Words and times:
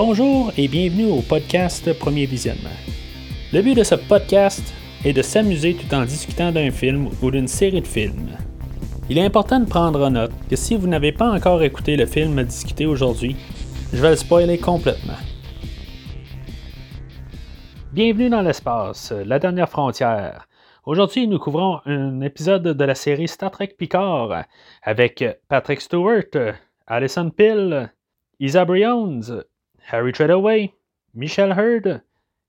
Bonjour 0.00 0.52
et 0.56 0.68
bienvenue 0.68 1.10
au 1.10 1.22
podcast 1.22 1.92
Premier 1.98 2.24
Visionnement. 2.26 2.78
Le 3.52 3.62
but 3.62 3.74
de 3.74 3.82
ce 3.82 3.96
podcast 3.96 4.72
est 5.04 5.12
de 5.12 5.22
s'amuser 5.22 5.74
tout 5.74 5.92
en 5.92 6.04
discutant 6.04 6.52
d'un 6.52 6.70
film 6.70 7.08
ou 7.20 7.32
d'une 7.32 7.48
série 7.48 7.80
de 7.80 7.86
films. 7.86 8.30
Il 9.10 9.18
est 9.18 9.24
important 9.24 9.58
de 9.58 9.68
prendre 9.68 10.06
en 10.06 10.12
note 10.12 10.30
que 10.48 10.54
si 10.54 10.76
vous 10.76 10.86
n'avez 10.86 11.10
pas 11.10 11.28
encore 11.28 11.64
écouté 11.64 11.96
le 11.96 12.06
film 12.06 12.38
à 12.38 12.44
discuter 12.44 12.86
aujourd'hui, 12.86 13.34
je 13.92 14.00
vais 14.00 14.10
le 14.10 14.14
spoiler 14.14 14.56
complètement. 14.56 15.18
Bienvenue 17.92 18.30
dans 18.30 18.42
l'espace, 18.42 19.10
la 19.10 19.40
dernière 19.40 19.68
frontière. 19.68 20.46
Aujourd'hui, 20.86 21.26
nous 21.26 21.40
couvrons 21.40 21.80
un 21.86 22.20
épisode 22.20 22.68
de 22.68 22.84
la 22.84 22.94
série 22.94 23.26
Star 23.26 23.50
Trek 23.50 23.74
Picard 23.76 24.44
avec 24.80 25.24
Patrick 25.48 25.80
Stewart, 25.80 26.54
Alison 26.86 27.30
Pill, 27.30 27.90
Isa 28.38 28.64
Briones, 28.64 29.42
Harry 29.90 30.12
Treadaway, 30.12 30.74
Michel 31.14 31.52
Hurd 31.52 32.02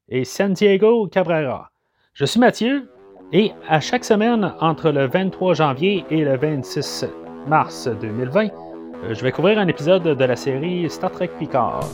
et 0.09 0.25
Santiago 0.25 1.07
Cabrera. 1.07 1.71
Je 2.13 2.25
suis 2.25 2.39
Mathieu 2.39 2.89
et 3.31 3.51
à 3.67 3.79
chaque 3.79 4.03
semaine 4.03 4.53
entre 4.59 4.91
le 4.91 5.07
23 5.07 5.53
janvier 5.53 6.03
et 6.09 6.23
le 6.25 6.35
26 6.35 7.05
mars 7.47 7.87
2020, 7.87 8.49
euh, 9.03 9.13
je 9.13 9.23
vais 9.23 9.31
couvrir 9.31 9.59
un 9.59 9.67
épisode 9.67 10.03
de 10.03 10.25
la 10.25 10.35
série 10.35 10.89
Star 10.89 11.11
Trek 11.11 11.29
Picard. 11.39 11.87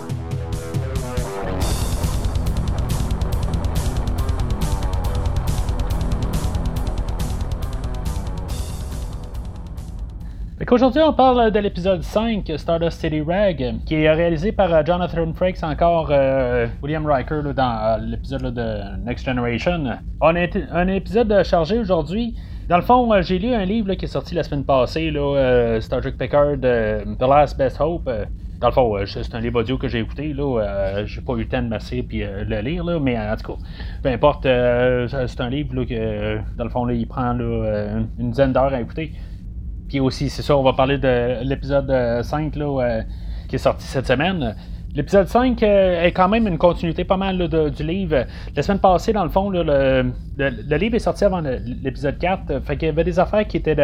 Aujourd'hui, 10.71 11.01
on 11.03 11.13
parle 11.13 11.51
de 11.51 11.59
l'épisode 11.59 12.01
5, 12.01 12.51
Stardust 12.57 12.99
City 12.99 13.21
Rag, 13.21 13.75
qui 13.85 13.95
est 13.95 14.11
réalisé 14.11 14.51
par 14.51 14.73
euh, 14.73 14.81
Jonathan 14.83 15.31
Frakes, 15.33 15.61
encore 15.63 16.07
euh, 16.09 16.65
William 16.81 17.05
Riker 17.05 17.41
dans 17.55 17.77
euh, 17.84 17.98
l'épisode 17.99 18.53
de 18.53 18.98
Next 19.05 19.25
Generation. 19.25 19.84
On 20.21 20.35
a 20.35 20.48
un 20.71 20.87
épisode 20.87 21.43
chargé 21.43 21.77
aujourd'hui. 21.77 22.35
Dans 22.67 22.77
le 22.77 22.81
fond, 22.81 23.12
j'ai 23.21 23.37
lu 23.37 23.53
un 23.53 23.63
livre 23.63 23.93
qui 23.93 24.05
est 24.05 24.09
sorti 24.09 24.34
la 24.34 24.41
semaine 24.41 24.63
passée, 24.63 25.12
Star 25.81 26.01
Trek 26.01 26.13
Picard, 26.17 26.57
The 26.59 27.21
Last 27.21 27.57
Best 27.57 27.79
Hope. 27.79 28.09
Dans 28.59 28.68
le 28.68 28.73
fond, 28.73 28.97
c'est 29.05 29.35
un 29.35 29.41
livre 29.41 29.59
audio 29.59 29.77
que 29.77 29.87
j'ai 29.87 29.99
écouté. 29.99 30.34
Là, 30.34 31.05
j'ai 31.05 31.21
pas 31.21 31.34
eu 31.34 31.41
le 31.41 31.47
temps 31.47 31.62
de 31.62 31.68
masser 31.68 32.01
puis 32.01 32.23
le 32.23 32.62
lire, 32.62 32.84
là, 32.84 32.99
mais 32.99 33.20
en 33.20 33.35
tout 33.35 33.53
cas, 33.53 33.59
peu 34.01 34.09
importe, 34.09 34.43
c'est 34.43 35.41
un 35.41 35.49
livre 35.49 35.84
que, 35.84 36.40
dans 36.57 36.63
le 36.63 36.70
fond, 36.71 36.90
il 36.90 37.05
prend 37.05 37.34
une 37.34 38.31
dizaine 38.31 38.51
d'heures 38.51 38.73
à 38.73 38.81
écouter. 38.81 39.12
Puis 39.87 39.99
aussi, 39.99 40.29
c'est 40.29 40.41
ça, 40.41 40.57
on 40.57 40.63
va 40.63 40.73
parler 40.73 40.97
de 40.97 41.43
l'épisode 41.43 41.91
5 42.23 42.55
là, 42.55 42.81
euh, 42.81 43.01
qui 43.47 43.55
est 43.55 43.59
sorti 43.59 43.85
cette 43.85 44.07
semaine. 44.07 44.55
L'épisode 44.95 45.27
5 45.27 45.61
euh, 45.61 46.03
est 46.03 46.13
quand 46.13 46.29
même 46.29 46.47
une 46.47 46.57
continuité 46.57 47.03
pas 47.03 47.17
mal 47.17 47.49
du 47.69 47.83
livre. 47.83 48.23
La 48.55 48.63
semaine 48.63 48.79
passée, 48.79 49.11
dans 49.11 49.25
le 49.25 49.29
fond, 49.29 49.49
le, 49.49 50.13
livre 50.77 50.95
est 50.95 50.99
sorti 50.99 51.25
avant 51.25 51.41
l'épisode 51.41 52.17
4. 52.17 52.61
Fait 52.63 52.77
qu'il 52.77 52.87
y 52.87 52.91
avait 52.91 53.03
des 53.03 53.19
affaires 53.19 53.45
qui 53.45 53.57
étaient, 53.57 53.75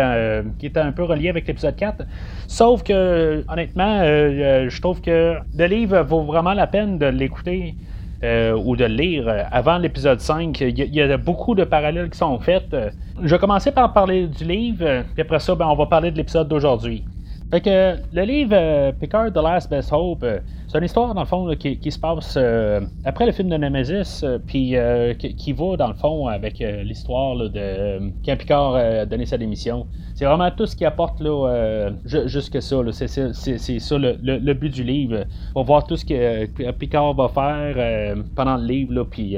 qui 0.58 0.68
étaient 0.68 0.80
un 0.80 0.94
peu 0.94 1.04
reliées 1.04 1.30
avec 1.30 1.48
l'épisode 1.48 1.76
4. 1.76 2.06
Sauf 2.48 2.84
que, 2.84 3.44
honnêtement, 3.50 4.00
euh, 4.02 4.70
je 4.70 4.82
trouve 4.82 5.02
que 5.02 5.36
le 5.58 5.66
livre 5.66 6.02
vaut 6.02 6.22
vraiment 6.22 6.54
la 6.54 6.68
peine 6.68 6.98
de 6.98 7.08
l'écouter. 7.08 7.76
Euh, 8.24 8.54
ou 8.54 8.76
de 8.76 8.86
le 8.86 8.94
lire 8.94 9.28
euh, 9.28 9.42
avant 9.52 9.80
l'épisode 9.80 10.20
5. 10.20 10.62
Il 10.62 10.78
y, 10.78 11.02
a 11.02 11.18
beaucoup 11.18 11.56
de 11.56 11.64
parallèles 11.64 12.12
qui 12.12 12.20
sont 12.20 12.38
faits. 12.40 12.76
Je 13.24 13.28
vais 13.28 13.40
commencer 13.40 13.72
par 13.72 13.94
parler 13.94 14.28
du 14.28 14.44
livre, 14.44 15.04
puis 15.14 15.24
après 15.24 15.40
ça, 15.40 15.56
ben, 15.56 15.66
on 15.66 15.76
va 15.76 15.88
parler 15.88 16.12
de 16.12 16.18
l'épisode 16.18 16.48
d'aujourd'hui. 16.48 17.04
Fait 17.52 17.60
que 17.60 17.98
le 18.14 18.22
livre 18.22 18.54
euh, 18.54 18.94
Picard 18.94 19.34
The 19.34 19.44
Last 19.44 19.70
Best 19.70 19.92
Hope, 19.92 20.24
euh, 20.24 20.40
c'est 20.70 20.78
une 20.78 20.86
histoire 20.86 21.14
dans 21.14 21.20
le 21.20 21.28
fond 21.28 21.54
qui, 21.60 21.92
se 21.92 22.00
passe 22.00 22.36
euh, 22.38 22.80
après 23.04 23.26
le 23.26 23.34
film 23.34 23.50
de 23.50 23.58
Nemesis, 23.58 24.24
puis 24.48 24.74
qui, 25.20 25.52
va 25.52 25.76
dans 25.76 25.90
le 25.90 25.94
fond 25.94 26.28
avec 26.28 26.60
l'histoire 26.60 27.36
de 27.36 28.10
quand 28.26 28.38
Picard 28.38 28.76
a 28.76 29.06
donné 29.06 29.26
sa 29.26 29.38
démission. 29.38 29.86
C'est 30.16 30.24
vraiment 30.24 30.50
tout 30.52 30.66
ce 30.66 30.78
qui 30.78 30.86
apporte 30.86 31.20
là, 31.20 31.90
jusque 32.06 32.62
ça. 32.62 32.78
C'est, 32.92 33.80
ça 33.80 33.98
le, 33.98 34.54
but 34.54 34.70
du 34.70 34.86
livre. 34.86 35.26
Pour 35.52 35.66
voir 35.66 35.86
tout 35.86 35.98
ce 35.98 36.06
que 36.06 36.72
Picard 36.72 37.14
va 37.16 37.28
faire 37.28 38.16
pendant 38.34 38.56
le 38.56 38.66
livre, 38.66 39.04
puis 39.04 39.36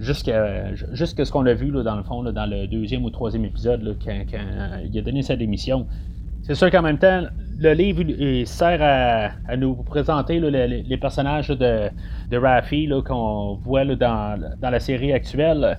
jusqu'à 0.00 0.74
ce 1.24 1.30
qu'on 1.30 1.46
a 1.46 1.54
vu 1.54 1.70
dans 1.70 1.94
le 1.94 2.02
fond, 2.02 2.24
dans 2.24 2.46
le 2.46 2.66
deuxième 2.66 3.04
ou 3.04 3.10
troisième 3.10 3.44
épisode, 3.44 3.96
quand, 4.04 4.24
il 4.84 4.98
a 4.98 5.02
donné 5.02 5.22
sa 5.22 5.36
démission. 5.36 5.86
C'est 6.48 6.54
sûr 6.54 6.70
qu'en 6.70 6.80
même 6.80 6.96
temps, 6.96 7.24
le 7.58 7.74
livre 7.74 8.02
sert 8.46 8.78
à, 8.80 9.56
nous 9.58 9.74
présenter 9.74 10.40
les, 10.40 10.96
personnages 10.96 11.48
de, 11.48 11.90
de 12.30 12.36
Raffi 12.38 12.88
qu'on 13.04 13.58
voit 13.62 13.84
dans, 13.84 14.40
la 14.62 14.80
série 14.80 15.12
actuelle. 15.12 15.76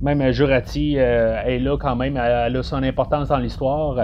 Même 0.00 0.32
Jurati 0.32 0.94
euh, 0.96 1.42
est 1.42 1.58
là 1.58 1.76
quand 1.76 1.96
même, 1.96 2.16
elle 2.16 2.56
a 2.56 2.62
son 2.62 2.82
importance 2.82 3.28
dans 3.28 3.36
l'histoire. 3.36 3.98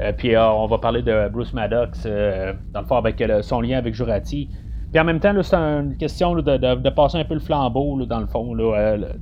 Euh, 0.00 0.12
puis 0.16 0.34
euh, 0.34 0.50
on 0.50 0.66
va 0.66 0.78
parler 0.78 1.02
de 1.02 1.28
Bruce 1.28 1.52
Maddox, 1.52 2.02
dans 2.72 2.80
le 2.80 2.86
fond, 2.86 2.96
avec 2.96 3.22
son 3.42 3.60
lien 3.60 3.78
avec 3.78 3.94
Jurati. 3.94 4.48
Puis 4.90 5.00
en 5.00 5.04
même 5.04 5.20
temps, 5.20 5.40
c'est 5.40 5.54
une 5.54 5.96
question 5.98 6.34
de, 6.34 6.88
passer 6.90 7.18
un 7.18 7.24
peu 7.24 7.34
le 7.34 7.40
flambeau, 7.40 8.04
dans 8.06 8.18
le 8.18 8.26
fond. 8.26 8.56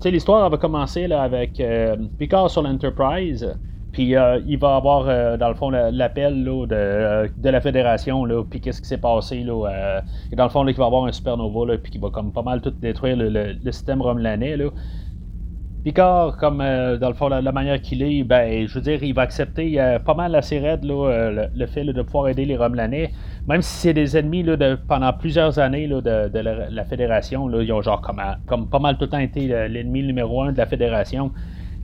L'histoire 0.02 0.48
va 0.48 0.56
commencer 0.56 1.12
avec 1.12 1.62
Picard 2.18 2.48
sur 2.48 2.62
l'Enterprise. 2.62 3.54
Euh, 3.98 4.40
il 4.46 4.58
va 4.58 4.76
avoir, 4.76 5.06
euh, 5.08 5.36
dans 5.36 5.48
le 5.48 5.54
fond, 5.54 5.70
l'appel 5.70 6.44
de, 6.44 6.66
de, 6.66 7.48
la 7.48 7.60
fédération, 7.60 8.24
puis 8.48 8.60
qu'est-ce 8.60 8.80
qui 8.80 8.88
s'est 8.88 8.98
passé. 8.98 9.42
Là, 9.42 10.00
et 10.30 10.36
dans 10.36 10.44
le 10.44 10.50
fond, 10.50 10.62
là, 10.62 10.70
il 10.70 10.76
va 10.76 10.86
avoir 10.86 11.04
un 11.04 11.12
supernova, 11.12 11.76
puis 11.78 11.92
qui 11.92 11.98
va 11.98 12.10
comme 12.10 12.32
pas 12.32 12.42
mal 12.42 12.60
tout 12.60 12.70
détruire 12.70 13.16
le, 13.16 13.72
système 13.72 14.02
romulanais. 14.02 14.56
Là. 14.56 14.66
Picard, 15.84 16.36
comme 16.38 16.60
euh, 16.60 16.96
dans 16.96 17.08
le 17.08 17.14
fond, 17.14 17.28
la, 17.28 17.52
manière 17.52 17.80
qu'il 17.80 18.02
est, 18.02 18.24
ben, 18.24 18.66
je 18.66 18.74
veux 18.74 18.80
dire, 18.80 19.02
il 19.04 19.14
va 19.14 19.22
accepter 19.22 19.78
pas 20.04 20.14
mal 20.14 20.34
assez 20.34 20.58
raide 20.58 20.84
là, 20.84 21.48
le, 21.54 21.66
fait 21.66 21.84
de 21.84 22.02
pouvoir 22.02 22.28
aider 22.28 22.44
les 22.44 22.56
Romulanais, 22.56 23.12
même 23.46 23.62
si 23.62 23.76
c'est 23.76 23.94
des 23.94 24.16
ennemis 24.16 24.42
là, 24.42 24.56
pendant 24.88 25.12
plusieurs 25.12 25.60
années 25.60 25.86
là, 25.86 26.00
de, 26.00 26.38
la, 26.38 26.84
Fédération. 26.84 27.46
Là, 27.46 27.62
ils 27.62 27.72
ont 27.72 27.82
genre 27.82 28.02
comme 28.46 28.68
pas 28.68 28.78
mal 28.80 28.96
tout 28.96 29.04
le 29.04 29.10
temps 29.10 29.18
été 29.18 29.46
l'ennemi 29.68 30.02
numéro 30.02 30.42
un 30.42 30.52
de 30.52 30.58
la 30.58 30.66
Fédération 30.66 31.30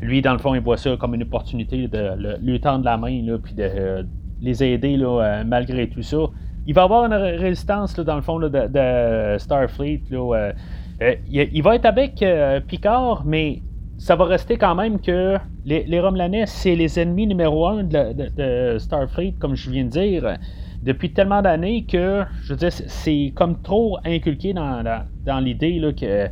lui, 0.02 0.20
dans 0.20 0.32
le 0.32 0.38
fond, 0.38 0.54
il 0.54 0.60
voit 0.60 0.76
ça 0.76 0.96
comme 0.96 1.14
une 1.14 1.22
opportunité 1.22 1.88
de 1.88 2.36
lui 2.42 2.60
tendre 2.60 2.84
la 2.84 2.96
main, 2.96 3.22
là, 3.22 3.38
puis 3.38 3.54
de 3.54 3.62
euh, 3.62 4.02
les 4.40 4.62
aider 4.62 4.96
là, 4.96 5.22
euh, 5.22 5.44
malgré 5.46 5.88
tout 5.88 6.02
ça. 6.02 6.18
Il 6.66 6.74
va 6.74 6.82
avoir 6.82 7.04
une 7.04 7.14
résistance, 7.14 7.94
dans 7.94 8.16
le 8.16 8.22
fond, 8.22 8.38
de, 8.38 9.36
Starfleet. 9.38 10.02
Là, 10.10 10.52
euh, 11.00 11.14
il, 11.30 11.62
va 11.62 11.76
être 11.76 11.86
avec 11.86 12.24
Picard, 12.66 13.22
mais 13.24 13.62
ça 13.98 14.14
va 14.16 14.24
rester 14.24 14.56
quand 14.56 14.74
même 14.74 15.00
que 15.00 15.36
les, 15.64 15.84
les 15.84 16.46
c'est 16.46 16.74
les 16.76 17.00
ennemis 17.00 17.26
numéro 17.26 17.66
un 17.66 17.84
de, 17.84 18.76
Starfleet, 18.78 19.34
comme 19.38 19.56
je 19.56 19.70
viens 19.70 19.84
de 19.84 19.90
dire, 19.90 20.36
depuis 20.82 21.12
tellement 21.12 21.42
d'années 21.42 21.84
que, 21.84 22.22
je 22.42 22.52
veux 22.52 22.58
dire, 22.58 22.72
c'est 22.72 23.32
comme 23.34 23.60
trop 23.62 23.98
inculqué 24.04 24.52
dans 24.52 25.40
l'idée 25.40 25.80
que 26.00 26.28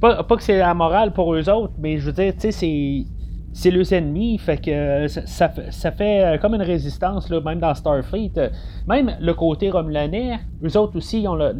pas, 0.00 0.24
que 0.24 0.42
c'est 0.42 0.60
amoral 0.60 1.12
pour 1.12 1.34
eux 1.34 1.48
autres, 1.48 1.72
mais 1.78 1.98
je 1.98 2.06
veux 2.06 2.12
dire, 2.12 2.32
tu 2.34 2.40
sais, 2.40 2.52
c'est. 2.52 3.04
C'est 3.56 3.70
leurs 3.70 3.92
ennemis, 3.92 4.36
fait 4.38 4.56
que 4.56 5.06
ça, 5.06 5.48
ça, 5.70 5.92
fait 5.92 6.24
euh, 6.24 6.38
comme 6.38 6.56
une 6.56 6.62
résistance, 6.62 7.30
là, 7.30 7.40
même 7.40 7.60
dans 7.60 7.72
Starfleet. 7.72 8.32
Même 8.88 9.16
le 9.20 9.32
côté 9.32 9.70
romulanais, 9.70 10.40
eux 10.64 10.76
autres 10.76 10.96
aussi, 10.96 11.20
ils 11.20 11.28
ont 11.28 11.36
le, 11.36 11.52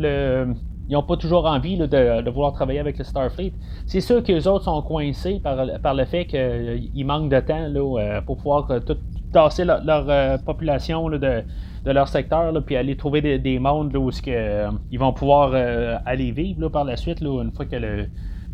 ils 0.88 0.92
n'ont 0.92 1.02
pas 1.02 1.16
toujours 1.16 1.46
envie 1.46 1.78
de, 1.78 2.30
vouloir 2.30 2.52
travailler 2.52 2.80
avec 2.80 2.98
le 2.98 3.04
Starfleet. 3.04 3.52
C'est 3.86 4.00
sûr 4.00 4.22
que 4.24 4.32
les 4.32 4.48
autres 4.48 4.64
sont 4.64 4.82
coincés 4.82 5.40
par, 5.42 5.56
par 5.80 5.94
le 5.94 6.04
fait 6.04 6.26
qu'ils 6.26 7.06
manquent 7.06 7.30
de 7.30 7.40
temps 7.40 7.68
là, 7.68 8.00
euh, 8.00 8.20
pour 8.22 8.38
pouvoir 8.38 8.70
euh, 8.70 8.80
tout 8.80 8.96
tasser 9.32 9.64
leur, 9.64 10.40
population 10.40 11.08
de, 11.10 11.44
de 11.84 11.90
leur 11.90 12.08
secteur, 12.08 12.52
puis 12.64 12.76
aller 12.76 12.96
trouver 12.96 13.38
des, 13.38 13.58
mondes 13.58 13.94
où 13.94 14.10
euh, 14.28 14.70
ils 14.90 14.98
vont 14.98 15.12
pouvoir 15.12 15.50
euh, 15.52 15.98
aller 16.06 16.30
vivre 16.30 16.68
par 16.68 16.84
la 16.84 16.96
suite, 16.96 17.20
une 17.20 17.52
fois 17.54 17.66
que 17.66 17.76
le, 17.76 18.06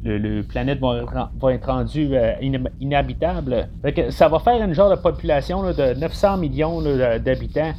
le, 0.02 0.42
planète 0.42 0.80
va, 0.80 1.52
être 1.52 1.66
rendu 1.66 2.08
euh, 2.12 2.32
inhabitable. 2.80 3.68
ça 4.10 4.28
va 4.28 4.40
faire 4.40 4.62
une 4.62 4.74
genre 4.74 4.90
de 4.90 5.00
population 5.00 5.62
de 5.62 5.98
900 5.98 6.38
millions 6.38 6.82
d'habitants 7.24 7.72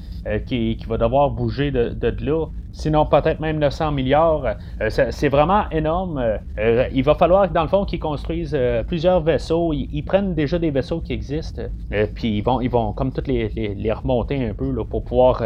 qui, 0.45 0.77
va 0.87 0.97
devoir 0.97 1.31
bouger 1.31 1.71
de, 1.71 1.89
de 1.89 2.25
là 2.25 2.45
sinon 2.71 3.05
peut-être 3.05 3.39
même 3.39 3.59
900 3.59 3.91
milliards. 3.91 4.55
Euh, 4.81 4.89
c'est 4.89 5.29
vraiment 5.29 5.69
énorme. 5.71 6.39
Euh, 6.57 6.87
il 6.93 7.03
va 7.03 7.15
falloir, 7.15 7.49
dans 7.49 7.63
le 7.63 7.67
fond, 7.67 7.85
qu'ils 7.85 7.99
construisent 7.99 8.55
euh, 8.55 8.83
plusieurs 8.83 9.21
vaisseaux. 9.21 9.73
Ils, 9.73 10.03
prennent 10.03 10.33
déjà 10.33 10.59
des 10.59 10.71
vaisseaux 10.71 10.99
qui 10.99 11.13
existent, 11.13 11.61
puis 12.15 12.37
ils 12.37 12.41
vont, 12.41 12.59
ils 12.59 12.69
vont 12.69 12.91
comme 12.91 13.11
toutes 13.11 13.27
les, 13.27 13.49
les, 13.49 13.91
remonter 13.93 14.49
un 14.49 14.53
peu 14.53 14.73
pour 14.83 15.03
pouvoir 15.03 15.43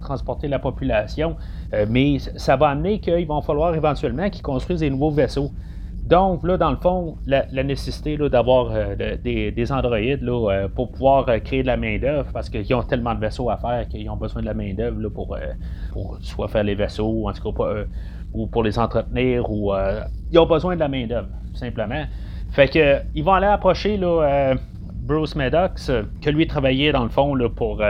transporter 0.00 0.48
la 0.48 0.58
population. 0.58 1.36
mais 1.88 2.18
ça 2.18 2.56
va 2.56 2.68
amener 2.68 2.98
qu'il 2.98 3.26
va 3.26 3.40
falloir 3.42 3.74
éventuellement 3.74 4.30
qu'ils 4.30 4.42
construisent 4.42 4.80
des 4.80 4.90
nouveaux 4.90 5.10
vaisseaux. 5.10 5.50
Donc, 6.10 6.42
là, 6.42 6.56
dans 6.56 6.72
le 6.72 6.76
fond, 6.76 7.18
la, 7.24 7.44
nécessité 7.62 8.16
d'avoir 8.16 8.72
des, 8.96 9.72
androïdes 9.72 10.22
là, 10.22 10.66
pour 10.74 10.90
pouvoir 10.90 11.26
créer 11.44 11.62
de 11.62 11.68
la 11.68 11.76
main-d'œuvre, 11.76 12.28
parce 12.32 12.50
qu'ils 12.50 12.74
ont 12.74 12.82
tellement 12.82 13.14
de 13.14 13.20
vaisseaux 13.20 13.48
à 13.48 13.56
faire 13.56 13.86
qu'ils 13.88 14.10
ont 14.10 14.16
besoin 14.16 14.42
de 14.42 14.46
la 14.46 14.54
main-d'œuvre 14.54 15.08
pour, 15.08 15.38
pour, 15.92 16.18
soit 16.20 16.48
faire 16.48 16.64
les 16.64 16.74
vaisseaux, 16.74 17.28
en 17.28 17.32
tout 17.32 17.52
cas, 17.52 17.84
ou 18.34 18.48
pour 18.48 18.64
les 18.64 18.76
entretenir, 18.76 19.48
ou 19.48 19.72
ils 20.32 20.38
ont 20.40 20.46
besoin 20.46 20.74
de 20.74 20.80
la 20.80 20.88
main-d'œuvre, 20.88 21.28
simplement. 21.54 22.04
Fait 22.50 22.66
que, 22.66 23.02
ils 23.14 23.22
vont 23.22 23.34
aller 23.34 23.46
approcher 23.46 23.96
là, 23.96 24.54
Bruce 24.92 25.36
Maddox, 25.36 25.92
que 26.20 26.30
lui 26.30 26.48
travaillait 26.48 26.90
dans 26.90 27.04
le 27.04 27.10
fond 27.10 27.36
là, 27.36 27.48
pour 27.48 27.80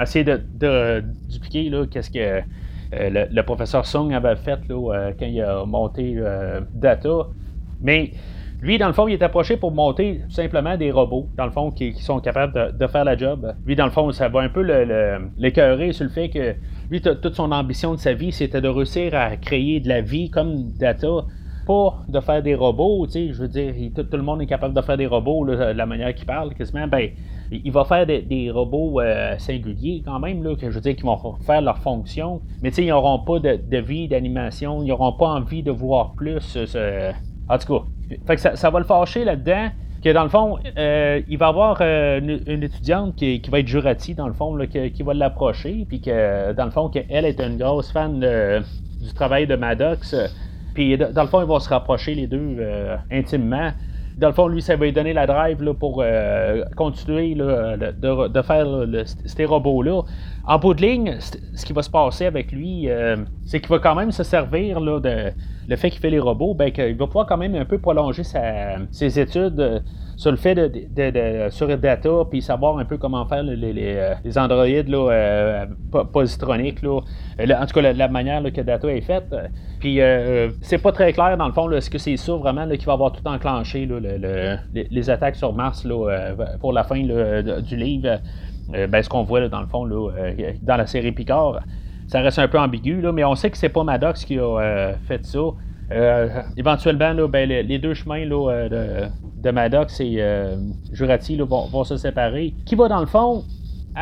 essayer 0.00 0.24
de, 0.24 1.02
dupliquer 1.28 1.72
qu'est-ce 1.90 2.10
que 2.12 2.40
le, 2.92 3.42
professeur 3.42 3.84
Sung 3.84 4.12
avait 4.12 4.36
fait 4.36 4.60
là, 4.68 5.10
quand 5.18 5.26
il 5.26 5.40
a 5.40 5.64
monté 5.66 6.22
Data. 6.72 7.26
Mais 7.84 8.10
lui, 8.64 8.78
dans 8.78 8.86
le 8.86 8.94
fond, 8.94 9.06
il 9.06 9.12
est 9.12 9.22
approché 9.22 9.58
pour 9.58 9.72
monter 9.72 10.22
simplement 10.30 10.76
des 10.76 10.90
robots, 10.90 11.28
dans 11.36 11.44
le 11.44 11.50
fond, 11.50 11.70
qui, 11.70 11.92
sont 11.94 12.18
capables 12.20 12.76
de, 12.78 12.86
faire 12.86 13.04
la 13.04 13.14
job. 13.14 13.54
Lui, 13.66 13.76
dans 13.76 13.84
le 13.84 13.90
fond, 13.90 14.10
ça 14.10 14.28
va 14.28 14.40
un 14.40 14.48
peu 14.48 14.62
l'écœurer 15.36 15.92
sur 15.92 16.04
le 16.04 16.10
fait 16.10 16.30
que 16.30 16.54
lui, 16.90 17.02
toute 17.02 17.34
son 17.34 17.52
ambition 17.52 17.92
de 17.92 17.98
sa 17.98 18.14
vie, 18.14 18.32
c'était 18.32 18.62
de 18.62 18.68
réussir 18.68 19.14
à 19.14 19.36
créer 19.36 19.80
de 19.80 19.88
la 19.88 20.00
vie 20.00 20.30
comme 20.30 20.72
Data, 20.78 21.26
pas 21.66 22.04
de 22.08 22.20
faire 22.20 22.42
des 22.42 22.54
robots, 22.54 23.06
tu 23.06 23.12
sais, 23.12 23.32
je 23.32 23.42
veux 23.42 23.48
dire, 23.48 23.74
tout, 23.94 24.06
le 24.12 24.22
monde 24.22 24.40
est 24.40 24.46
capable 24.46 24.74
de 24.74 24.80
faire 24.80 24.96
des 24.96 25.06
robots, 25.06 25.46
de 25.46 25.52
la 25.52 25.86
manière 25.86 26.14
qu'il 26.14 26.26
parle, 26.26 26.54
quasiment, 26.54 26.86
ben, 26.86 27.10
il 27.50 27.72
va 27.72 27.84
faire 27.84 28.06
des, 28.06 28.50
robots 28.50 29.00
euh, 29.00 29.36
singuliers 29.38 30.02
quand 30.04 30.20
même, 30.20 30.42
là, 30.42 30.56
que 30.56 30.70
je 30.70 30.74
veux 30.74 30.80
dire, 30.80 30.96
qui 30.96 31.02
vont 31.02 31.18
faire 31.46 31.60
leur 31.60 31.78
fonction, 31.78 32.40
mais 32.62 32.70
tu 32.70 32.76
sais, 32.76 32.84
ils 32.84 32.88
n'auront 32.88 33.18
pas 33.18 33.40
de, 33.40 33.76
vie, 33.78 34.08
d'animation, 34.08 34.82
ils 34.82 34.88
n'auront 34.88 35.12
pas 35.12 35.28
envie 35.28 35.62
de 35.62 35.70
voir 35.70 36.12
plus, 36.14 36.56
en 37.48 37.58
tout 37.58 37.78
cas, 37.78 37.84
fait 38.26 38.36
que 38.36 38.56
ça, 38.56 38.70
va 38.70 38.78
le 38.78 38.84
fâcher 38.84 39.24
là-dedans, 39.24 39.68
que 40.02 40.12
dans 40.12 40.22
le 40.22 40.28
fond, 40.28 40.58
euh, 40.76 41.22
il 41.28 41.38
va 41.38 41.48
avoir 41.48 41.78
euh, 41.80 42.20
une, 42.20 42.62
étudiante 42.62 43.16
qui, 43.16 43.40
va 43.50 43.60
être 43.60 43.66
Jurati, 43.66 44.14
dans 44.14 44.26
le 44.26 44.34
fond, 44.34 44.58
qui, 44.66 45.02
va 45.02 45.14
l'approcher, 45.14 45.86
puis 45.88 46.00
que 46.00 46.52
dans 46.52 46.66
le 46.66 46.70
fond, 46.70 46.88
qu'elle 46.88 47.24
est 47.24 47.40
une 47.40 47.56
grosse 47.56 47.90
fan 47.90 48.20
du 48.20 49.14
travail 49.14 49.46
de 49.46 49.56
Maddox. 49.56 50.14
Puis 50.74 50.98
dans 50.98 51.22
le 51.22 51.28
fond, 51.28 51.40
ils 51.40 51.46
vont 51.46 51.60
se 51.60 51.68
rapprocher 51.68 52.14
les 52.14 52.26
deux 52.26 52.56
euh, 52.58 52.96
intimement. 53.10 53.70
Dans 54.18 54.28
le 54.28 54.34
fond, 54.34 54.46
lui, 54.46 54.62
ça 54.62 54.76
va 54.76 54.84
lui 54.84 54.92
donner 54.92 55.12
la 55.12 55.26
drive 55.26 55.62
là, 55.62 55.74
pour 55.74 56.00
euh, 56.02 56.62
continuer 56.76 57.34
de, 57.34 58.42
faire 58.42 58.66
ces 59.24 59.44
robots-là. 59.44 60.02
En 60.46 60.58
bout 60.58 60.74
de 60.74 60.82
ligne, 60.82 61.16
ce 61.20 61.64
qui 61.64 61.72
va 61.72 61.82
se 61.82 61.90
passer 61.90 62.26
avec 62.26 62.52
lui, 62.52 62.88
euh, 62.88 63.16
c'est 63.44 63.60
qu'il 63.60 63.70
va 63.70 63.78
quand 63.78 63.94
même 63.94 64.12
se 64.12 64.22
servir 64.22 64.80
là, 64.80 65.00
de 65.00 65.32
le 65.66 65.76
fait 65.76 65.90
qu'il 65.90 66.00
fait 66.00 66.10
les 66.10 66.20
robots, 66.20 66.54
ben, 66.54 66.70
qu'il 66.70 66.96
va 66.96 67.06
pouvoir 67.06 67.26
quand 67.26 67.38
même 67.38 67.54
un 67.54 67.64
peu 67.64 67.78
prolonger 67.78 68.22
ses 68.22 69.18
études 69.18 69.82
sur 70.16 70.30
le 70.30 70.36
fait 70.36 70.54
de, 70.54 70.66
de, 70.66 71.50
sur 71.50 71.66
Data, 71.78 72.10
puis 72.30 72.42
savoir 72.42 72.78
un 72.78 72.84
peu 72.84 72.98
comment 72.98 73.26
faire 73.26 73.42
les, 73.42 73.72
les, 73.72 74.14
les 74.24 74.38
androïdes 74.38 74.88
là, 74.88 75.10
euh, 75.10 75.66
positroniques. 76.12 76.82
Là. 76.82 77.00
En 77.60 77.66
tout 77.66 77.80
cas, 77.80 77.92
la, 77.92 78.08
manière 78.08 78.42
que 78.52 78.60
Data 78.60 78.88
est 78.88 79.00
faite. 79.00 79.34
Puis 79.80 80.00
euh, 80.00 80.50
c'est 80.60 80.78
pas 80.78 80.92
très 80.92 81.12
clair 81.12 81.36
dans 81.36 81.46
le 81.46 81.52
fond, 81.52 81.70
est-ce 81.70 81.90
que 81.90 81.98
c'est 81.98 82.16
sûr 82.16 82.38
vraiment 82.38 82.68
qu'il 82.68 82.86
va 82.86 82.92
avoir 82.92 83.12
tout 83.12 83.26
enclenché 83.26 83.88
les, 84.72 85.10
attaques 85.10 85.36
sur 85.36 85.52
Mars 85.52 85.86
pour 86.60 86.72
la 86.72 86.84
fin 86.84 87.00
du 87.00 87.76
livre. 87.76 88.18
ben, 88.68 89.02
ce 89.02 89.08
qu'on 89.08 89.24
voit 89.24 89.48
dans 89.48 89.60
le 89.60 89.66
fond 89.66 89.86
dans 89.86 90.76
la 90.76 90.86
série 90.86 91.12
Picard. 91.12 91.60
Ça 92.06 92.20
reste 92.20 92.38
un 92.38 92.48
peu 92.48 92.58
ambigu, 92.58 93.00
mais 93.14 93.24
on 93.24 93.34
sait 93.34 93.50
que 93.50 93.56
c'est 93.56 93.70
pas 93.70 93.82
Maddox 93.82 94.24
qui 94.24 94.38
a 94.38 94.94
fait 95.06 95.24
ça. 95.24 95.40
Euh, 95.90 96.42
éventuellement, 96.56 97.14
ben, 97.28 97.48
les, 97.48 97.78
deux 97.78 97.94
chemins 97.94 98.24
de, 98.26 99.08
de 99.42 99.50
Maddox 99.50 100.00
et 100.00 100.16
euh, 100.18 100.56
Jurati 100.92 101.36
vont, 101.36 101.84
se 101.84 101.96
séparer. 101.96 102.54
Qui 102.64 102.74
va, 102.74 102.88
dans 102.88 103.00
le 103.00 103.06
fond, 103.06 103.44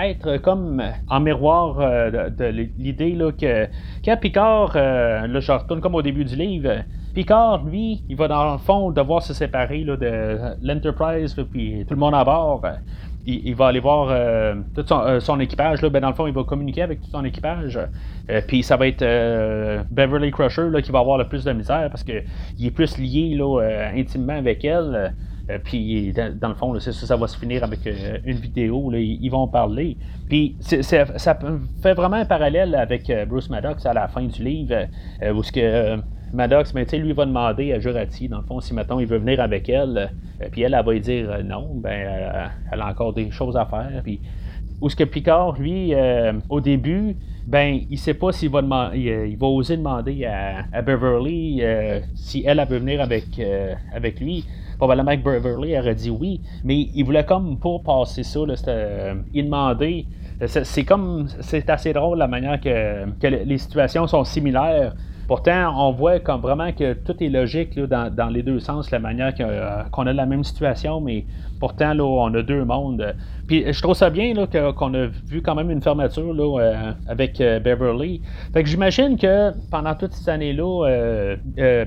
être 0.00 0.38
comme 0.38 0.82
en 1.08 1.20
miroir 1.20 1.81
euh, 1.81 2.31
de, 2.31 2.44
l'idée 2.79 3.19
que 3.38 3.67
quand 4.05 4.17
Picard, 4.17 4.75
là 4.75 5.40
je 5.40 5.52
retourne 5.52 5.81
comme 5.81 5.94
au 5.94 6.02
début 6.02 6.25
du 6.25 6.37
livre, 6.37 6.84
Picard, 7.14 7.64
lui, 7.64 8.02
il 8.08 8.17
va 8.17 8.29
dans 8.29 8.52
le 8.52 8.58
fond 8.58 8.90
devoir 8.90 9.23
se 9.23 9.34
séparer 9.34 9.84
de 9.84 10.56
l'Enterprise, 10.62 11.37
puis 11.50 11.84
tout 11.87 11.94
le 11.94 12.00
monde 12.00 12.14
à 12.14 12.25
bord 12.25 12.62
il, 13.26 13.54
va 13.54 13.69
aller 13.69 13.80
voir 13.80 14.08
euh, 14.10 14.54
tout 14.74 14.84
euh, 14.92 15.20
son, 15.20 15.38
équipage. 15.40 15.80
Là, 15.82 15.90
ben, 15.90 16.00
dans 16.00 16.08
le 16.08 16.14
fond, 16.14 16.26
il 16.26 16.32
va 16.32 16.44
communiquer 16.44 16.82
avec 16.82 17.00
tout 17.00 17.10
son 17.10 17.24
équipage. 17.24 17.78
Euh, 18.30 18.40
puis 18.46 18.62
ça 18.62 18.76
va 18.76 18.86
être 18.86 19.04
Beverly 19.90 20.30
Crusher 20.30 20.70
là, 20.70 20.82
qui 20.82 20.90
va 20.90 21.00
avoir 21.00 21.19
le 21.19 21.28
plus 21.28 21.44
de 21.44 21.52
misère 21.52 21.88
parce 21.90 22.02
qu'il 22.02 22.24
est 22.66 22.70
plus 22.70 22.98
lié 22.98 23.34
là, 23.36 23.60
intimement 23.94 24.36
avec 24.36 24.64
elle. 24.64 25.14
puis 25.64 26.12
dans, 26.12 26.48
le 26.48 26.54
fond, 26.54 26.78
ça, 26.80 26.92
ça, 26.92 27.16
va 27.16 27.26
se 27.26 27.38
finir 27.38 27.64
avec 27.64 27.80
une 27.86 28.36
vidéo. 28.36 28.90
Là, 28.90 28.98
ils, 28.98 29.30
vont 29.30 29.46
parler. 29.48 29.96
Puis 30.28 30.56
ça 30.60 31.04
fait 31.82 31.94
vraiment 31.94 32.16
un 32.16 32.24
parallèle 32.24 32.74
avec 32.74 33.10
Bruce 33.28 33.50
Maddox 33.50 33.86
à 33.86 33.92
la 33.92 34.08
fin 34.08 34.22
du 34.22 34.42
livre, 34.42 34.86
où 35.32 35.42
ce 35.42 35.52
que 35.52 36.00
Maddox, 36.32 36.73
mais 36.73 36.84
tu 36.84 36.93
sais, 36.93 36.99
lui 36.99 37.12
va 37.12 37.26
demander 37.26 37.73
à 37.73 37.81
Jurati, 37.81 38.29
dans 38.29 38.38
le 38.38 38.44
fond, 38.44 38.61
si 38.61 38.73
maintenant 38.73 38.99
il 38.99 39.06
veut 39.06 39.19
venir 39.19 39.40
avec 39.40 39.69
elle, 39.69 40.11
euh, 40.40 40.46
puis 40.50 40.62
elle, 40.62 40.75
elle, 40.75 40.84
va 40.84 40.93
lui 40.93 41.00
dire 41.00 41.31
euh, 41.31 41.43
non, 41.43 41.69
ben, 41.75 41.90
euh, 41.90 42.46
elle 42.73 42.81
a 42.81 42.88
encore 42.88 43.12
des 43.12 43.31
choses 43.31 43.56
à 43.56 43.67
faire. 43.67 44.00
Puis, 44.02 44.20
ce 44.88 44.96
que 44.96 45.05
Picard, 45.05 45.61
lui, 45.61 45.94
au 46.49 46.61
début, 46.61 47.14
ben, 47.46 47.79
il 47.88 47.99
sait 47.99 48.14
pas 48.14 48.32
s'il 48.32 48.50
va 48.50 48.62
demander, 48.62 49.29
il, 49.31 49.37
va 49.37 49.46
oser 49.46 49.76
demander 49.76 50.25
à, 50.25 50.82
Beverly 50.82 51.62
si 52.17 52.43
elle, 52.44 52.58
elle 52.58 52.67
veut 52.67 52.79
venir 52.79 53.00
avec, 53.00 53.40
avec 53.94 54.19
lui. 54.19 54.44
Probablement 54.79 55.17
que 55.17 55.23
Beverly 55.23 55.79
aurait 55.79 55.94
dit 55.94 56.11
oui, 56.11 56.40
mais 56.64 56.88
il 56.96 57.05
voulait 57.05 57.25
comme 57.25 57.61
pour 57.61 57.84
passer 57.84 58.25
ça, 58.25 58.40
là, 58.44 58.55
il 59.32 59.44
demandait. 59.44 60.06
C'est 60.49 60.82
comme, 60.82 61.29
c'est 61.38 61.70
assez 61.70 61.93
drôle 61.93 62.19
la 62.19 62.26
manière 62.26 62.61
que, 62.61 63.08
que 63.20 63.29
les 63.29 63.58
situations 63.58 64.08
sont 64.08 64.25
similaires. 64.25 64.94
Pourtant, 65.32 65.73
on 65.79 65.93
voit 65.93 66.20
comme 66.20 66.43
vraiment 66.43 66.73
que 66.73 66.93
tout 66.93 67.14
est 67.25 67.31
logique 67.31 67.81
dans, 67.81 68.29
les 68.31 68.43
deux 68.43 68.61
sens, 68.61 68.90
la 68.90 68.99
manière 68.99 69.32
euh, 69.40 69.82
qu'on 69.84 70.06
a 70.06 70.12
la 70.12 70.26
même 70.26 70.44
situation, 70.44 71.00
mais 71.00 71.25
pourtant, 71.58 71.94
là, 71.94 72.05
on 72.05 72.34
a 72.34 72.43
deux 72.43 72.67
mondes. 72.67 73.17
Puis 73.46 73.64
je 73.73 73.81
trouve 73.81 73.94
ça 73.94 74.11
bien 74.11 74.34
qu'on 74.76 74.93
a 74.93 75.06
vu 75.06 75.40
quand 75.40 75.55
même 75.55 75.70
une 75.70 75.81
fermeture 75.81 76.34
là, 76.34 76.61
euh, 76.61 76.93
avec 77.08 77.40
euh, 77.40 77.61
Beverly. 77.61 78.20
Fait 78.52 78.62
que 78.62 78.69
j'imagine 78.69 79.17
que 79.17 79.52
pendant 79.70 79.94
toutes 79.94 80.12
ces 80.12 80.29
années-là, 80.29 81.37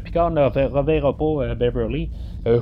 Picard 0.04 0.32
ne 0.32 0.46
reverra 0.68 1.16
pas 1.16 1.54
Beverly. 1.54 2.10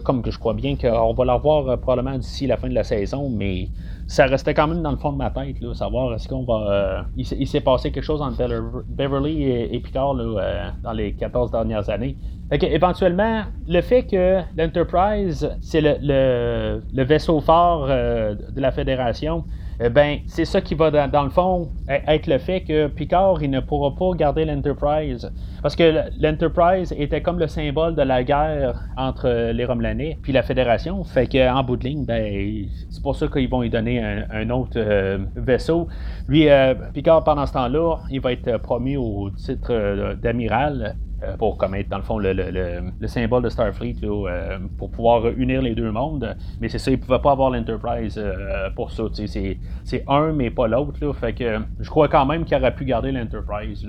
comme 0.04 0.22
que 0.22 0.32
je 0.32 0.38
crois 0.38 0.54
bien 0.54 0.76
qu'on 0.76 1.14
va 1.14 1.24
la 1.24 1.36
revoir 1.36 1.80
probablement 1.80 2.18
d'ici 2.18 2.46
la 2.46 2.58
fin 2.58 2.68
de 2.68 2.76
la 2.76 2.84
saison, 2.84 3.30
mais 3.30 3.70
ça 4.08 4.26
restait 4.26 4.54
quand 4.54 4.68
même 4.68 4.82
dans 4.82 4.92
le 4.92 4.98
fond 4.98 5.12
de 5.12 5.18
ma 5.18 5.30
tête, 5.30 5.60
là, 5.62 5.74
savoir 5.74 6.14
est-ce 6.14 6.28
qu'on 6.28 6.44
va. 6.44 6.68
Euh, 6.70 7.02
il, 7.16 7.48
s'est 7.48 7.62
passé 7.62 7.92
quelque 7.92 8.04
chose 8.04 8.22
entre 8.22 8.84
Beverly 8.88 9.44
et, 9.44 9.80
Picard 9.80 10.16
euh, 10.18 10.70
dans 10.84 10.92
les 10.92 11.14
14 11.14 11.52
dernières 11.52 11.90
années. 11.90 12.18
Fait 12.50 12.62
éventuellement, 12.64 13.44
le 13.68 13.82
fait 13.82 14.04
que 14.04 14.42
l'Enterprise, 14.58 15.50
c'est 15.62 15.82
le, 15.82 17.04
vaisseau 17.04 17.40
fort 17.42 17.88
euh, 17.90 18.36
de 18.36 18.62
la 18.62 18.72
Fédération, 18.72 19.46
eh 19.80 19.90
ben, 19.90 20.20
c'est 20.28 20.46
ça 20.46 20.62
qui 20.62 20.76
va, 20.76 20.92
dans, 21.08 21.24
le 21.24 21.30
fond, 21.30 21.70
e-, 21.90 21.94
être 22.08 22.28
le 22.28 22.38
fait 22.38 22.62
que 22.62 22.88
Picard, 22.88 23.42
il 23.42 23.50
ne 23.50 23.60
pourra 23.60 23.96
pas 23.96 24.16
garder 24.16 24.46
l'Enterprise. 24.46 25.32
Parce 25.62 25.76
que 25.76 26.04
l'Enterprise 26.20 26.94
était 26.98 27.22
comme 27.22 27.40
le 27.40 27.48
symbole 27.48 27.96
de 27.96 28.04
la 28.04 28.24
guerre 28.24 28.80
entre 28.98 29.52
les 29.52 29.66
Romulanais 29.66 30.20
puis 30.22 30.32
la 30.32 30.44
Fédération. 30.44 31.04
Fait 31.04 31.28
qu'en 31.28 31.64
bout 31.64 31.78
de 31.78 31.86
ligne, 31.86 32.06
ben, 32.06 32.68
c'est 32.90 33.02
pour 33.02 33.16
ça 33.16 33.28
qu'ils 33.28 33.50
vont 33.50 33.62
lui 33.62 33.70
donner 33.70 34.02
un, 34.02 34.50
autre 34.52 34.78
euh, 34.78 35.18
vaisseau. 35.36 35.88
Lui, 36.28 36.50
euh, 36.50 36.76
Picard, 36.94 37.24
pendant 37.24 37.46
ce 37.46 37.54
temps-là, 37.54 37.98
il 38.12 38.22
va 38.22 38.32
être 38.32 38.58
promu 38.58 38.98
au 38.98 39.32
titre 39.32 40.16
d'amiral. 40.22 40.96
Euh, 41.24 41.38
pour 41.38 41.58
commettre, 41.58 41.90
dans 41.90 41.98
le 41.98 42.04
fond, 42.04 42.18
le, 42.20 43.08
symbole 43.08 43.44
de 43.44 43.50
Starfleet 43.50 43.96
euh, 44.04 44.58
pour 44.78 44.92
pouvoir 44.92 45.28
unir 45.28 45.62
les 45.62 45.76
deux 45.76 45.92
mondes. 45.92 46.36
Mais 46.60 46.70
c'est 46.70 46.80
ça, 46.80 46.92
ils 46.92 47.00
ne 47.00 47.04
pouvaient 47.04 47.22
pas 47.22 47.32
avoir 47.32 47.50
l'Enterprise 47.52 48.16
euh, 48.18 48.70
pour 48.76 48.92
ça. 48.92 49.04
C'est 49.14 50.04
un, 50.08 50.32
mais 50.34 50.50
pas 50.50 50.68
l'autre. 50.68 51.14
Fait 51.14 51.34
que 51.34 51.60
je 51.80 51.90
crois 51.90 52.08
quand 52.08 52.26
même 52.26 52.46
qu'il 52.46 52.58
aurait 52.58 52.76
pu 52.76 52.86
garder 52.86 53.12
l'Enterprise 53.12 53.86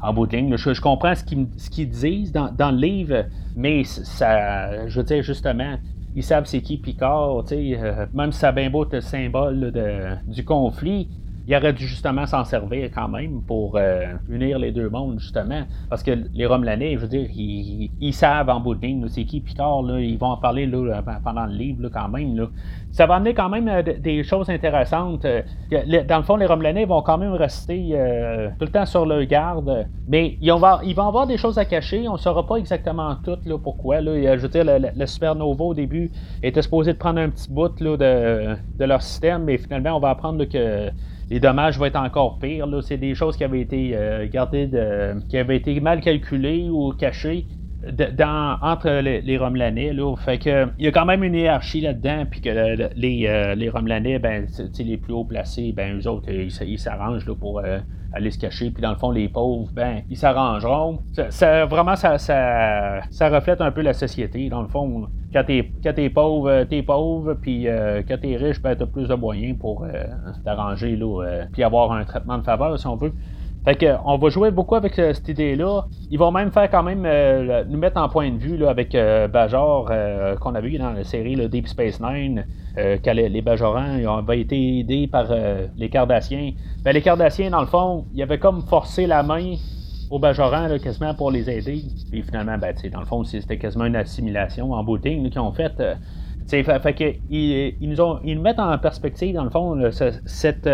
en 0.00 0.12
bout 0.12 0.26
de 0.26 0.36
ligne. 0.36 0.56
Je, 0.56 0.80
comprends 0.80 1.14
ce 1.14 1.24
qu'ils 1.24 1.88
disent 1.88 2.32
dans, 2.32 2.70
le 2.70 2.76
livre, 2.78 3.24
mais 3.56 3.84
ça, 3.84 4.88
je 4.88 4.98
veux 4.98 5.04
dire, 5.04 5.22
justement, 5.22 5.76
ils 6.14 6.22
savent 6.22 6.46
c'est 6.46 6.60
qui 6.60 6.78
Picard, 6.78 7.44
même 8.14 8.32
si 8.32 8.38
ça 8.38 8.48
a 8.48 8.52
bien 8.52 8.70
beau 8.70 8.86
le 8.90 9.00
symbole 9.00 9.72
du 10.26 10.44
conflit, 10.44 11.08
il 11.48 11.54
aurait 11.54 11.72
dû 11.72 11.86
justement 11.86 12.26
s'en 12.26 12.44
servir 12.44 12.90
quand 12.94 13.08
même 13.08 13.42
pour 13.42 13.78
unir 14.28 14.58
les 14.58 14.72
deux 14.72 14.88
mondes, 14.88 15.20
justement. 15.20 15.62
Parce 15.88 16.02
que 16.02 16.10
les 16.34 16.46
Romelanais, 16.46 16.94
je 16.94 17.00
veux 17.00 17.08
dire, 17.08 17.28
ils, 17.34 18.12
savent 18.12 18.48
en 18.48 18.60
bout 18.60 18.74
de 18.74 18.86
ligne, 18.86 19.06
c'est 19.08 19.24
qui 19.24 19.40
Picard, 19.40 19.82
là, 19.82 20.00
ils 20.00 20.18
vont 20.18 20.30
en 20.30 20.36
parler 20.36 20.66
là, 20.66 21.02
pendant 21.22 21.46
le 21.46 21.52
livre 21.52 21.88
quand 21.88 22.08
même. 22.08 22.36
Là. 22.36 22.46
Ça 22.90 23.06
va 23.06 23.16
amener 23.16 23.34
quand 23.34 23.48
même 23.48 23.82
des 23.82 24.22
choses 24.24 24.48
intéressantes. 24.50 25.22
Dans 25.22 26.16
le 26.16 26.22
fond, 26.22 26.36
les 26.36 26.46
Romelanais 26.46 26.84
vont 26.84 27.02
quand 27.02 27.18
même 27.18 27.34
rester 27.34 27.94
tout 28.58 28.64
le 28.64 28.70
temps 28.70 28.86
sur 28.86 29.06
le 29.06 29.24
garde, 29.24 29.86
mais 30.08 30.36
ils 30.40 30.50
vont, 30.50 30.64
avoir 31.06 31.26
des 31.26 31.36
choses 31.36 31.58
à 31.58 31.64
cacher. 31.64 32.08
On 32.08 32.14
ne 32.14 32.18
saura 32.18 32.46
pas 32.46 32.56
exactement 32.56 33.16
tout 33.24 33.38
là, 33.44 33.58
pourquoi. 33.58 34.00
Là. 34.00 34.36
Je 34.36 34.42
veux 34.42 34.48
dire, 34.48 34.64
le, 34.64 35.06
supernova 35.06 35.64
au 35.64 35.74
début 35.74 36.10
était 36.42 36.62
supposé 36.62 36.92
de 36.92 36.98
prendre 36.98 37.20
un 37.20 37.30
petit 37.30 37.50
bout 37.50 37.78
là, 37.80 37.96
de, 37.96 38.84
leur 38.84 39.02
système, 39.02 39.44
mais 39.44 39.58
finalement, 39.58 39.96
on 39.96 40.00
va 40.00 40.10
apprendre 40.10 40.44
que 40.44 40.90
les 41.30 41.40
dommages 41.40 41.78
vont 41.78 41.86
être 41.86 41.96
encore 41.96 42.38
pires. 42.38 42.68
C'est 42.82 42.98
des 42.98 43.14
choses 43.14 43.36
qui 43.36 43.44
avaient 43.44 43.60
été 43.60 43.96
euh, 43.96 44.28
gardées, 44.28 44.66
de, 44.66 45.20
qui 45.28 45.38
avaient 45.38 45.56
été 45.56 45.78
mal 45.80 46.00
calculées 46.00 46.68
ou 46.70 46.92
cachées. 46.92 47.48
Entre 48.62 48.90
les, 49.00 49.20
les 49.20 49.38
Romelanais. 49.38 49.92
Là. 49.92 50.14
Fait 50.16 50.38
que, 50.38 50.66
il 50.78 50.84
y 50.84 50.88
a 50.88 50.92
quand 50.92 51.04
même 51.04 51.22
une 51.22 51.34
hiérarchie 51.34 51.80
là-dedans, 51.80 52.24
puis 52.30 52.40
que 52.40 52.50
les, 52.96 53.26
euh, 53.26 53.54
les 53.54 53.68
Romelanais, 53.68 54.18
ben, 54.18 54.46
les 54.78 54.96
plus 54.96 55.12
haut 55.12 55.24
placés, 55.24 55.72
ben, 55.72 55.98
eux 55.98 56.08
autres, 56.08 56.30
ils 56.30 56.78
s'arrangent 56.78 57.26
pour 57.34 57.60
euh, 57.60 57.78
aller 58.16 58.30
se 58.30 58.38
cacher. 58.38 58.70
Puis 58.70 58.82
dans 58.82 58.90
le 58.90 58.96
fond, 58.96 59.10
les 59.10 59.28
pauvres, 59.28 59.70
ben, 59.72 60.02
ils 60.10 60.16
s'arrangeront. 60.16 61.00
Vraiment, 61.40 61.96
ça, 61.96 63.28
reflète 63.28 63.60
un 63.60 63.70
peu 63.70 63.82
la 63.82 63.92
société, 63.92 64.48
dans 64.48 64.62
le 64.62 64.68
fond. 64.68 65.08
Quand 65.32 65.44
t'es, 65.44 65.70
quand 65.82 65.92
t'es 65.92 66.08
pauvre, 66.08 66.48
euh, 66.48 66.64
t'es 66.64 66.82
pauvre, 66.82 67.34
puis 67.34 67.68
euh, 67.68 68.02
quand 68.06 68.16
t'es 68.20 68.36
riche, 68.36 68.60
ben, 68.60 68.74
t'as 68.74 68.86
plus 68.86 69.08
de 69.08 69.14
moyens 69.14 69.58
pour 69.58 69.84
euh, 69.84 70.04
t'arranger, 70.44 70.96
là, 70.96 71.44
puis 71.52 71.62
avoir 71.62 71.92
un 71.92 72.04
traitement 72.04 72.38
de 72.38 72.44
faveur, 72.44 72.78
si 72.78 72.86
on 72.86 72.96
veut. 72.96 73.12
Fait 73.66 73.74
que, 73.74 73.96
on 74.04 74.16
va 74.16 74.28
jouer 74.28 74.50
beaucoup 74.50 74.76
avec 74.76 74.94
cette 74.94 75.28
idée-là. 75.28 75.86
Ils 76.10 76.18
vont 76.18 76.30
même 76.30 76.52
faire 76.52 76.70
quand 76.70 76.84
même 76.84 77.02
nous 77.68 77.78
mettre 77.78 78.00
en 78.00 78.08
point 78.08 78.30
de 78.30 78.38
vue 78.38 78.56
là, 78.56 78.70
avec 78.70 78.92
Bajor 78.92 79.90
qu'on 80.40 80.54
a 80.54 80.60
vu 80.60 80.78
dans 80.78 80.92
la 80.92 81.02
série 81.02 81.34
le 81.34 81.48
Deep 81.48 81.66
Space 81.66 82.00
Nine. 82.00 82.44
Euh, 82.78 82.98
que 82.98 83.08
les, 83.08 83.40
Bajorans 83.40 84.04
ont 84.04 84.32
été 84.32 84.80
aidés 84.80 85.06
par 85.06 85.28
euh, 85.30 85.66
les 85.78 85.88
Cardassiens. 85.88 86.52
Ben, 86.84 86.92
les 86.92 87.00
Cardassiens, 87.00 87.48
dans 87.48 87.62
le 87.62 87.66
fond, 87.66 88.04
ils 88.12 88.22
avaient 88.22 88.38
comme 88.38 88.60
forcé 88.60 89.06
la 89.06 89.22
main 89.22 89.54
aux 90.10 90.18
Bajorans 90.18 90.78
quasiment 90.78 91.14
pour 91.14 91.30
les 91.30 91.48
aider. 91.48 91.82
Puis 92.10 92.22
finalement, 92.22 92.58
ben, 92.58 92.74
dans 92.92 93.00
le 93.00 93.06
fond, 93.06 93.24
c'était 93.24 93.56
quasiment 93.56 93.86
une 93.86 93.96
assimilation 93.96 94.72
en 94.72 94.84
booting 94.84 95.30
qu'ils 95.30 95.40
ont 95.40 95.52
fait. 95.52 95.72
Euh, 95.80 95.94
fait, 96.46 96.64
fait 96.64 96.92
que, 96.92 97.14
ils, 97.30 97.74
nous 97.80 97.98
ont, 97.98 98.20
ils 98.22 98.38
mettent 98.38 98.60
en 98.60 98.76
perspective, 98.76 99.34
dans 99.34 99.44
le 99.44 99.50
fond, 99.50 99.90
cette, 99.90 100.68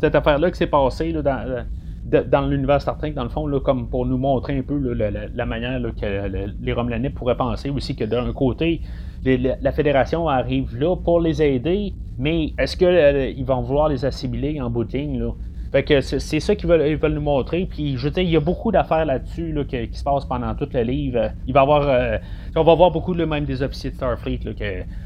cette 0.00 0.14
affaire-là 0.14 0.50
qui 0.50 0.56
s'est 0.56 0.66
passée 0.66 1.12
dans, 1.12 1.64
dans 2.08 2.46
l'univers 2.46 2.80
Star 2.80 2.96
Trek, 2.98 3.12
dans 3.12 3.22
le 3.22 3.28
fond, 3.28 3.46
là, 3.46 3.60
comme 3.60 3.88
pour 3.88 4.06
nous 4.06 4.18
montrer 4.18 4.58
un 4.58 4.62
peu 4.62 4.78
la, 4.78 5.46
manière 5.46 5.80
que 6.00 6.46
les 6.60 6.72
Romelanais 6.72 7.10
pourraient 7.10 7.36
penser 7.36 7.70
aussi 7.70 7.96
que 7.96 8.04
d'un 8.04 8.32
côté, 8.32 8.80
la 9.24 9.72
Fédération 9.72 10.28
arrive 10.28 10.76
là 10.76 10.96
pour 10.96 11.20
les 11.20 11.42
aider, 11.42 11.92
mais 12.18 12.52
est-ce 12.58 12.76
qu'ils 12.76 12.88
euh, 12.88 13.32
vont 13.44 13.60
vouloir 13.62 13.88
les 13.88 14.04
assimiler 14.04 14.60
en 14.60 14.70
bout 14.70 14.84
de 14.84 14.96
ligne? 14.96 15.24
Fait 15.70 15.82
que 15.82 16.00
c'est 16.00 16.40
ça 16.40 16.56
qu'ils 16.56 16.68
veulent, 16.68 17.12
nous 17.12 17.20
montrer. 17.20 17.66
Puis 17.66 17.98
je 17.98 18.08
dire, 18.08 18.22
il 18.22 18.30
y 18.30 18.36
a 18.36 18.40
beaucoup 18.40 18.72
d'affaires 18.72 19.04
là-dessus 19.04 19.52
là, 19.52 19.64
qui, 19.64 19.88
se 19.92 20.02
passent 20.02 20.24
pendant 20.24 20.54
tout 20.54 20.68
le 20.72 20.80
livre. 20.80 21.30
Il 21.46 21.52
va 21.52 21.60
y 21.60 21.62
avoir. 21.62 21.88
Euh, 21.88 22.16
on 22.56 22.64
va 22.64 22.74
voir 22.74 22.90
beaucoup 22.90 23.14
de 23.14 23.24
même 23.24 23.44
des 23.44 23.62
officiers 23.62 23.90
de 23.90 23.96
Starfleet 23.96 24.40
là, 24.44 24.52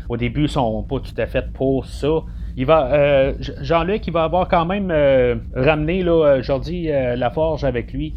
au 0.08 0.16
début 0.16 0.46
sont 0.46 0.84
pas 0.84 1.00
tout 1.00 1.14
à 1.20 1.26
fait 1.26 1.52
pour 1.52 1.84
ça. 1.84 2.22
Euh, 2.58 3.32
Jean-Luc, 3.60 4.06
il 4.06 4.12
va 4.12 4.24
avoir 4.24 4.48
quand 4.48 4.66
même 4.66 4.90
euh, 4.90 5.36
ramené 5.54 6.02
là, 6.02 6.40
Jordi 6.42 6.90
euh, 6.90 7.16
Laforge 7.16 7.64
avec 7.64 7.92
lui 7.92 8.14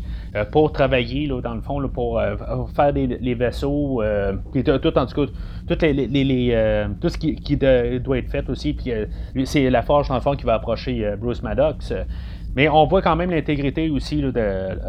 pour 0.51 0.73
travailler 0.73 1.29
dans 1.41 1.53
le 1.53 1.61
fond 1.61 1.87
pour 1.87 2.21
faire 2.75 2.91
les 2.91 3.33
vaisseaux, 3.35 4.03
tout 4.53 4.69
en 4.69 5.05
tout 5.05 5.25
cas, 5.25 5.31
tout 5.67 7.09
ce 7.09 7.17
qui, 7.17 7.57
doit 7.57 8.17
être 8.17 8.29
fait 8.29 8.49
aussi. 8.49 8.73
Puis 8.73 8.91
c'est 9.45 9.69
Laforge 9.69 10.09
dans 10.09 10.15
le 10.15 10.21
fond 10.21 10.35
qui 10.35 10.45
va 10.45 10.55
approcher 10.55 11.13
Bruce 11.17 11.41
Maddox. 11.41 11.93
Mais 12.55 12.69
on 12.69 12.85
voit 12.85 13.01
quand 13.01 13.17
même 13.17 13.31
l'intégrité 13.31 13.89
aussi 13.89 14.21
de 14.21 14.33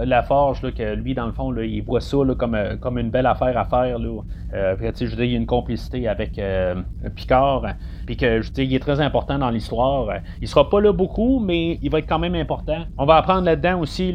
la 0.04 0.22
forge, 0.22 0.60
que 0.72 0.94
lui, 0.94 1.14
dans 1.14 1.26
le 1.26 1.32
fond, 1.32 1.54
il 1.56 1.82
voit 1.82 2.00
ça 2.00 2.16
comme, 2.38 2.54
euh, 2.54 2.76
comme 2.76 2.96
une 2.96 3.10
belle 3.10 3.26
affaire 3.26 3.58
à 3.58 3.64
faire. 3.64 3.98
Là. 3.98 4.22
Euh, 4.54 4.92
dire, 4.92 5.20
il 5.20 5.32
y 5.32 5.34
a 5.34 5.36
une 5.36 5.46
complicité 5.46 6.06
avec 6.06 6.38
euh, 6.38 6.76
Picard, 7.16 7.64
puis 8.06 8.16
que 8.16 8.40
je 8.40 8.52
veux 8.52 8.62
il 8.62 8.74
est 8.74 8.78
très 8.78 9.00
important 9.00 9.38
dans 9.38 9.50
l'histoire. 9.50 10.08
Il 10.40 10.46
sera 10.46 10.70
pas 10.70 10.80
là 10.80 10.92
beaucoup, 10.92 11.40
mais 11.40 11.78
il 11.82 11.90
va 11.90 11.98
être 11.98 12.08
quand 12.08 12.20
même 12.20 12.36
important. 12.36 12.84
On 12.98 13.04
va 13.04 13.16
apprendre 13.16 13.42
là-dedans 13.46 13.80
aussi, 13.80 14.14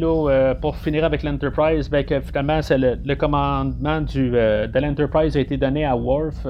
pour 0.61 0.77
finir 0.77 1.03
avec 1.03 1.23
l'Enterprise, 1.23 1.89
ben, 1.89 2.05
que 2.05 2.21
finalement, 2.21 2.61
le, 2.69 3.15
commandement 3.15 4.01
de 4.01 4.79
l'Enterprise 4.79 5.35
a 5.35 5.41
été 5.41 5.57
donné 5.57 5.85
à 5.85 5.95
Worf. 5.95 6.47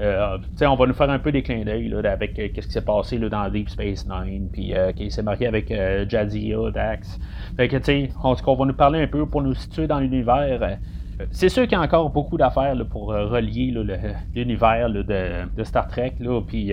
Euh, 0.00 0.38
on 0.62 0.76
va 0.76 0.86
nous 0.86 0.94
faire 0.94 1.10
un 1.10 1.18
peu 1.18 1.30
des 1.30 1.42
clins 1.42 1.64
d'œil 1.64 1.92
avec 2.04 2.38
euh, 2.38 2.48
ce 2.54 2.66
qui 2.66 2.72
s'est 2.72 2.80
passé 2.80 3.18
dans 3.18 3.48
Deep 3.50 3.68
Space 3.68 4.06
Nine, 4.06 4.48
puis 4.50 4.74
euh, 4.74 4.92
qui 4.92 5.10
s'est 5.10 5.22
marié 5.22 5.46
avec 5.46 5.72
Jadzia, 6.08 6.70
Dax. 6.72 7.18
Fait 7.56 7.68
que, 7.68 7.76
on, 8.24 8.34
on 8.46 8.54
va 8.54 8.64
nous 8.64 8.74
parler 8.74 9.02
un 9.02 9.06
peu 9.06 9.26
pour 9.26 9.42
nous 9.42 9.54
situer 9.54 9.86
dans 9.86 10.00
l'univers. 10.00 10.78
C'est 11.32 11.50
sûr 11.50 11.64
qu'il 11.64 11.72
y 11.72 11.74
a 11.74 11.82
encore 11.82 12.08
beaucoup 12.08 12.38
d'affaires 12.38 12.74
pour 12.88 13.08
relier 13.08 13.74
l'univers 14.34 14.88
de, 14.88 15.64
Star 15.64 15.86
Trek, 15.88 16.14
puis 16.46 16.72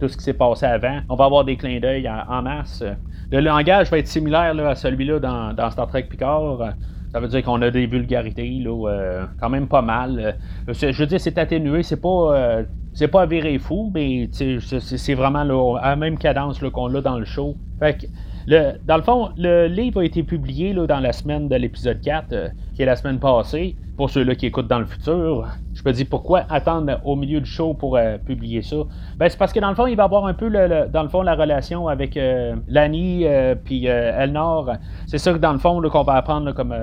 tout 0.00 0.08
ce 0.08 0.16
qui 0.16 0.22
s'est 0.24 0.32
passé 0.32 0.64
avant. 0.64 1.00
On 1.10 1.16
va 1.16 1.26
avoir 1.26 1.44
des 1.44 1.56
clins 1.56 1.80
d'œil 1.80 2.08
en, 2.08 2.40
masse. 2.40 2.82
Le 3.30 3.40
langage 3.40 3.90
va 3.90 3.98
être 3.98 4.08
similaire 4.08 4.58
à 4.66 4.74
celui-là 4.74 5.18
dans, 5.18 5.70
Star 5.70 5.86
Trek 5.88 6.04
Picard. 6.04 6.72
Ça 7.14 7.20
veut 7.20 7.28
dire 7.28 7.44
qu'on 7.44 7.62
a 7.62 7.70
des 7.70 7.86
vulgarités, 7.86 8.58
là, 8.58 8.88
euh, 8.88 9.24
quand 9.38 9.48
même 9.48 9.68
pas 9.68 9.82
mal. 9.82 10.34
Euh, 10.68 10.72
je 10.74 10.98
veux 10.98 11.06
dire, 11.06 11.20
c'est 11.20 11.38
atténué, 11.38 11.84
c'est 11.84 12.00
pas. 12.00 12.34
Euh, 12.36 12.64
c'est 12.92 13.06
pas 13.06 13.24
fou, 13.60 13.92
mais 13.94 14.28
c'est 14.32 15.14
vraiment 15.14 15.76
à 15.76 15.90
la 15.90 15.96
même 15.96 16.18
cadence 16.18 16.58
qu'on 16.58 16.92
a 16.92 17.00
dans 17.00 17.18
le 17.20 17.24
show. 17.24 17.54
Fait 17.78 17.98
que, 17.98 18.06
le, 18.46 18.72
dans 18.86 18.96
le 18.96 19.02
fond, 19.02 19.30
le 19.36 19.66
livre 19.66 20.00
a 20.00 20.04
été 20.04 20.22
publié 20.22 20.72
là, 20.72 20.86
dans 20.86 21.00
la 21.00 21.12
semaine 21.12 21.48
de 21.48 21.56
l'épisode 21.56 22.00
4, 22.00 22.52
qui 22.74 22.82
est 22.82 22.86
la 22.86 22.96
semaine 22.96 23.18
passée 23.18 23.76
pour 23.96 24.10
ceux-là 24.10 24.34
qui 24.34 24.46
écoutent 24.46 24.66
dans 24.66 24.80
le 24.80 24.86
futur, 24.86 25.46
je 25.72 25.82
me 25.84 25.92
dis 25.92 26.04
pourquoi 26.04 26.44
attendre 26.50 27.00
au 27.04 27.14
milieu 27.14 27.40
du 27.40 27.48
show 27.48 27.74
pour 27.74 27.96
euh, 27.96 28.18
publier 28.18 28.62
ça? 28.62 28.76
Ben, 29.16 29.28
c'est 29.28 29.38
parce 29.38 29.52
que 29.52 29.60
dans 29.60 29.68
le 29.68 29.76
fond, 29.76 29.86
il 29.86 29.96
va 29.96 30.04
avoir 30.04 30.26
un 30.26 30.34
peu, 30.34 30.48
le, 30.48 30.88
dans 30.92 31.02
le 31.02 31.08
fond, 31.08 31.22
la 31.22 31.34
relation 31.34 31.86
avec 31.86 32.16
euh, 32.16 32.56
Lani 32.66 33.24
euh, 33.24 33.54
puis 33.54 33.86
Elnor. 33.86 34.72
C'est 35.06 35.18
ça 35.18 35.32
que 35.32 35.38
dans 35.38 35.52
le 35.52 35.58
fond, 35.58 35.80
qu'on 35.80 36.02
va 36.02 36.14
apprendre 36.14 36.52
comme 36.52 36.74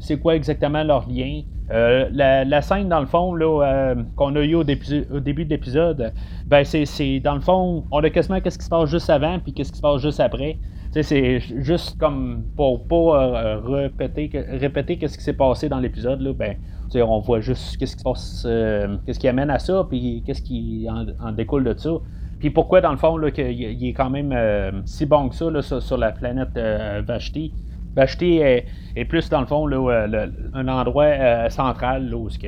c'est 0.00 0.18
quoi 0.18 0.34
exactement 0.34 0.82
leur 0.82 1.06
lien. 1.08 1.42
La, 1.68 2.62
scène, 2.62 2.88
dans 2.88 3.00
le 3.00 3.06
fond, 3.06 3.34
là, 3.34 3.94
qu'on 4.14 4.34
a 4.36 4.40
eu 4.40 4.54
au, 4.54 4.64
début 4.64 5.44
de 5.44 5.50
l'épisode, 5.50 6.12
ben, 6.46 6.64
c'est, 6.64 7.20
dans 7.20 7.34
le 7.34 7.40
fond, 7.40 7.84
on 7.90 8.02
a 8.02 8.10
quasiment 8.10 8.40
qu'est-ce 8.40 8.58
qui 8.58 8.64
se 8.64 8.70
passe 8.70 8.88
juste 8.88 9.10
avant 9.10 9.38
puis 9.40 9.52
qu'est-ce 9.52 9.72
qui 9.72 9.78
se 9.78 9.82
passe 9.82 10.00
juste 10.00 10.20
après 10.20 10.58
c'est 11.02 11.40
juste 11.40 11.98
comme 11.98 12.44
pour 12.56 12.86
pas 12.86 13.60
répéter, 13.64 14.30
répéter 14.34 14.98
qu'est-ce 14.98 15.18
qui 15.18 15.24
s'est 15.24 15.36
passé 15.36 15.68
dans 15.68 15.80
l'épisode. 15.80 16.20
Là, 16.20 16.32
ben, 16.32 16.56
on 16.94 17.20
voit 17.20 17.40
juste 17.40 17.76
qu'est-ce 17.76 17.96
qui 17.96 18.04
passe, 18.04 18.44
euh, 18.46 18.96
qu'est-ce 19.04 19.18
qui 19.18 19.28
amène 19.28 19.50
à 19.50 19.58
ça, 19.58 19.86
puis 19.88 20.22
qu'est-ce 20.24 20.42
qui 20.42 20.86
en, 20.88 21.32
découle 21.32 21.64
de 21.64 21.74
ça. 21.76 21.90
Puis 22.38 22.50
pourquoi, 22.50 22.80
dans 22.80 22.90
le 22.90 22.96
fond, 22.98 23.18
qu'il 23.30 23.84
est 23.86 23.92
quand 23.92 24.10
même 24.10 24.32
euh, 24.32 24.70
si 24.84 25.06
bon 25.06 25.28
que 25.28 25.34
ça 25.34 25.50
là, 25.50 25.62
sur, 25.62 25.96
la 25.96 26.12
planète 26.12 26.56
euh, 26.56 27.02
Vashti. 27.06 27.52
Est, 27.98 28.66
plus, 29.08 29.30
dans 29.30 29.40
le 29.40 29.46
fond, 29.46 29.66
là, 29.66 30.06
un 30.52 30.68
endroit 30.68 31.48
central 31.48 32.14
où 32.14 32.28
que, 32.28 32.46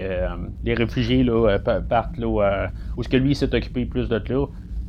les 0.62 0.74
réfugiés 0.74 1.26
partent, 1.88 2.18
là, 2.18 2.68
où 2.98 3.02
ce 3.02 3.08
que 3.08 3.16
lui 3.16 3.34
s'est 3.34 3.54
occupé 3.54 3.86
plus 3.86 4.10
de 4.10 4.22
là. 4.28 4.46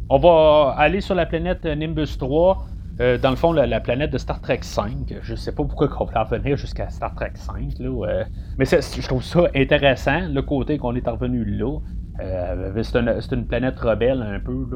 On 0.10 0.18
va 0.18 0.76
aller 0.78 1.00
sur 1.00 1.16
la 1.16 1.26
planète 1.26 1.64
Nimbus 1.64 2.18
3. 2.18 2.66
Euh, 3.02 3.18
dans 3.18 3.30
le 3.30 3.38
fond, 3.38 3.54
la, 3.54 3.80
planète 3.80 4.12
de 4.12 4.18
Star 4.18 4.42
Trek 4.42 4.60
5, 4.62 5.16
je 5.22 5.36
sais 5.36 5.54
pas 5.54 5.64
pourquoi 5.64 5.90
on 6.02 6.06
va 6.06 6.24
revenir 6.24 6.58
jusqu'à 6.58 6.90
Star 6.90 7.16
Trek 7.16 7.32
5, 7.34 7.80
là, 7.80 8.08
euh, 8.08 8.24
mais 8.58 8.66
je 8.66 9.08
trouve 9.08 9.24
ça 9.24 9.44
intéressant, 9.56 10.28
le 10.28 10.42
côté 10.42 10.78
qu'on 10.78 10.94
est 10.96 11.08
revenu 11.08 11.46
là. 11.46 11.80
Euh, 12.22 12.84
c'est, 12.84 13.32
une, 13.32 13.46
planète 13.46 13.80
rebelle 13.80 14.22
un 14.22 14.42
peu, 14.42 14.68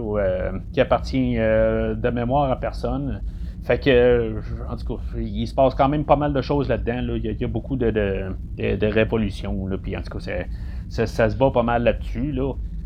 qui 0.71 0.79
appartient 0.79 1.35
de 1.35 2.09
mémoire 2.09 2.49
à 2.49 2.55
personne. 2.57 3.21
Fait 3.63 3.79
que, 3.79 4.39
en 4.69 4.77
tout 4.77 4.95
cas, 4.95 5.03
il 5.17 5.45
se 5.45 5.53
passe 5.53 5.75
quand 5.75 5.89
même 5.89 6.05
pas 6.05 6.15
mal 6.15 6.31
de 6.31 6.41
choses 6.41 6.69
là-dedans. 6.69 7.15
Il, 7.17 7.25
y 7.25 7.43
a, 7.43 7.47
beaucoup 7.47 7.75
de, 7.75 8.33
révolutions. 8.85 9.67
puis 9.81 9.97
en 9.97 10.01
tout 10.01 10.17
cas, 10.17 10.45
ça, 10.87 11.29
se 11.29 11.35
bat 11.35 11.51
pas 11.51 11.63
mal 11.63 11.83
là-dessus. 11.83 12.33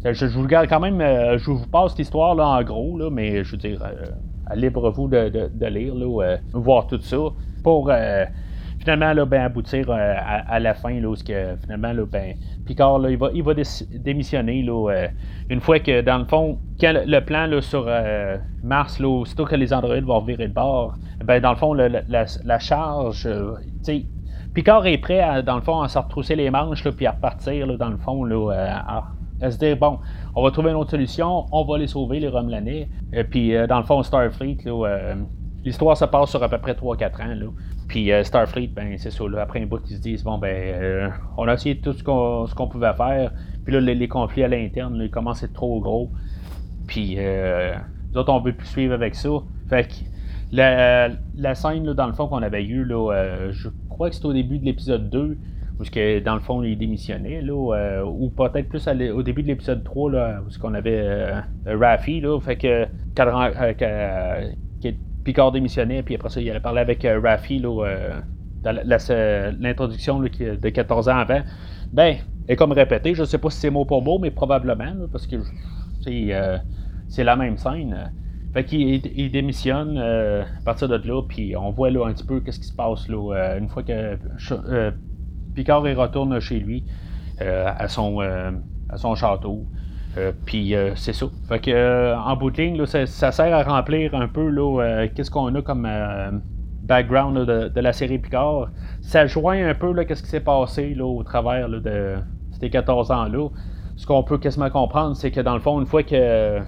Je, 0.04 0.26
vous 0.26 0.48
garde 0.48 0.68
quand 0.68 0.80
même, 0.80 1.00
je 1.38 1.52
vous 1.52 1.68
passe 1.68 1.96
l'histoire 1.96 2.34
là, 2.34 2.48
en 2.48 2.64
gros, 2.64 2.98
là, 2.98 3.12
mais 3.12 3.44
je 3.44 3.52
veux 3.52 3.58
dire, 3.58 3.80
libre 4.56 4.90
vous 4.90 5.08
de, 5.08 5.30
de, 5.54 5.66
lire, 5.68 5.96
là, 5.96 6.24
euh, 6.24 6.38
voir 6.54 6.88
tout 6.88 7.00
ça, 7.02 7.18
pour 7.64 7.90
euh, 7.90 8.26
finalement 8.80 9.14
là, 9.14 9.26
ben, 9.26 9.42
aboutir 9.42 9.90
euh, 9.90 10.16
à, 10.18 10.60
la 10.60 10.74
fin, 10.74 11.00
là, 11.00 11.10
où 11.10 11.16
que, 11.16 11.56
finalement, 11.62 11.94
là, 11.94 12.04
ben, 12.06 12.36
Picard, 12.66 13.00
là, 13.00 13.10
il 13.10 13.18
va, 13.18 13.30
il 13.34 13.44
va 13.44 13.54
démissionner 13.92 14.62
là, 14.64 15.08
une 15.50 15.60
fois 15.60 15.80
que, 15.80 16.02
dans 16.02 16.18
le 16.18 16.26
fond, 16.26 16.60
quand 16.80 16.94
le, 16.94 17.20
plan 17.22 17.48
là, 17.48 17.62
sur 17.62 17.90
Mars, 18.64 19.00
là, 19.00 19.08
aussitôt 19.08 19.46
que 19.46 19.56
les 19.56 19.74
androïdes 19.74 20.06
vont 20.06 20.22
virer 20.22 20.48
de 20.48 20.54
bord, 20.54 20.96
ben, 21.24 21.42
dans 21.42 21.52
le 21.52 21.58
fond, 21.58 21.74
la, 21.74 22.60
charge, 22.60 23.28
Picard 24.54 24.88
est 24.88 24.98
prêt, 24.98 25.20
à, 25.20 25.42
dans 25.42 25.56
le 25.56 25.62
fond, 25.62 25.82
à 25.82 25.88
se 25.88 26.00
retrousser 26.00 26.36
les 26.36 26.50
manches, 26.50 26.84
là, 26.84 26.92
puis 26.92 27.06
à 27.06 27.12
repartir, 27.12 27.68
là, 27.68 27.78
dans 27.78 27.90
le 27.90 27.98
fond, 27.98 28.24
là, 28.24 28.52
à, 28.88 29.04
se 29.40 29.58
dire, 29.58 29.78
bon, 29.78 30.00
on 30.36 30.44
va 30.44 30.52
trouver 30.52 30.72
une 30.72 30.78
autre 30.78 30.92
solution, 30.92 31.46
on 31.52 31.66
va 31.66 31.78
les 31.78 31.88
sauver, 31.88 32.20
les 32.20 32.28
Romulanais. 32.28 32.90
Et 33.14 33.24
puis, 33.24 33.54
dans 33.68 33.78
le 33.78 33.86
fond, 33.86 34.02
Starfleet, 34.04 34.58
là, 34.66 35.16
L'histoire 35.68 35.98
se 35.98 36.06
passe 36.06 36.30
sur 36.30 36.42
à 36.42 36.48
peu 36.48 36.60
près 36.60 36.72
3-4 36.72 37.24
ans. 37.24 37.36
Là. 37.36 37.48
Puis 37.90 38.10
euh, 38.14 38.24
Starfleet, 38.24 38.68
ben 38.68 38.98
c'est 38.98 39.12
ça. 39.12 39.28
Là, 39.28 39.42
après 39.42 39.62
un 39.62 39.66
bout, 39.66 39.82
ils 39.90 39.98
se 39.98 40.02
disent 40.02 40.24
bon 40.24 40.38
ben 40.38 40.56
euh, 40.56 41.10
on 41.36 41.46
a 41.46 41.56
essayé 41.56 41.78
tout 41.78 41.92
ce 41.92 42.04
qu'on, 42.04 42.68
pouvait 42.70 42.94
faire. 42.94 43.34
Puis 43.66 43.74
là, 43.74 43.82
les, 43.82 44.08
conflits 44.08 44.44
à 44.44 44.48
l'interne, 44.48 44.98
ils 45.02 45.10
commencent 45.10 45.44
à 45.44 45.48
être 45.48 45.54
trop 45.54 45.82
gros. 45.82 46.10
Puis 46.88 47.16
euh, 47.18 47.76
nous 48.14 48.20
autres, 48.22 48.32
on 48.32 48.40
veut 48.40 48.54
plus 48.54 48.68
suivre 48.68 48.94
avec 48.94 49.14
ça. 49.16 49.30
Fait 49.68 49.84
que 49.90 49.94
la, 50.54 51.56
scène, 51.56 51.92
dans 51.92 52.08
le 52.08 52.14
fond, 52.14 52.28
qu'on 52.28 52.44
avait 52.44 52.64
eu, 52.64 52.86
là, 52.86 53.12
euh, 53.12 53.52
je 53.52 53.68
crois 53.90 54.10
que 54.10 54.16
c'était 54.16 54.28
au 54.28 54.34
début 54.34 54.60
de 54.60 54.66
l'épisode 54.66 55.10
2, 55.10 55.38
où 55.80 55.84
que, 55.84 56.20
dans 56.20 56.36
le 56.36 56.42
fond, 56.42 56.64
il 56.64 56.78
démissionnait, 56.78 57.42
là, 57.42 58.04
ou 58.06 58.30
peut-être 58.30 58.68
plus 58.68 58.88
au 58.88 59.24
début 59.24 59.44
de 59.44 59.48
l'épisode 59.48 59.84
3, 59.84 60.12
là, 60.12 60.42
où 60.42 60.60
qu'on 60.60 60.74
avait 60.74 61.32
Raffi, 61.66 62.20
là, 62.22 62.40
fait 62.40 62.56
que, 62.56 62.88
Picard 65.28 65.52
démissionnait, 65.52 66.04
puis 66.04 66.16
après 66.16 66.30
ça, 66.30 66.40
il 66.40 66.50
allait 66.50 66.62
parler 66.62 66.80
avec 66.80 67.04
euh, 67.04 67.20
Raffi 67.22 67.62
euh, 67.62 68.22
dans 68.64 68.76
l'introduction 69.60 70.22
de 70.22 70.70
14 70.70 71.10
ans 71.10 71.18
avant. 71.18 71.42
Ben, 71.92 72.16
et 72.48 72.56
comme 72.56 72.72
répété, 72.72 73.14
je 73.14 73.24
ne 73.24 73.26
sais 73.26 73.38
pas 73.38 73.50
si 73.50 73.60
c'est 73.60 73.70
mot 73.70 73.84
pour 73.84 74.02
mot, 74.02 74.20
mais 74.20 74.32
probablement, 74.32 74.94
parce 75.12 75.28
que 75.28 75.36
euh, 76.08 76.58
c'est 77.10 77.24
la 77.26 77.36
même 77.36 77.58
scène. 77.58 78.10
Fait 78.54 78.64
qu'il 78.64 79.06
il 79.18 79.30
démissionne 79.30 79.98
à 79.98 80.46
partir 80.64 80.88
de 80.88 80.96
là, 80.96 81.22
puis 81.28 81.58
on 81.58 81.72
voit 81.72 81.92
là, 81.92 82.08
un 82.08 82.14
petit 82.14 82.26
peu 82.26 82.40
qu'est-ce 82.40 82.62
qui 82.62 82.68
se 82.68 82.76
passe 82.76 83.10
là, 83.10 83.58
une 83.58 83.68
fois 83.68 83.84
que 83.84 84.18
Picard 85.58 85.82
retourne 85.82 86.40
chez 86.40 86.60
lui 86.60 86.84
à, 87.40 87.88
son, 87.88 88.20
à 88.20 88.98
son 88.98 89.16
château. 89.16 89.66
Euh, 90.18 90.32
puis 90.46 90.76
euh, 90.76 90.96
c'est 90.96 91.14
ça. 91.14 91.28
Fait 91.48 91.60
que 91.60 91.72
euh, 91.72 92.18
en 92.18 92.36
bout 92.36 92.50
de 92.50 92.62
ligne, 92.62 92.86
ça, 92.86 93.32
sert 93.32 93.56
à 93.56 93.64
remplir 93.64 94.16
un 94.16 94.28
peu 94.28 94.52
qu'est-ce 95.16 95.30
qu'on 95.30 95.54
a 95.54 95.62
comme 95.62 95.88
background 96.84 97.38
de, 97.38 97.80
la 97.80 97.94
série 97.94 98.18
Picard. 98.18 98.70
Ça 99.02 99.28
joint 99.28 99.68
un 99.70 99.76
peu 99.76 99.94
qu'est-ce 100.06 100.24
qui 100.24 100.30
s'est 100.30 100.40
passé 100.40 100.96
là, 100.96 101.06
au 101.06 101.24
travers 101.24 101.70
de 101.70 102.16
ces 102.60 102.70
14 102.70 103.12
ans-là. 103.12 103.50
Ce 103.96 104.06
qu'on 104.06 104.24
peut 104.24 104.38
quasiment 104.38 104.70
comprendre, 104.70 105.16
c'est 105.16 105.32
que 105.32 105.42
dans 105.42 105.56
le 105.56 105.60
fond, 105.60 105.80
une 105.80 105.88
fois 105.88 106.04
que, 106.04 106.60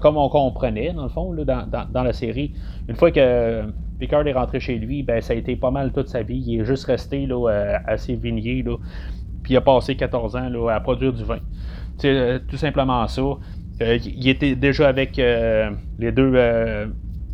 comme 0.00 0.16
on 0.16 0.28
comprenait, 0.28 0.92
dans 0.92 1.02
le 1.02 1.08
fond, 1.08 1.34
dans, 1.34 2.02
la 2.02 2.12
série, 2.12 2.54
une 2.88 2.96
fois 2.96 3.10
que 3.10 3.64
Picard 4.00 4.26
est 4.26 4.32
rentré 4.32 4.58
chez 4.58 4.76
lui, 4.76 5.02
ben 5.02 5.20
ça 5.20 5.34
a 5.34 5.36
été 5.36 5.54
pas 5.56 5.70
mal 5.70 5.92
toute 5.92 6.08
sa 6.08 6.22
vie. 6.22 6.42
Il 6.46 6.60
est 6.60 6.64
juste 6.64 6.86
resté 6.86 7.26
là, 7.26 7.78
à 7.86 7.96
ses 7.96 8.16
vigniers, 8.16 8.64
puis 9.42 9.54
il 9.54 9.56
a 9.56 9.60
passé 9.60 9.94
14 9.94 10.36
ans 10.36 10.48
là, 10.48 10.70
à 10.70 10.80
produire 10.80 11.12
du 11.12 11.22
vin. 11.22 11.38
Euh, 12.04 12.38
tout 12.48 12.56
simplement 12.56 13.06
ça. 13.06 13.22
Euh, 13.22 13.98
il 14.04 14.28
était 14.28 14.54
déjà 14.54 14.88
avec 14.88 15.18
euh, 15.18 15.70
les 15.98 16.12
deux 16.12 16.32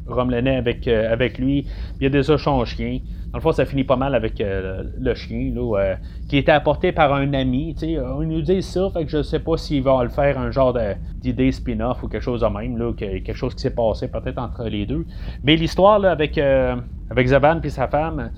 Romelanais 0.07 0.57
avec, 0.57 0.87
avec 0.89 1.39
lui. 1.39 1.67
Il 2.01 2.07
a 2.07 2.11
déjà 2.11 2.39
son 2.39 2.65
chien. 2.65 3.01
Dans 3.43 3.53
ça 3.53 3.67
finit 3.67 3.85
pas 3.85 3.97
mal 3.97 4.15
avec 4.15 4.43
le 4.43 5.15
chien, 5.15 5.53
là, 5.55 5.97
qui 6.29 6.39
était 6.39 6.53
apporté 6.53 6.93
par 6.93 7.13
un 7.13 7.33
ami. 7.35 7.77
On 8.17 8.23
nous 8.23 8.41
dit 8.41 8.63
ça, 8.63 8.89
fait 8.91 9.05
que 9.05 9.11
je 9.11 9.23
sais 9.23 9.41
pas 9.41 9.57
s'il 9.57 9.83
va 9.83 10.03
le 10.03 10.09
faire 10.09 10.39
un 10.39 10.51
genre 10.51 10.77
d'idée 11.21 11.53
spin-off 11.53 12.03
ou 12.03 12.09
quelque 12.09 12.23
chose 12.23 12.41
de 12.41 12.47
même, 12.47 12.95
quelque 12.95 13.35
chose 13.35 13.55
qui 13.55 13.61
s'est 13.61 13.75
passé 13.75 14.09
peut-être 14.09 14.39
entre 14.39 14.65
les 14.65 14.87
deux. 14.87 15.05
Mais 15.45 15.57
l'histoire 15.57 16.03
avec, 16.05 16.39
avec 16.39 17.27
Zaban 17.27 17.61
et 17.63 17.69
sa 17.69 17.89
femme 17.89 18.31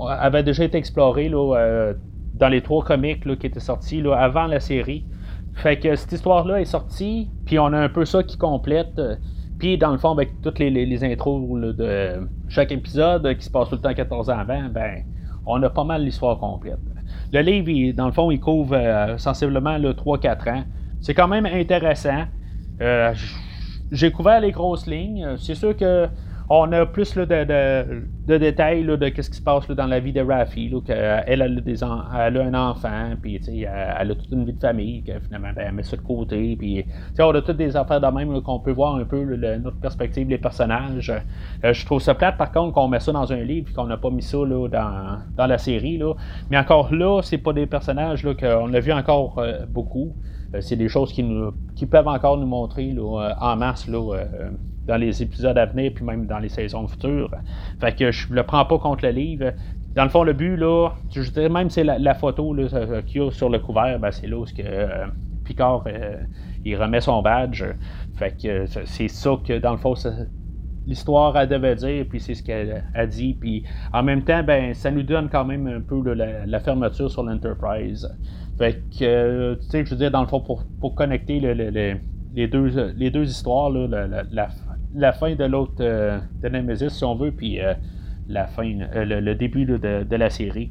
avait 0.00 0.42
déjà 0.42 0.64
été 0.64 0.78
explorée 0.78 1.30
dans 1.30 2.48
les 2.48 2.60
trois 2.60 2.84
comics 2.84 3.22
qui 3.38 3.46
étaient 3.46 3.60
sortis 3.60 4.02
avant 4.16 4.46
la 4.46 4.58
série. 4.58 5.04
Fait 5.54 5.78
que 5.78 5.94
cette 5.94 6.12
histoire-là 6.12 6.60
est 6.60 6.64
sortie, 6.64 7.30
puis 7.44 7.58
on 7.58 7.66
a 7.66 7.78
un 7.78 7.88
peu 7.88 8.04
ça 8.04 8.22
qui 8.22 8.36
complète. 8.36 9.00
Euh, 9.62 9.66
puis 9.66 9.78
dans 9.78 9.92
le 9.92 9.98
fond, 9.98 10.10
avec 10.10 10.40
toutes 10.42 10.58
les, 10.58 11.04
intros 11.04 11.40
de 11.76 12.28
chaque 12.48 12.72
épisode 12.72 13.36
qui 13.36 13.44
se 13.44 13.50
passe 13.50 13.68
tout 13.68 13.76
le 13.76 13.80
temps 13.80 13.94
14 13.94 14.30
ans 14.30 14.38
avant, 14.38 14.68
ben 14.68 15.04
on 15.46 15.62
a 15.62 15.70
pas 15.70 15.84
mal 15.84 16.04
l'histoire 16.04 16.38
complète. 16.38 16.78
Le 17.32 17.40
livre, 17.40 17.96
dans 17.96 18.06
le 18.06 18.12
fond, 18.12 18.30
il 18.30 18.40
couvre 18.40 18.74
euh, 18.74 19.18
sensiblement 19.18 19.78
3-4 19.78 20.50
ans. 20.50 20.64
C'est 21.00 21.14
quand 21.14 21.28
même 21.28 21.46
intéressant. 21.46 22.24
Euh, 22.80 23.14
j'ai 23.90 24.10
couvert 24.10 24.40
les 24.40 24.52
grosses 24.52 24.86
lignes. 24.86 25.36
C'est 25.38 25.54
sûr 25.54 25.76
que 25.76 26.08
on 26.48 26.70
a 26.72 26.86
plus 26.86 27.14
de, 27.16 28.38
détails 28.38 28.84
de 28.84 29.12
ce 29.22 29.30
qui 29.30 29.36
se 29.36 29.42
passe 29.42 29.66
dans 29.68 29.86
la 29.86 30.00
vie 30.00 30.12
de 30.12 30.20
Raffi. 30.20 30.72
elle, 30.88 31.24
elle, 31.26 31.42
a 31.42 31.60
des 31.60 31.82
un 31.82 32.54
enfant, 32.54 33.14
puis 33.20 33.40
elle, 33.46 34.10
a 34.10 34.14
toute 34.14 34.30
une 34.30 34.44
vie 34.44 34.52
de 34.52 34.60
famille, 34.60 35.02
que 35.02 35.18
finalement, 35.20 35.50
ben, 35.54 35.64
elle 35.66 35.74
met 35.74 35.82
ça 35.82 35.96
de 35.96 36.02
côté. 36.02 36.58
On 37.18 37.30
a 37.30 37.42
toutes 37.42 37.56
des 37.56 37.76
affaires 37.76 38.00
de 38.00 38.06
même 38.06 38.40
qu'on 38.42 38.60
peut 38.60 38.72
voir 38.72 38.96
un 38.96 39.04
peu 39.04 39.22
notre 39.24 39.78
perspective 39.78 40.26
des 40.26 40.38
personnages. 40.38 41.12
Euh, 41.64 41.72
je 41.72 41.86
trouve 41.86 42.00
ça 42.00 42.14
plate, 42.14 42.36
par 42.36 42.52
contre, 42.52 42.74
qu'on 42.74 42.88
met 42.88 43.00
ça 43.00 43.12
dans 43.12 43.32
un 43.32 43.42
livre 43.42 43.68
et 43.70 43.72
qu'on 43.72 43.86
n'a 43.86 43.96
pas 43.96 44.10
mis 44.10 44.22
ça 44.22 44.38
dans, 44.38 45.46
la 45.46 45.58
série. 45.58 46.00
Mais 46.50 46.58
encore 46.58 46.92
là, 46.94 47.20
c'est 47.22 47.38
pas 47.38 47.52
des 47.52 47.66
personnages 47.66 48.26
qu'on 48.38 48.72
a 48.72 48.80
vu 48.80 48.92
encore 48.92 49.38
euh, 49.38 49.64
beaucoup. 49.66 50.14
Euh, 50.54 50.60
c'est 50.60 50.76
des 50.76 50.88
choses 50.88 51.12
qui, 51.12 51.22
nous, 51.22 51.52
peuvent 51.90 52.08
encore 52.08 52.38
nous 52.38 52.46
montrer 52.46 52.94
en 53.40 53.56
masse 53.56 53.88
dans 54.86 54.96
les 54.96 55.22
épisodes 55.22 55.56
à 55.56 55.66
venir, 55.66 55.92
puis 55.94 56.04
même 56.04 56.26
dans 56.26 56.38
les 56.38 56.48
saisons 56.48 56.86
futures. 56.86 57.30
Fait 57.80 57.94
que 57.96 58.10
je 58.10 58.32
le 58.32 58.42
prends 58.42 58.64
pas 58.64 58.78
contre 58.78 59.04
le 59.04 59.12
livre. 59.12 59.52
Dans 59.94 60.04
le 60.04 60.10
fond, 60.10 60.24
le 60.24 60.32
but, 60.32 60.56
là, 60.56 60.90
je 61.14 61.30
dirais 61.30 61.48
même 61.48 61.70
c'est 61.70 61.84
la, 61.84 62.14
photo 62.14 62.54
qu'il 63.06 63.22
y 63.22 63.24
a 63.24 63.30
sur 63.30 63.50
le 63.50 63.58
couvert, 63.58 63.98
ben, 63.98 64.10
c'est 64.10 64.26
là 64.26 64.38
où 64.38 64.44
que, 64.44 64.62
euh, 64.62 65.06
Picard 65.44 65.84
euh, 65.86 66.16
il 66.64 66.76
remet 66.76 67.00
son 67.00 67.20
badge. 67.22 67.64
Fait 68.14 68.34
que 68.40 68.66
c'est 68.66 69.08
ça 69.08 69.36
que, 69.46 69.58
dans 69.58 69.72
le 69.72 69.78
fond, 69.78 69.94
l'histoire 70.86 71.36
elle 71.36 71.48
devait 71.48 71.74
dire, 71.74 72.06
puis 72.08 72.20
c'est 72.20 72.34
ce 72.34 72.42
qu'elle 72.42 72.84
a 72.94 73.06
dit. 73.06 73.34
Puis 73.34 73.64
en 73.92 74.02
même 74.02 74.22
temps, 74.22 74.42
ben, 74.42 74.72
ça 74.72 74.90
nous 74.90 75.02
donne 75.02 75.28
quand 75.28 75.44
même 75.44 75.66
un 75.66 75.80
peu 75.80 76.00
la, 76.14 76.60
fermeture 76.60 77.10
sur 77.10 77.22
l'Enterprise. 77.22 78.08
Fait 78.58 78.82
que, 78.98 79.54
tu 79.54 79.68
sais, 79.68 79.84
je 79.84 79.90
veux 79.90 79.96
dire, 79.96 80.10
dans 80.10 80.22
le 80.22 80.28
fond, 80.28 80.40
pour, 80.40 80.64
pour 80.80 80.94
connecter 80.94 81.40
les, 81.40 82.48
deux, 82.48 82.92
les 82.96 83.10
deux 83.10 83.28
histoires, 83.28 83.70
là, 83.70 84.06
la 84.30 84.48
fin 85.12 85.34
de 85.34 85.44
l'autre 85.44 85.74
euh, 85.80 86.18
de 86.42 86.48
Nemesis, 86.48 86.90
si 86.90 87.04
on 87.04 87.14
veut, 87.14 87.32
puis 87.32 87.60
euh, 87.60 87.74
la 88.28 88.46
fin, 88.46 88.68
euh, 88.94 89.04
le, 89.04 89.34
début 89.34 89.64
de, 89.64 90.16
la 90.16 90.30
série. 90.30 90.70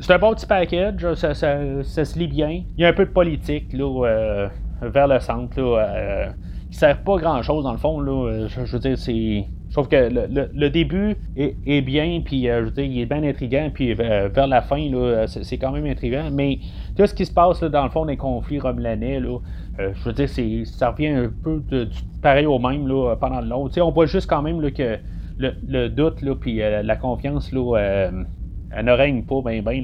C'est 0.00 0.12
un 0.12 0.18
bon 0.18 0.34
petit 0.34 0.46
package, 0.46 1.14
ça, 1.14 1.34
se 1.34 2.18
lit 2.18 2.28
bien. 2.28 2.62
Il 2.76 2.82
y 2.82 2.84
a 2.84 2.88
un 2.88 2.92
peu 2.92 3.04
de 3.04 3.10
politique 3.10 3.72
là, 3.72 4.48
vers 4.80 5.06
le 5.06 5.20
centre, 5.20 5.60
là, 5.60 6.32
qui 6.70 6.78
sert 6.78 7.02
pas 7.02 7.16
grand-chose 7.18 7.64
dans 7.64 7.72
le 7.72 7.78
fond. 7.78 8.00
Là, 8.00 8.46
je, 8.48 8.60
veux 8.60 8.78
dire, 8.78 8.98
c'est... 8.98 9.44
Je 9.68 9.74
trouve 9.74 9.88
que 9.88 10.08
le, 10.52 10.70
début 10.70 11.16
est, 11.36 11.80
bien, 11.82 12.20
puis 12.24 12.44
je 12.44 12.64
veux 12.64 12.70
dire, 12.70 12.84
il 12.84 13.00
est 13.00 13.06
bien 13.06 13.22
intriguant, 13.22 13.70
puis 13.72 13.94
vers 13.94 14.46
la 14.46 14.60
fin, 14.60 14.90
là, 14.90 15.26
c'est, 15.26 15.58
quand 15.58 15.70
même 15.70 15.86
intriguant. 15.86 16.30
Mais 16.32 16.58
tout 16.96 17.06
ce 17.06 17.14
qui 17.14 17.24
se 17.24 17.32
passe 17.32 17.62
dans 17.62 17.84
le 17.84 17.90
fond 17.90 18.04
des 18.04 18.16
conflits 18.16 18.58
romulanais, 18.58 19.20
là, 19.20 19.38
euh, 19.78 19.92
je 19.94 20.04
veux 20.04 20.12
dire, 20.12 20.66
ça 20.66 20.90
revient 20.90 21.08
un 21.08 21.30
peu 21.42 21.62
de, 21.70 21.88
pareil 22.20 22.46
au 22.46 22.58
même 22.58 22.86
là, 22.86 23.16
pendant 23.16 23.40
le 23.40 23.48
long. 23.48 23.70
on 23.74 23.90
voit 23.90 24.06
juste 24.06 24.28
quand 24.28 24.42
même 24.42 24.60
là, 24.60 24.70
que 24.70 24.98
le, 25.38 25.88
doute 25.88 26.20
là, 26.20 26.34
puis 26.34 26.62
euh, 26.62 26.82
la 26.82 26.96
confiance 26.96 27.52
là, 27.52 27.78
euh, 27.78 28.24
elle 28.70 28.84
ne 28.84 28.92
règne 28.92 29.22
pas 29.22 29.40
bien, 29.42 29.62
bien, 29.62 29.82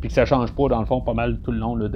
puis 0.00 0.08
que 0.08 0.14
ça 0.14 0.24
change 0.24 0.52
pas 0.52 0.68
dans 0.68 0.80
le 0.80 0.86
fond 0.86 1.00
pas 1.02 1.14
mal 1.14 1.38
tout 1.44 1.52
le 1.52 1.58
long 1.58 1.76
là, 1.76 1.88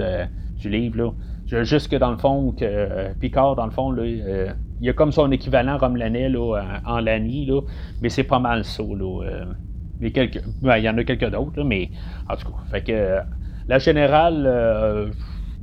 du 0.59 0.69
livre. 0.69 0.97
Là. 0.97 1.63
Juste 1.63 1.89
que 1.89 1.95
dans 1.95 2.11
le 2.11 2.17
fond, 2.17 2.51
que 2.51 3.13
Picard, 3.19 3.55
dans 3.55 3.65
le 3.65 3.71
fond, 3.71 3.91
là, 3.91 4.05
il 4.05 4.53
y 4.81 4.89
a 4.89 4.93
comme 4.93 5.11
son 5.11 5.31
équivalent 5.31 5.77
Romelanais 5.77 6.29
là, 6.29 6.61
en 6.85 6.99
Lani, 6.99 7.45
là, 7.45 7.61
mais 8.01 8.09
c'est 8.09 8.23
pas 8.23 8.39
mal 8.39 8.63
ça. 8.63 8.83
Là, 8.83 9.45
mais 9.99 10.11
quelques, 10.11 10.43
ben, 10.61 10.77
il 10.77 10.83
y 10.83 10.89
en 10.89 10.97
a 10.97 11.03
quelques 11.03 11.29
d'autres, 11.31 11.63
mais 11.63 11.89
en 12.29 12.35
tout 12.35 12.47
cas, 12.49 12.57
fait 12.71 12.81
que 12.81 13.17
la 13.67 13.79
générale 13.79 15.11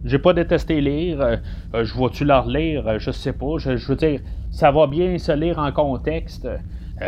j'ai 0.05 0.19
pas 0.19 0.33
détesté 0.33 0.81
lire. 0.81 1.21
Euh, 1.21 1.37
euh, 1.75 1.85
je 1.85 1.95
vois-tu 1.95 2.25
leur 2.25 2.47
lire? 2.47 2.87
Euh, 2.87 2.99
je 2.99 3.11
sais 3.11 3.33
pas. 3.33 3.59
Je, 3.59 3.71
veux 3.71 3.97
dire, 3.97 4.21
ça 4.51 4.71
va 4.71 4.87
bien 4.87 5.17
se 5.19 5.33
lire 5.33 5.59
en 5.59 5.73
contexte. 5.73 6.49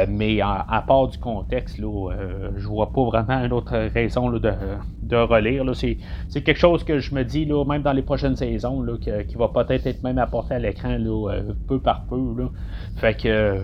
mais 0.09 0.41
à 0.41 0.83
part 0.87 1.07
du 1.07 1.19
contexte, 1.19 1.79
je 1.79 2.67
vois 2.67 2.93
pas 2.93 3.05
vraiment 3.05 3.45
une 3.45 3.53
autre 3.53 3.77
raison 3.95 4.31
de, 4.31 5.17
relire. 5.17 5.65
C'est, 5.75 6.43
quelque 6.43 6.59
chose 6.59 6.83
que 6.83 6.99
je 6.99 7.15
me 7.15 7.23
dis, 7.23 7.47
même 7.47 7.83
dans 7.83 7.93
les 7.93 8.03
prochaines 8.03 8.35
saisons, 8.35 8.85
qui 9.01 9.37
va 9.37 9.49
peut-être 9.49 9.87
être 9.87 10.03
même 10.03 10.19
apporté 10.19 10.55
à 10.55 10.59
l'écran 10.59 10.99
peu 11.69 11.79
par 11.79 12.05
peu. 12.07 12.49
Fait 12.97 13.15
que 13.15 13.61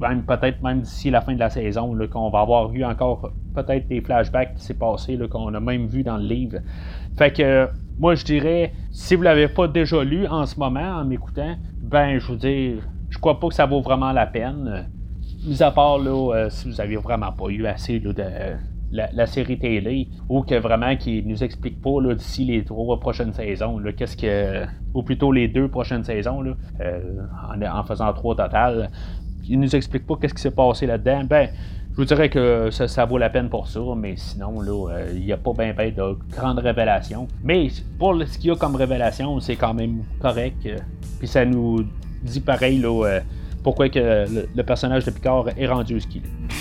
même 0.00 0.22
peut-être 0.24 0.62
même 0.62 0.82
d'ici 0.82 1.10
la 1.10 1.22
fin 1.22 1.32
de 1.32 1.38
la 1.38 1.48
saison, 1.48 1.96
qu'on 2.10 2.28
va 2.28 2.40
avoir 2.40 2.70
eu 2.74 2.84
encore 2.84 3.30
peut-être 3.54 3.88
des 3.88 4.02
flashbacks 4.02 4.54
qui 4.56 4.64
s'est 4.64 4.74
passé, 4.74 5.18
qu'on 5.30 5.54
a 5.54 5.60
même 5.60 5.86
vu 5.86 6.02
dans 6.02 6.18
le 6.18 6.26
livre. 6.26 6.58
Fait 7.16 7.32
que 7.32 7.68
moi, 7.98 8.14
je 8.14 8.24
dirais, 8.24 8.72
si 8.90 9.14
vous 9.14 9.22
l'avez 9.22 9.48
pas 9.48 9.68
déjà 9.68 10.02
lu 10.02 10.26
en 10.26 10.46
ce 10.46 10.58
moment, 10.58 10.80
en 10.80 11.04
m'écoutant, 11.04 11.56
ben, 11.82 12.18
je 12.18 12.26
vous 12.26 12.36
dis, 12.36 12.74
je 13.10 13.18
crois 13.18 13.38
pas 13.38 13.48
que 13.48 13.54
ça 13.54 13.66
vaut 13.66 13.80
vraiment 13.80 14.12
la 14.12 14.26
peine. 14.26 14.88
Mis 15.46 15.62
à 15.62 15.70
part, 15.70 15.98
là, 15.98 16.34
euh, 16.34 16.50
si 16.50 16.68
vous 16.68 16.80
avez 16.80 16.96
vraiment 16.96 17.32
pas 17.32 17.48
eu 17.48 17.66
assez 17.66 18.00
de 18.00 18.14
la, 18.92 19.26
série 19.26 19.58
télé, 19.58 20.08
ou 20.28 20.42
que 20.42 20.54
vraiment 20.54 20.96
qui 20.96 21.22
nous 21.24 21.42
explique 21.42 21.80
pas 21.80 22.14
d'ici 22.14 22.44
les 22.44 22.64
trois 22.64 22.98
prochaines 23.00 23.32
saisons, 23.32 23.80
qu'est-ce 23.96 24.16
que, 24.16 24.66
ou 24.94 25.02
plutôt 25.02 25.32
les 25.32 25.48
deux 25.48 25.68
prochaines 25.68 26.04
saisons, 26.04 26.42
là, 26.42 26.54
euh, 26.80 27.20
en, 27.72 27.84
faisant 27.84 28.12
trois 28.12 28.36
total, 28.36 28.90
il 29.48 29.58
nous 29.58 29.74
explique 29.74 30.06
pas 30.06 30.14
qu'est-ce 30.20 30.34
qui 30.34 30.42
s'est 30.42 30.54
passé 30.54 30.86
là-dedans, 30.86 31.24
ben, 31.24 31.48
je 31.92 31.96
vous 31.96 32.04
dirais 32.06 32.30
que 32.30 32.70
ça, 32.70 33.04
vaut 33.04 33.18
la 33.18 33.28
peine 33.28 33.50
pour 33.50 33.68
ça, 33.68 33.80
mais 33.94 34.14
sinon, 34.16 34.62
euh, 34.88 35.12
il 35.14 35.26
n'y 35.26 35.32
a 35.32 35.36
pas 35.36 35.52
bien 35.52 35.74
de 35.74 36.16
grandes 36.30 36.58
révélations. 36.58 37.28
Mais 37.44 37.68
pour 37.98 38.16
ce 38.26 38.38
qu'il 38.38 38.48
y 38.48 38.50
a 38.50 38.56
comme 38.56 38.76
révélation, 38.76 39.38
c'est 39.40 39.56
quand 39.56 39.74
même 39.74 40.02
correct. 40.18 40.64
Euh, 40.64 40.78
puis 41.18 41.28
ça 41.28 41.44
nous 41.44 41.84
dit 42.22 42.40
pareil 42.40 42.78
là, 42.78 43.20
pourquoi 43.62 43.90
que 43.90 44.24
le, 44.54 44.62
personnage 44.62 45.04
de 45.04 45.10
Picard 45.10 45.46
est 45.56 45.66
rendu 45.66 46.00
ce 46.00 46.06
qu'il 46.06 46.22
est. 46.22 46.52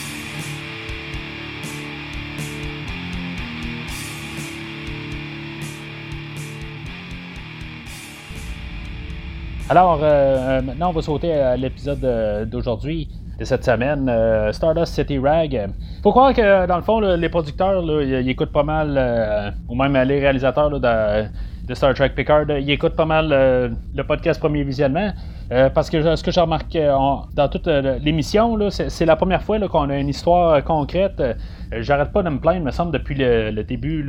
Alors, 9.71 10.03
euh, 10.03 10.05
euh, 10.05 10.61
maintenant, 10.61 10.89
on 10.89 10.91
va 10.91 11.01
sauter 11.01 11.31
à 11.31 11.55
l'épisode 11.55 12.03
euh, 12.03 12.43
d'aujourd'hui, 12.43 13.07
cette 13.43 13.65
semaine, 13.65 14.11
Stardust 14.51 14.93
City 14.93 15.19
Rag. 15.19 15.69
Faut 16.03 16.11
croire 16.11 16.33
que, 16.33 16.67
dans 16.67 16.77
le 16.77 16.81
fond, 16.81 16.99
les 16.99 17.29
producteurs, 17.29 17.83
ils, 18.01 18.29
écoutent 18.29 18.51
pas 18.51 18.63
mal, 18.63 19.53
ou 19.67 19.75
même 19.75 19.93
les 20.07 20.19
réalisateurs 20.19 20.69
de, 20.69 21.73
Star 21.73 21.93
Trek 21.93 22.09
Picard, 22.09 22.49
ils 22.49 22.69
écoutent 22.71 22.95
pas 22.95 23.05
mal 23.05 23.29
le 23.95 24.03
podcast 24.03 24.39
Premier 24.39 24.63
Visionnement. 24.63 25.11
parce 25.73 25.89
que 25.89 26.15
ce 26.15 26.23
que 26.23 26.31
j'ai 26.31 26.41
remarqué 26.41 26.85
dans 27.33 27.47
toute 27.49 27.67
l'émission, 27.67 28.57
c'est 28.69 29.05
la 29.05 29.15
première 29.15 29.41
fois 29.41 29.59
qu'on 29.67 29.89
a 29.89 29.97
une 29.97 30.09
histoire 30.09 30.63
concrète. 30.63 31.21
J'arrête 31.79 32.11
pas 32.11 32.23
de 32.23 32.29
me 32.29 32.39
plaindre, 32.39 32.65
me 32.65 32.71
semble, 32.71 32.91
depuis 32.91 33.15
le, 33.15 33.63
début 33.63 34.05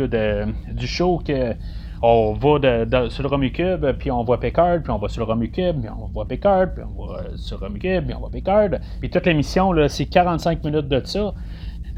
du 0.73 0.87
show 0.87 1.21
que 1.25 1.55
on 2.03 2.33
va 2.33 3.09
sur 3.11 3.23
le 3.23 3.29
Romucube, 3.29 3.87
puis 3.99 4.11
on 4.11 4.25
voit 4.25 4.41
Picard, 4.41 4.83
puis 4.83 4.91
on 4.91 4.99
va 4.99 5.09
sur 5.09 5.25
le 5.25 5.31
Romucube, 5.31 5.81
puis 5.81 5.91
on 5.91 6.07
voit 6.07 6.27
Picard, 6.27 6.75
puis 6.75 6.85
on 6.85 7.07
va 7.07 7.37
sur 7.37 7.59
le 7.61 7.67
Romucube, 7.67 8.07
puis 8.07 8.15
on 8.15 8.21
voit 8.21 8.31
Picard. 8.31 8.71
Puis 9.01 9.09
toute 9.09 9.25
l'émission, 9.25 9.73
c'est 9.89 10.07
45 10.07 10.65
minutes 10.65 10.89
de 10.89 11.01
ça. 11.05 11.33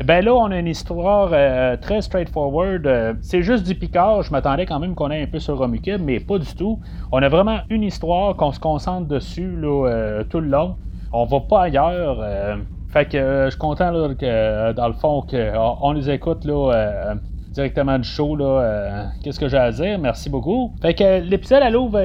Ben 0.04 0.24
là, 0.24 0.34
on 0.34 0.50
a 0.50 0.58
une 0.58 0.66
histoire 0.66 1.30
euh, 1.32 1.76
très 1.76 2.02
straightforward. 2.02 2.84
Euh, 2.84 3.14
c'est 3.22 3.42
juste 3.42 3.64
du 3.64 3.76
Picard. 3.76 4.22
Je 4.24 4.32
m'attendais 4.32 4.66
quand 4.66 4.80
même 4.80 4.96
qu'on 4.96 5.10
ait 5.10 5.22
un 5.22 5.26
peu 5.26 5.38
sur 5.38 5.54
le 5.54 5.60
Romucube, 5.60 6.02
mais 6.02 6.18
pas 6.18 6.38
du 6.38 6.52
tout. 6.54 6.80
On 7.12 7.22
a 7.22 7.28
vraiment 7.28 7.60
une 7.70 7.84
histoire 7.84 8.34
qu'on 8.34 8.50
se 8.50 8.58
concentre 8.58 9.06
dessus 9.06 9.56
euh, 9.62 10.24
tout 10.24 10.40
le 10.40 10.48
long. 10.48 10.74
On 11.12 11.26
va 11.26 11.40
pas 11.40 11.62
ailleurs. 11.62 12.18
fait 12.88 13.04
que 13.04 13.44
je 13.44 13.50
suis 13.50 13.58
content 13.58 13.92
que, 14.18 14.72
dans 14.72 14.88
le 14.88 14.94
fond, 14.94 15.22
qu'on 15.22 15.76
on 15.80 15.92
les 15.92 16.10
écoute 16.10 16.44
là, 16.44 17.14
directement 17.54 17.98
du 17.98 18.08
show. 18.08 18.36
Là, 18.36 18.44
euh, 18.44 19.04
qu'est-ce 19.22 19.38
que 19.38 19.48
j'ai 19.48 19.56
à 19.56 19.70
dire? 19.70 19.98
Merci 19.98 20.28
beaucoup. 20.28 20.72
Fait 20.82 20.94
que 20.94 21.20
l'épisode 21.20 21.62
à 21.62 21.70
l'ouvre 21.70 22.00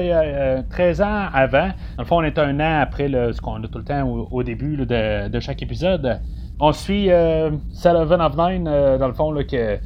13 0.70 1.02
ans 1.02 1.26
avant. 1.34 1.68
Dans 1.96 2.02
le 2.02 2.04
fond, 2.04 2.18
on 2.18 2.22
est 2.22 2.38
un 2.38 2.58
an 2.60 2.80
après 2.80 3.08
ce 3.08 3.40
qu'on 3.40 3.62
a 3.62 3.66
tout 3.66 3.78
le 3.78 3.84
temps 3.84 4.08
au, 4.30 4.42
début 4.42 4.76
de, 4.76 5.40
chaque 5.40 5.62
épisode. 5.62 6.20
On 6.60 6.72
suit 6.72 7.10
euh, 7.10 7.50
Sullivan 7.72 8.20
of 8.20 8.36
Nine, 8.36 8.68
euh, 8.68 8.98
dans 8.98 9.08
le 9.08 9.14
fond, 9.14 9.32
là, 9.32 9.44
que. 9.44 9.78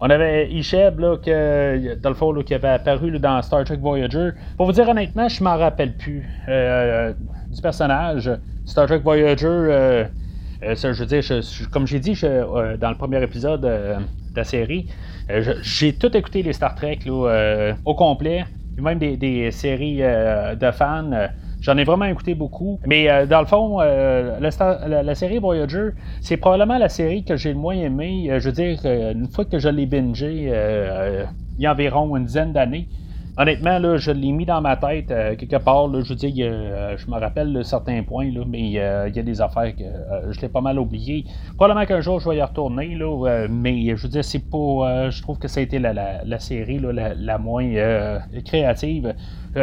On 0.00 0.08
avait 0.10 0.48
Isheb, 0.52 1.00
là, 1.00 1.16
que, 1.16 1.96
dans 1.96 2.10
le 2.10 2.14
fond, 2.14 2.30
là, 2.30 2.44
qui 2.44 2.54
avait 2.54 2.68
apparu 2.68 3.18
dans 3.18 3.42
Star 3.42 3.64
Trek 3.64 3.78
Voyager. 3.78 4.30
Pour 4.56 4.66
vous 4.66 4.72
dire 4.72 4.88
honnêtement, 4.88 5.28
je 5.28 5.42
m'en 5.42 5.56
rappelle 5.56 5.96
plus 5.96 6.24
du 6.46 7.60
personnage. 7.60 8.30
Star 8.64 8.86
Trek 8.86 9.00
Voyager, 9.00 10.06
ça, 10.76 10.92
je 10.92 11.00
veux 11.00 11.06
dire, 11.06 11.24
comme 11.72 11.88
j'ai 11.88 11.98
dit 11.98 12.16
dans 12.22 12.90
le 12.90 12.96
premier 12.96 13.20
épisode 13.24 13.62
de 13.62 13.96
la 14.38 14.44
série, 14.44 14.86
euh, 15.30 15.54
j'ai 15.62 15.92
tout 15.92 16.16
écouté 16.16 16.42
les 16.42 16.52
Star 16.52 16.74
Trek 16.74 17.00
euh, 17.06 17.74
au 17.84 17.94
complet, 17.94 18.44
même 18.78 18.98
des, 18.98 19.50
séries 19.50 19.98
euh, 20.00 20.54
de 20.54 20.70
fans. 20.70 21.10
J'en 21.60 21.76
ai 21.76 21.84
vraiment 21.84 22.04
écouté 22.04 22.34
beaucoup. 22.34 22.78
Mais 22.86 23.26
dans 23.26 23.40
le 23.40 23.46
fond, 23.46 23.80
la, 23.80 25.14
série 25.16 25.38
Voyager, 25.38 25.90
c'est 26.20 26.36
probablement 26.36 26.78
la 26.78 26.88
série 26.88 27.24
que 27.24 27.36
j'ai 27.36 27.52
le 27.52 27.58
moins 27.58 27.74
aimé. 27.74 28.30
je 28.38 28.48
veux 28.48 28.52
dire, 28.52 28.78
une 28.84 29.26
fois 29.26 29.44
que 29.44 29.58
je 29.58 29.68
l'ai 29.68 29.86
bingé, 29.86 30.52
il 31.58 31.62
y 31.62 31.66
a 31.66 31.72
environ 31.72 32.16
une 32.16 32.26
dizaine 32.26 32.52
d'années, 32.52 32.86
honnêtement, 33.38 33.78
là, 33.78 33.96
je 33.96 34.10
l'ai 34.10 34.32
mis 34.32 34.44
dans 34.44 34.60
ma 34.60 34.76
tête 34.76 35.10
euh, 35.10 35.36
quelque 35.36 35.56
part. 35.56 35.88
je 36.02 36.08
veux 36.08 36.14
dire, 36.16 36.48
euh, 36.50 36.96
je 36.96 37.06
me 37.06 37.18
rappelle 37.18 37.52
de 37.52 37.62
certains 37.62 38.02
points, 38.02 38.30
là, 38.32 38.42
mais 38.46 38.72
euh, 38.76 39.08
il 39.08 39.16
y 39.16 39.20
a 39.20 39.22
des 39.22 39.40
affaires 39.40 39.74
que 39.74 39.84
je 40.32 40.40
l'ai 40.40 40.48
pas 40.48 40.60
mal 40.60 40.78
oublié. 40.78 41.24
Probablement 41.56 41.86
qu'un 41.86 42.00
jour 42.00 42.18
je 42.20 42.28
vais 42.28 42.36
y 42.36 42.42
retourner, 42.42 42.96
là, 42.96 43.46
mais 43.48 43.96
je 43.96 44.02
veux 44.02 44.08
dire, 44.08 44.24
c'est 44.24 44.50
pas. 44.50 45.10
je 45.10 45.22
trouve 45.22 45.38
que 45.38 45.48
ça 45.48 45.60
a 45.60 45.62
été 45.62 45.78
la, 45.78 46.38
série 46.40 46.80
la, 46.80 47.38
moins 47.38 48.18
créative. 48.44 49.14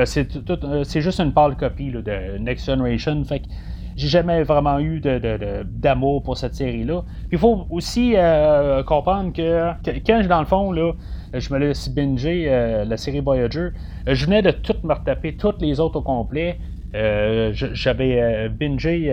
c'est, 0.06 1.02
juste 1.02 1.20
une 1.20 1.34
pâle 1.34 1.56
copie 1.58 1.92
de 1.92 2.38
Next 2.40 2.66
Generation. 2.66 3.24
Fait 3.26 3.40
que 3.40 3.46
j'ai 3.98 4.08
jamais 4.08 4.44
vraiment 4.44 4.80
eu 4.80 5.02
d'amour 5.66 6.24
pour 6.24 6.38
cette 6.38 6.56
série-là. 6.56 7.04
Il 7.32 7.38
faut 7.38 7.66
aussi 7.70 8.16
comprendre 8.88 9.34
que, 9.34 9.72
que, 9.84 9.92
quand, 10.06 10.26
dans 10.28 10.40
le 10.40 10.46
fond, 10.46 10.72
là, 10.72 10.94
je 11.40 11.54
me 11.54 11.60
laisse 11.60 11.90
binger 11.90 12.46
euh, 12.48 12.86
la 12.86 12.98
série 12.98 13.20
Voyager. 13.20 13.70
Euh, 14.08 14.14
je 14.14 14.26
venais 14.26 14.42
de 14.42 14.52
tout 14.52 14.76
me 14.84 14.94
retaper, 14.94 15.36
toutes 15.36 15.62
les 15.62 15.80
autres 15.80 15.98
au 15.98 16.02
complet. 16.02 16.58
Euh, 16.94 17.52
j'avais 17.54 18.48
bingé 18.50 19.10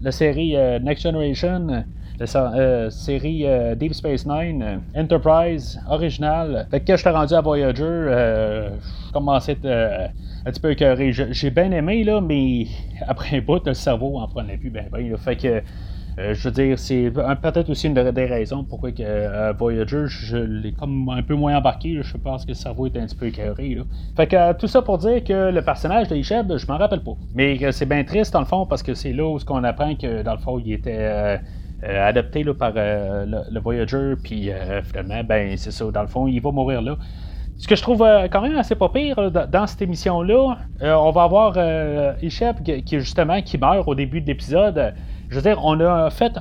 la 0.00 0.12
série 0.12 0.56
Next 0.80 1.02
Generation, 1.02 1.84
la 2.18 2.90
série 2.90 3.44
Deep 3.76 3.92
Space 3.92 4.24
Nine, 4.24 4.80
Enterprise, 4.96 5.78
original. 5.90 6.66
Fait 6.70 6.80
que 6.80 6.86
quand 6.86 6.96
je 6.96 7.00
suis 7.02 7.10
rendu 7.10 7.34
à 7.34 7.42
Voyager, 7.42 7.82
je 7.82 9.12
commençais 9.12 9.58
à 9.66 10.08
un 10.46 10.50
petit 10.50 10.60
peu 10.60 10.70
écœuré. 10.70 11.12
J'ai 11.12 11.50
bien 11.50 11.70
aimé, 11.70 12.02
là, 12.02 12.22
mais 12.22 12.66
après 13.06 13.36
un 13.36 13.40
bout, 13.42 13.64
le 13.66 13.74
cerveau 13.74 14.18
en 14.18 14.26
prenait 14.26 14.56
plus. 14.56 14.70
Ben, 14.70 14.86
fait 15.18 15.36
que 15.36 15.62
euh, 16.18 16.34
je 16.34 16.48
veux 16.48 16.50
dire, 16.52 16.78
c'est 16.78 17.10
peut-être 17.10 17.70
aussi 17.70 17.86
une 17.86 17.94
des 17.94 18.26
raisons 18.26 18.64
pourquoi 18.64 18.92
que, 18.92 19.02
euh, 19.02 19.52
Voyager, 19.52 20.04
je 20.06 20.36
l'ai 20.36 20.72
comme 20.72 21.08
un 21.08 21.22
peu 21.22 21.34
moins 21.34 21.56
embarqué. 21.56 22.00
je 22.02 22.16
pense 22.18 22.44
que 22.44 22.50
le 22.50 22.54
cerveau 22.54 22.86
est 22.86 22.96
un 22.96 23.06
petit 23.06 23.16
peu 23.16 23.26
écœuré. 23.26 23.78
Fait 24.16 24.26
que 24.26 24.36
euh, 24.36 24.52
tout 24.52 24.66
ça 24.66 24.82
pour 24.82 24.98
dire 24.98 25.24
que 25.24 25.50
le 25.50 25.62
personnage 25.62 26.08
de 26.08 26.16
Isheb, 26.16 26.56
je 26.56 26.66
m'en 26.66 26.76
rappelle 26.76 27.02
pas. 27.02 27.12
Mais 27.34 27.72
c'est 27.72 27.86
bien 27.86 28.04
triste 28.04 28.32
dans 28.32 28.40
le 28.40 28.46
fond 28.46 28.66
parce 28.66 28.82
que 28.82 28.94
c'est 28.94 29.12
là 29.12 29.26
où 29.26 29.38
on 29.48 29.64
apprend 29.64 29.94
que 29.94 30.22
dans 30.22 30.32
le 30.32 30.38
fond, 30.38 30.60
il 30.62 30.72
était 30.72 31.40
adopté 31.82 32.44
par 32.44 32.72
le, 32.74 33.60
Voyager. 33.60 34.14
Puis 34.22 34.50
finalement, 34.84 35.24
ben 35.24 35.56
c'est 35.56 35.70
ça. 35.70 35.90
Dans 35.90 36.02
le 36.02 36.08
fond, 36.08 36.26
il 36.26 36.40
va 36.40 36.50
mourir 36.50 36.82
là. 36.82 36.96
Ce 37.58 37.68
que 37.68 37.76
je 37.76 37.82
trouve 37.82 38.04
quand 38.30 38.40
même 38.40 38.56
assez 38.56 38.74
pas 38.74 38.88
pire 38.88 39.30
dans 39.30 39.66
cette 39.66 39.82
émission-là, 39.82 40.58
on 40.82 41.10
va 41.10 41.22
avoir 41.22 41.56
Isheb 42.22 42.62
qui, 42.62 42.98
justement 42.98 43.40
qui 43.40 43.56
meurt 43.56 43.88
au 43.88 43.94
début 43.94 44.20
de 44.20 44.26
l'épisode. 44.26 44.94
Je 45.32 45.36
veux 45.38 45.42
dire, 45.42 45.64
on 45.64 45.80
a 45.80 46.10
fait, 46.10 46.38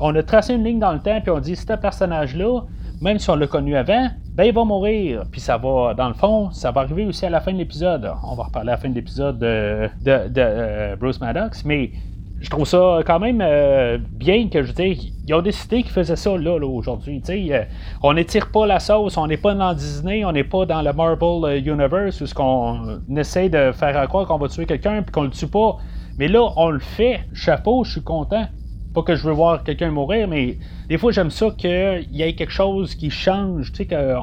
on 0.00 0.16
a 0.16 0.22
tracé 0.24 0.54
une 0.54 0.64
ligne 0.64 0.80
dans 0.80 0.92
le 0.92 0.98
temps, 0.98 1.20
puis 1.20 1.30
on 1.30 1.38
dit, 1.38 1.54
ce 1.54 1.74
personnage-là, 1.74 2.62
même 3.00 3.20
si 3.20 3.30
on 3.30 3.36
l'a 3.36 3.46
connu 3.46 3.76
avant, 3.76 4.08
ben 4.34 4.44
il 4.44 4.52
va 4.52 4.64
mourir. 4.64 5.22
Puis 5.30 5.40
ça 5.40 5.56
va, 5.58 5.94
dans 5.94 6.08
le 6.08 6.14
fond, 6.14 6.50
ça 6.50 6.72
va 6.72 6.80
arriver 6.80 7.06
aussi 7.06 7.24
à 7.24 7.30
la 7.30 7.40
fin 7.40 7.52
de 7.52 7.58
l'épisode. 7.58 8.10
On 8.24 8.34
va 8.34 8.42
reparler 8.42 8.70
à 8.70 8.72
la 8.72 8.78
fin 8.78 8.88
de 8.88 8.96
l'épisode 8.96 9.38
de, 9.38 9.88
euh, 10.08 10.96
Bruce 10.96 11.20
Maddox, 11.20 11.64
mais 11.64 11.92
je 12.40 12.50
trouve 12.50 12.66
ça 12.66 12.98
quand 13.06 13.20
même 13.20 13.40
euh, 13.40 13.98
bien 14.10 14.48
que, 14.48 14.60
je 14.60 14.72
veux 14.72 14.74
dire, 14.74 14.96
ils 15.24 15.34
ont 15.34 15.42
décidé 15.42 15.84
qu'ils 15.84 15.92
faisaient 15.92 16.16
ça 16.16 16.36
là, 16.36 16.58
aujourd'hui. 16.58 17.22
Euh, 17.30 17.62
on 18.02 18.14
n'étire 18.14 18.50
pas 18.50 18.66
la 18.66 18.80
sauce, 18.80 19.16
on 19.18 19.28
n'est 19.28 19.36
pas 19.36 19.54
dans 19.54 19.72
Disney, 19.72 20.24
on 20.24 20.32
n'est 20.32 20.42
pas 20.42 20.66
dans 20.66 20.82
le 20.82 20.92
Marvel 20.92 21.64
Universe 21.64 22.20
où 22.20 22.26
ce 22.26 22.34
qu'on 22.34 22.98
essaie 23.16 23.48
de 23.48 23.70
faire 23.70 24.08
croire 24.08 24.26
qu'on 24.26 24.38
va 24.38 24.48
tuer 24.48 24.66
quelqu'un 24.66 25.02
puis 25.02 25.12
qu'on 25.12 25.22
le 25.22 25.30
tue 25.30 25.46
pas. 25.46 25.78
Mais 26.18 26.28
là, 26.28 26.52
on 26.56 26.70
le 26.70 26.78
fait. 26.78 27.20
Chapeau, 27.32 27.84
je 27.84 27.92
suis 27.92 28.02
content. 28.02 28.46
Pas 28.94 29.02
que 29.02 29.14
je 29.14 29.26
veux 29.26 29.32
voir 29.32 29.64
quelqu'un 29.64 29.90
mourir, 29.90 30.28
mais 30.28 30.58
des 30.88 30.98
fois, 30.98 31.12
j'aime 31.12 31.30
ça 31.30 31.50
qu'il 31.56 32.06
y 32.12 32.22
ait 32.22 32.34
quelque 32.34 32.52
chose 32.52 32.94
qui 32.94 33.10
change. 33.10 33.72
Tu 33.72 33.78
sais, 33.78 33.86
que 33.86 34.14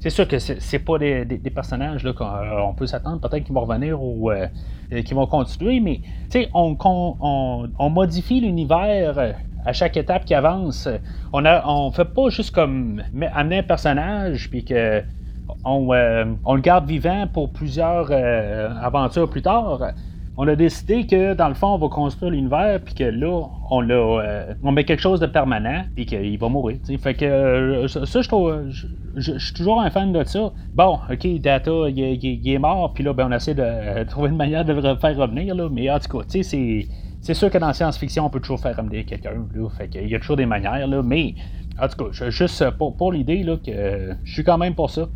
c'est 0.00 0.10
sûr 0.10 0.28
que 0.28 0.38
c'est 0.38 0.78
pas 0.78 0.98
des, 0.98 1.24
personnages 1.54 2.04
là, 2.04 2.12
qu'on 2.12 2.74
peut 2.74 2.86
s'attendre. 2.86 3.20
Peut-être 3.20 3.44
qu'ils 3.44 3.54
vont 3.54 3.62
revenir 3.62 4.00
ou 4.02 4.30
euh, 4.30 4.46
qu'ils 4.90 5.14
vont 5.14 5.26
continuer, 5.26 5.80
mais 5.80 6.00
on, 6.54 6.76
on, 6.80 7.90
modifie 7.90 8.40
l'univers 8.40 9.34
à 9.64 9.72
chaque 9.72 9.96
étape 9.96 10.24
qui 10.24 10.34
avance. 10.34 10.88
On 11.32 11.42
on 11.44 11.90
fait 11.90 12.04
pas 12.04 12.28
juste 12.28 12.54
comme 12.54 13.02
amener 13.34 13.58
un 13.58 13.62
personnage 13.62 14.50
puis 14.50 14.64
que 14.64 15.02
on, 15.64 15.92
euh, 15.92 16.24
le 16.46 16.60
garde 16.60 16.86
vivant 16.86 17.26
pour 17.26 17.52
plusieurs 17.52 18.08
euh, 18.10 18.68
aventures 18.80 19.28
plus 19.28 19.42
tard 19.42 19.80
on 20.40 20.46
a 20.46 20.54
décidé 20.54 21.04
que 21.04 21.34
dans 21.34 21.48
le 21.48 21.54
fond, 21.54 21.74
on 21.74 21.78
va 21.78 21.88
construire 21.88 22.30
l'univers, 22.30 22.80
puis 22.84 22.94
que 22.94 23.02
là, 23.02 23.42
on 23.72 23.90
euh, 23.90 24.54
on 24.62 24.70
met 24.70 24.84
quelque 24.84 25.00
chose 25.00 25.18
de 25.18 25.26
permanent, 25.26 25.82
puis 25.96 26.06
qu'il 26.06 26.38
va 26.38 26.48
mourir. 26.48 26.78
Fait 27.00 27.14
que 27.14 27.24
euh, 27.24 27.88
ça, 27.88 28.22
je 28.22 28.28
trouve, 28.28 28.70
je, 29.16 29.36
suis 29.36 29.52
toujours 29.52 29.80
un 29.80 29.90
fan 29.90 30.12
de 30.12 30.22
ça. 30.22 30.52
Bon, 30.74 31.00
ok, 31.10 31.40
Data, 31.40 31.72
il, 31.88 32.48
est 32.48 32.58
mort, 32.58 32.94
puis 32.94 33.02
là, 33.02 33.12
ben, 33.14 33.26
on 33.28 33.32
essaie 33.32 33.54
de 33.54 34.04
trouver 34.08 34.28
une 34.28 34.36
manière 34.36 34.64
de 34.64 34.74
le 34.74 34.80
faire 34.94 35.16
revenir, 35.16 35.56
là, 35.56 35.68
mais 35.68 35.90
en 35.90 35.98
tout 35.98 36.18
cas, 36.18 36.24
c'est. 36.28 36.86
Sûr 37.34 37.50
que 37.50 37.58
dans 37.58 37.66
la 37.66 37.74
science-fiction, 37.74 38.24
on 38.24 38.30
peut 38.30 38.38
toujours 38.38 38.60
faire 38.60 38.76
revenir 38.76 39.04
quelqu'un, 39.06 39.32
fait 39.76 39.90
y 39.92 40.14
a 40.14 40.20
toujours 40.20 40.36
des 40.36 40.46
manières, 40.46 40.86
là, 40.86 41.02
mais 41.02 41.34
en 41.82 41.88
tout 41.88 42.04
cas, 42.04 42.30
juste 42.30 42.70
pour, 42.78 42.96
pour 42.96 43.10
l'idée, 43.10 43.44
que 43.66 44.14
je 44.22 44.32
suis 44.32 44.44
quand 44.44 44.56
même 44.56 44.76
pour 44.76 44.90
ça. 44.90 45.08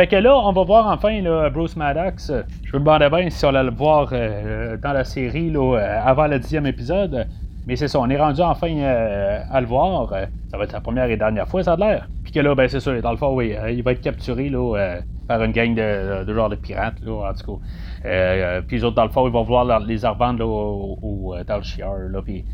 Fait 0.00 0.06
que 0.06 0.16
là, 0.16 0.34
on 0.34 0.52
va 0.52 0.64
voir 0.64 0.86
enfin 0.86 1.20
là, 1.20 1.50
Bruce 1.50 1.76
Maddox. 1.76 2.32
Je 2.64 2.72
me 2.72 2.78
demandais 2.78 3.10
bien 3.10 3.28
si 3.28 3.44
on 3.44 3.50
allait 3.50 3.64
le 3.68 3.76
voir 3.76 4.08
euh, 4.12 4.78
dans 4.78 4.94
la 4.94 5.04
série 5.04 5.50
là, 5.50 5.76
euh, 5.76 6.00
avant 6.02 6.26
le 6.26 6.38
dixième 6.38 6.64
épisode. 6.64 7.26
Mais 7.66 7.76
c'est 7.76 7.86
ça, 7.86 8.00
on 8.00 8.08
est 8.08 8.16
rendu 8.16 8.40
enfin 8.40 8.74
euh, 8.78 9.42
à 9.52 9.60
le 9.60 9.66
voir. 9.66 10.08
Ça 10.50 10.56
va 10.56 10.64
être 10.64 10.72
la 10.72 10.80
première 10.80 11.04
et 11.10 11.18
dernière 11.18 11.46
fois, 11.46 11.62
ça 11.62 11.74
a 11.74 11.76
l'air. 11.76 12.08
Puis 12.22 12.32
que 12.32 12.40
là, 12.40 12.54
ben 12.54 12.66
c'est 12.66 12.80
ça, 12.80 12.98
dans 12.98 13.10
le 13.10 13.18
fond, 13.18 13.34
oui, 13.36 13.54
il 13.72 13.82
va 13.82 13.92
être 13.92 14.00
capturé 14.00 14.48
là, 14.48 15.00
par 15.28 15.44
une 15.44 15.52
gang 15.52 15.74
de, 15.74 16.32
genre 16.32 16.48
de 16.48 16.56
pirates, 16.56 16.98
là, 17.04 17.30
en 17.30 17.34
tout 17.34 17.60
cas. 18.02 18.62
puis 18.66 18.78
les 18.78 18.84
autres, 18.84 18.96
dans 18.96 19.04
le 19.04 19.10
fond, 19.10 19.26
ils 19.26 19.32
vont 19.34 19.42
vouloir 19.42 19.80
les 19.80 19.98
revendre 19.98 20.48
au, 20.48 21.34
dans 21.46 21.56
le 21.58 21.62
chieur. 21.62 21.92
Là, 22.10 22.22
puis 22.22 22.46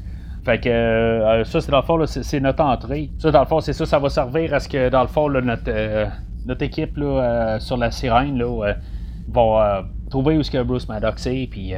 fait 0.45 0.59
que 0.59 1.43
ça, 1.45 1.61
c'est 1.61 1.71
dans 1.71 1.79
le 1.79 1.85
fond, 1.85 2.05
c'est 2.07 2.41
notre 2.41 2.65
entrée. 2.65 3.11
Ça, 3.21 3.31
dans 3.31 3.39
le 3.39 3.47
fond, 3.47 3.61
c'est 3.61 3.73
ça, 3.73 3.87
ça 3.87 4.01
va 4.01 4.09
servir 4.09 4.53
à 4.53 4.59
ce 4.59 4.69
que, 4.69 4.89
dans 4.89 5.03
le 5.03 5.09
fond, 5.09 5.31
notre, 5.31 5.71
notre 6.47 6.63
équipe 6.63 6.97
là, 6.97 7.07
euh, 7.07 7.59
sur 7.59 7.77
la 7.77 7.91
sirène 7.91 8.39
là, 8.39 8.45
euh, 8.45 8.75
va 9.29 9.41
euh, 9.41 9.83
trouver 10.11 10.39
où 10.39 10.43
ce 10.43 10.51
que 10.51 10.63
Bruce 10.63 10.89
Maddox 10.89 11.27
est, 11.27 11.49
puis 11.51 11.75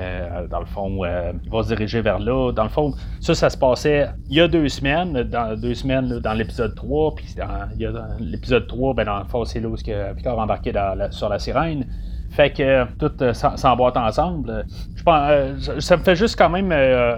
dans 0.51 0.61
le 0.61 0.67
fond, 0.67 1.03
il 1.05 1.51
va 1.51 1.63
se 1.63 1.69
diriger 1.69 2.03
vers 2.03 2.19
là. 2.19 2.53
Dans 2.53 2.63
le 2.65 2.69
fond, 2.69 2.93
ça, 3.21 3.35
ça 3.35 3.49
se 3.49 3.57
passait 3.57 4.07
il 4.29 4.37
y 4.37 4.41
a 4.41 4.49
deux 4.49 4.69
semaines, 4.69 5.23
dans 5.23 5.59
deux 5.59 5.75
semaines 5.75 6.19
dans 6.19 6.35
l'épisode 6.35 6.75
3, 6.75 7.15
puis 7.15 7.35
dans, 7.39 8.07
l'épisode 8.21 8.67
3, 8.67 8.93
ben, 8.93 9.07
dans 9.07 9.19
le 9.21 9.25
fond, 9.25 9.47
c'est 9.47 9.61
là 9.61 9.69
où 9.69 9.77
ce 9.79 9.85
que 9.85 10.13
Picard 10.15 10.39
embarqué 10.39 10.73
sur 11.11 11.31
la 11.31 11.39
sirène. 11.39 11.87
Fait 12.31 12.51
que 12.51 12.85
tout 12.99 13.11
s'emboîte 13.33 13.97
ensemble. 13.97 14.67
Je 14.95 15.03
pense, 15.03 15.81
ça 15.81 15.97
me 15.97 16.03
fait 16.03 16.15
juste 16.15 16.37
quand 16.37 16.51
même 16.51 16.71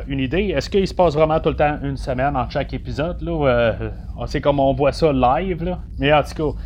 une 0.07 0.21
idée. 0.21 0.55
Est-ce 0.57 0.71
qu'il 0.71 0.87
se 0.87 0.95
passe 0.95 1.15
vraiment 1.15 1.41
tout 1.41 1.49
le 1.49 1.57
temps 1.57 1.77
une 1.83 1.97
semaine 1.97 2.37
entre 2.37 2.53
chaque 2.53 2.73
épisode? 2.73 3.21
Là, 3.21 3.75
c'est 4.27 4.41
comme 4.41 4.61
on 4.61 4.73
voit 4.73 4.93
ça 4.93 5.13
live. 5.13 5.65
Là. 5.65 5.81
Mais 5.99 6.13
en 6.13 6.23
tout 6.23 6.53
cas, 6.53 6.59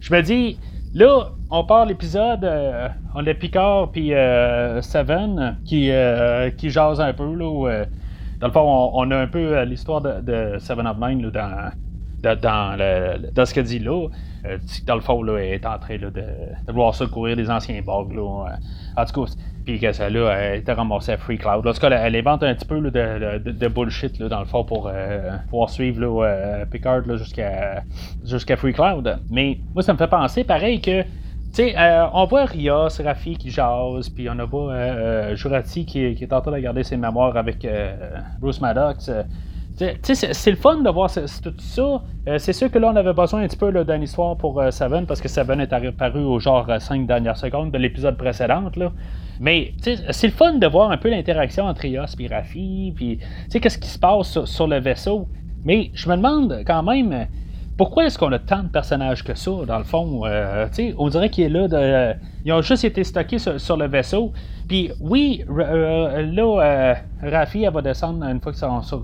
je 0.00 0.14
me 0.14 0.22
dis, 0.22 0.58
là, 0.94 1.30
on 1.50 1.64
part 1.64 1.86
l'épisode, 1.86 2.44
euh, 2.44 2.88
on 3.14 3.26
a 3.26 3.34
Picard 3.34 3.90
puis 3.92 4.14
euh, 4.14 4.80
Seven 4.82 5.58
qui, 5.64 5.90
euh, 5.90 6.50
qui 6.50 6.70
jase 6.70 7.00
un 7.00 7.12
peu. 7.12 7.34
Là, 7.34 7.84
dans 8.40 8.46
le 8.48 8.52
fond, 8.52 8.90
on, 8.94 9.10
a 9.10 9.16
un 9.16 9.26
peu 9.26 9.62
l'histoire 9.62 10.00
de, 10.00 10.56
Seven 10.58 10.86
of 10.86 10.98
Nine 10.98 11.30
dans, 11.30 12.36
dans, 12.36 12.76
le, 12.78 13.30
dans 13.32 13.46
ce 13.46 13.54
qu'elle 13.54 13.64
dit 13.64 13.78
là. 13.78 14.08
dans 14.86 14.94
le 14.94 15.00
fond, 15.00 15.22
là, 15.22 15.38
elle 15.38 15.54
est 15.54 15.66
en 15.66 15.78
train 15.78 15.96
de, 15.96 16.10
de, 16.10 16.72
voir 16.72 16.94
ça 16.94 17.06
courir 17.06 17.36
des 17.36 17.50
anciens 17.50 17.80
bugs. 17.80 18.14
Là, 18.14 18.56
en 18.96 19.04
tout 19.04 19.24
cas, 19.24 19.32
puis 19.66 19.80
que 19.80 19.92
ça 19.92 20.08
là, 20.08 20.30
elle 20.30 20.60
était 20.60 20.72
ramassée 20.72 21.12
à 21.12 21.16
Free 21.16 21.38
Cloud. 21.38 21.66
En 21.66 21.72
tout 21.72 21.80
cas, 21.80 21.90
elle, 21.90 22.14
invente 22.14 22.44
un 22.44 22.54
petit 22.54 22.64
peu 22.64 22.80
de, 22.80 23.68
bullshit 23.68 24.22
dans 24.22 24.38
le 24.38 24.46
fond 24.46 24.64
pour 24.64 24.88
euh, 24.88 25.36
pouvoir 25.50 25.68
suivre 25.70 26.24
euh, 26.24 26.64
Picard 26.66 27.02
jusqu'à 27.04 28.56
Free 28.56 28.72
Cloud. 28.72 29.18
Mais 29.28 29.58
moi, 29.74 29.82
ça 29.82 29.92
me 29.92 29.98
fait 29.98 30.06
penser 30.06 30.44
pareil 30.44 30.80
que. 30.80 31.02
Tu 31.02 31.62
sais, 31.62 31.74
euh, 31.76 32.06
on 32.12 32.26
voit 32.26 32.44
Ria, 32.44 32.86
Rafi 33.02 33.36
qui 33.36 33.50
jase, 33.50 34.08
puis 34.10 34.28
on 34.30 34.38
a 34.38 34.44
voit 34.44 35.34
Jurati 35.34 35.84
qui, 35.84 36.14
qui, 36.14 36.24
est 36.24 36.32
en 36.32 36.40
train 36.40 36.52
de 36.52 36.58
garder 36.58 36.84
ses 36.84 36.96
mémoires 36.96 37.36
avec 37.36 37.66
Bruce 38.40 38.60
Maddox. 38.60 39.10
C'est 39.74 40.50
le 40.50 40.56
fun 40.56 40.82
de 40.82 40.90
voir 40.90 41.10
tout 41.12 41.54
ça. 41.58 42.02
c'est 42.38 42.52
sûr 42.52 42.70
que 42.70 42.78
là, 42.78 42.90
on 42.92 42.96
avait 42.96 43.14
besoin 43.14 43.42
un 43.42 43.48
petit 43.48 43.56
peu 43.56 43.72
d'une 43.84 44.02
histoire 44.02 44.36
pour 44.36 44.62
Seven, 44.70 45.06
parce 45.06 45.20
que 45.20 45.28
Seven 45.28 45.60
est 45.60 45.72
apparu 45.72 46.20
au 46.20 46.38
genre 46.38 46.68
5 46.78 47.06
dernières 47.06 47.38
secondes 47.38 47.72
de 47.72 47.78
l'épisode 47.78 48.16
précédent. 48.16 48.70
Là. 48.76 48.92
Mais 49.40 49.74
c'est 49.80 50.26
le 50.26 50.32
fun 50.32 50.54
de 50.54 50.66
voir 50.66 50.90
un 50.90 50.96
peu 50.96 51.10
l'interaction 51.10 51.64
entre 51.64 51.84
Ios 51.84 52.16
et 52.18 52.26
Rafi, 52.26 52.92
puis 52.94 53.18
qu'est-ce 53.50 53.78
qui 53.78 53.88
se 53.88 53.98
passe 53.98 54.44
sur, 54.44 54.66
le 54.66 54.80
vaisseau. 54.80 55.28
Mais 55.64 55.90
je 55.94 56.08
me 56.08 56.16
demande 56.16 56.62
quand 56.66 56.82
même 56.82 57.26
pourquoi 57.76 58.06
est-ce 58.06 58.18
qu'on 58.18 58.32
a 58.32 58.38
tant 58.38 58.62
de 58.62 58.68
personnages 58.68 59.22
que 59.22 59.34
ça, 59.34 59.50
dans 59.66 59.76
le 59.76 59.84
fond? 59.84 60.22
Euh, 60.24 60.66
on 60.96 61.08
dirait 61.08 61.28
qu'il 61.28 61.44
est 61.44 61.48
là. 61.50 62.14
Ils 62.44 62.52
ont 62.52 62.62
juste 62.62 62.84
été 62.84 63.04
stockés 63.04 63.38
sur, 63.38 63.76
le 63.76 63.86
vaisseau. 63.86 64.32
Puis 64.66 64.90
oui, 65.00 65.44
euh, 65.50 66.22
là, 66.22 66.62
euh, 66.62 66.94
Rafi, 67.22 67.64
elle 67.64 67.72
va 67.72 67.82
descendre 67.82 68.24
une 68.24 68.40
fois 68.40 68.52
qu'ils 68.52 68.60
sont 68.60 68.82
sur 68.82 69.02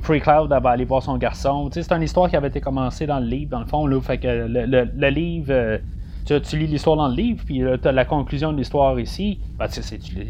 Free 0.00 0.20
Cloud, 0.20 0.52
elle 0.54 0.62
va 0.62 0.70
aller 0.70 0.84
voir 0.84 1.02
son 1.02 1.16
garçon. 1.18 1.68
C'est 1.72 1.90
une 1.90 2.02
histoire 2.02 2.30
qui 2.30 2.36
avait 2.36 2.48
été 2.48 2.60
commencée 2.60 3.06
dans 3.06 3.18
le 3.18 3.26
livre, 3.26 3.50
dans 3.50 3.60
le 3.60 3.66
fond. 3.66 3.86
Là, 3.86 4.00
fait 4.00 4.18
que 4.18 4.28
le 4.28 5.08
livre 5.08 5.80
tu, 6.28 6.58
lis 6.58 6.66
l'histoire 6.66 6.96
dans 6.96 7.08
le 7.08 7.14
livre, 7.14 7.42
puis 7.44 7.62
tu 7.82 7.88
as 7.88 7.92
la 7.92 8.04
conclusion 8.04 8.52
de 8.52 8.58
l'histoire 8.58 8.98
ici. 9.00 9.40
Ben, 9.58 9.68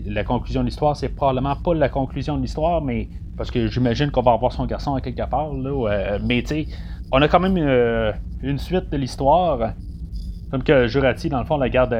la 0.07 0.25
conclusion 0.25 0.61
de 0.61 0.67
l'histoire, 0.67 0.97
c'est 0.97 1.09
probablement 1.09 1.57
pas 1.57 1.75
la 1.75 1.89
conclusion 1.89 2.37
de 2.37 2.43
l'histoire, 2.43 2.83
mais 2.83 3.09
parce 3.39 3.51
que 3.51 3.69
j'imagine 3.69 4.11
qu'on 4.11 4.21
va 4.21 4.33
avoir 4.33 4.53
son 4.53 4.67
garçon 4.67 4.95
à 4.95 5.01
quelque 5.01 5.27
part. 5.31 5.55
Là, 5.55 5.71
euh, 5.91 6.19
mais 6.23 6.43
tu 6.43 6.49
sais, 6.49 6.67
on 7.13 7.23
a 7.23 7.29
quand 7.29 7.41
même 7.41 7.57
euh, 7.57 8.13
une, 8.43 8.59
suite 8.59 8.91
de 8.91 8.97
l'histoire. 8.97 9.73
Comme 10.51 10.63
que 10.63 10.87
Jurati, 10.89 11.29
dans 11.29 11.39
le 11.39 11.45
fond, 11.45 11.57
la 11.57 11.69
garde 11.69 11.97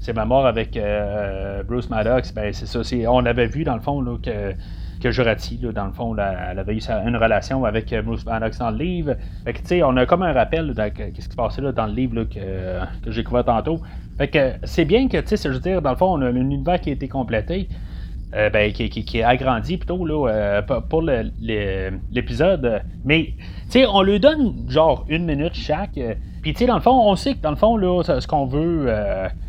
ses 0.00 0.12
mémoires 0.12 0.46
avec 0.46 0.76
euh, 0.76 1.62
Bruce 1.62 1.88
Maddox, 1.90 2.32
ben 2.34 2.52
c'est 2.52 2.66
ça. 2.66 2.80
On 3.08 3.24
avait 3.24 3.46
vu, 3.46 3.64
dans 3.64 3.74
le 3.74 3.80
fond, 3.80 4.00
là, 4.00 4.16
que 4.22 4.54
que 5.00 5.10
Jurati, 5.10 5.58
dans 5.58 5.86
le 5.86 5.92
fond, 5.92 6.14
elle 6.16 6.58
avait 6.58 6.74
eu 6.74 6.80
une 7.06 7.16
relation 7.16 7.64
avec 7.64 7.92
euh, 7.92 8.02
Bruce 8.02 8.24
Maddox 8.24 8.58
dans 8.58 8.70
le 8.70 8.76
livre. 8.76 9.14
Fait 9.44 9.54
que, 9.54 9.58
tu 9.58 9.66
sais, 9.66 9.82
on 9.82 9.96
a 9.96 10.06
comme 10.06 10.22
un 10.22 10.32
rappel 10.32 10.68
de 10.68 10.74
ce 10.74 11.10
qui 11.10 11.22
se 11.22 11.28
passait 11.34 11.62
là, 11.62 11.72
dans 11.72 11.86
le 11.86 11.94
livre 11.94 12.24
que, 12.24 13.10
j'ai 13.10 13.24
couvert 13.24 13.44
tantôt. 13.44 13.80
Fait 14.18 14.28
que 14.28 14.52
c'est 14.64 14.84
bien 14.84 15.08
que, 15.08 15.16
tu 15.16 15.36
sais, 15.36 15.48
je 15.48 15.54
veux 15.54 15.60
dire, 15.60 15.80
dans 15.80 15.90
le 15.90 15.96
fond, 15.96 16.12
on 16.18 16.22
a 16.22 16.26
un 16.26 16.36
univers 16.36 16.80
qui 16.80 16.90
a 16.90 16.92
été 16.92 17.08
complété. 17.08 17.68
Euh, 18.32 18.48
ben, 18.48 18.70
qui, 18.72 18.88
qui, 18.88 19.18
est 19.18 19.24
agrandi 19.24 19.76
plutôt 19.76 20.06
là, 20.06 20.28
euh, 20.28 20.62
pour 20.62 21.02
l'épisode. 21.02 22.80
Mais 23.04 23.34
tu 23.64 23.70
sais, 23.70 23.86
on 23.86 24.02
lui 24.02 24.20
donne 24.20 24.54
genre 24.68 25.04
une 25.08 25.24
minute 25.24 25.54
chaque. 25.54 25.98
Puis 26.40 26.52
tu 26.52 26.60
sais, 26.60 26.66
dans 26.66 26.76
le 26.76 26.80
fond, 26.80 26.92
on 26.92 27.16
sait 27.16 27.34
que 27.34 27.40
dans 27.40 27.50
le 27.50 27.56
fond, 27.56 27.76
là, 27.76 28.04
ce 28.04 28.26
qu'on 28.28 28.46
veut. 28.46 28.86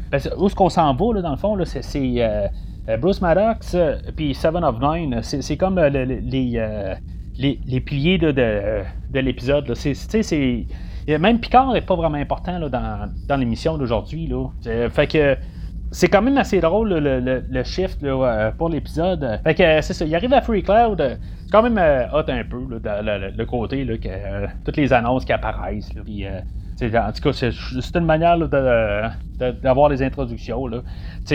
Ben, 0.09 0.19
où 0.35 0.49
ce 0.49 0.55
qu'on 0.55 0.69
s'en 0.69 0.95
va, 0.95 1.13
là, 1.13 1.21
dans 1.21 1.29
le 1.29 1.37
fond, 1.37 1.55
là, 1.55 1.65
c'est 1.65 1.81
Bruce 2.99 3.21
Maddox, 3.21 3.75
euh, 3.75 3.95
puis 4.15 4.33
Seven 4.33 4.63
of 4.63 4.79
Nine, 4.81 5.21
c'est 5.21 5.57
comme 5.57 5.77
euh, 5.77 5.89
les, 5.89 6.59
les, 7.37 7.81
piliers 7.81 8.17
de, 8.17 8.31
de, 8.31 9.19
l'épisode. 9.19 9.71
Même 11.07 11.39
Picard 11.39 11.73
n'est 11.73 11.81
pas 11.81 11.95
vraiment 11.95 12.17
important 12.17 12.59
dans, 12.59 13.11
dans 13.27 13.37
l'émission 13.37 13.77
d'aujourd'hui. 13.77 14.31
Fait 14.89 15.07
que 15.07 15.37
c'est 15.91 16.07
quand 16.07 16.21
même 16.21 16.37
assez 16.37 16.59
drôle 16.59 16.89
le, 16.89 17.63
shift 17.63 18.03
pour 18.57 18.69
l'épisode. 18.69 19.39
Fait 19.43 19.55
que 19.55 19.81
c'est 19.81 19.93
ça, 19.93 20.05
il 20.05 20.15
arrive 20.15 20.33
à 20.33 20.41
Free 20.41 20.63
Cloud. 20.63 21.19
C'est 21.43 21.51
quand 21.51 21.63
même 21.63 21.77
hot 22.13 22.29
un 22.29 22.43
peu 22.43 22.65
le, 22.69 23.45
côté 23.45 23.85
que 23.85 24.47
toutes 24.65 24.77
les 24.77 24.91
annonces 24.91 25.25
qui 25.25 25.33
apparaissent. 25.33 25.91
En 26.83 27.11
tout 27.11 27.21
cas, 27.21 27.33
c'est 27.33 27.95
une 27.95 28.05
manière 28.05 28.37
d'avoir 29.61 29.89
les 29.89 30.01
introductions. 30.01 30.67
Là. 30.67 30.81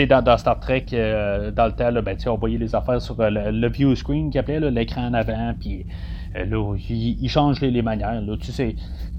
Dans, 0.09 0.21
dans 0.21 0.37
Star 0.37 0.59
Trek, 0.59 0.85
euh, 0.93 1.51
dans 1.51 1.65
le 1.65 1.71
temps, 1.71 1.91
ben, 2.01 2.17
on 2.27 2.35
voyait 2.35 2.57
les 2.57 2.75
affaires 2.75 3.01
sur 3.01 3.19
euh, 3.19 3.29
le, 3.29 3.69
view 3.69 3.95
screen 3.95 4.29
qui 4.29 4.37
appelait 4.37 4.59
l'écran 4.71 5.07
en 5.07 5.13
avant, 5.13 5.53
puis 5.59 5.85
euh, 6.35 6.45
là, 6.45 6.75
il, 6.89 7.29
change 7.29 7.61
les, 7.61 7.81
manières. 7.81 8.21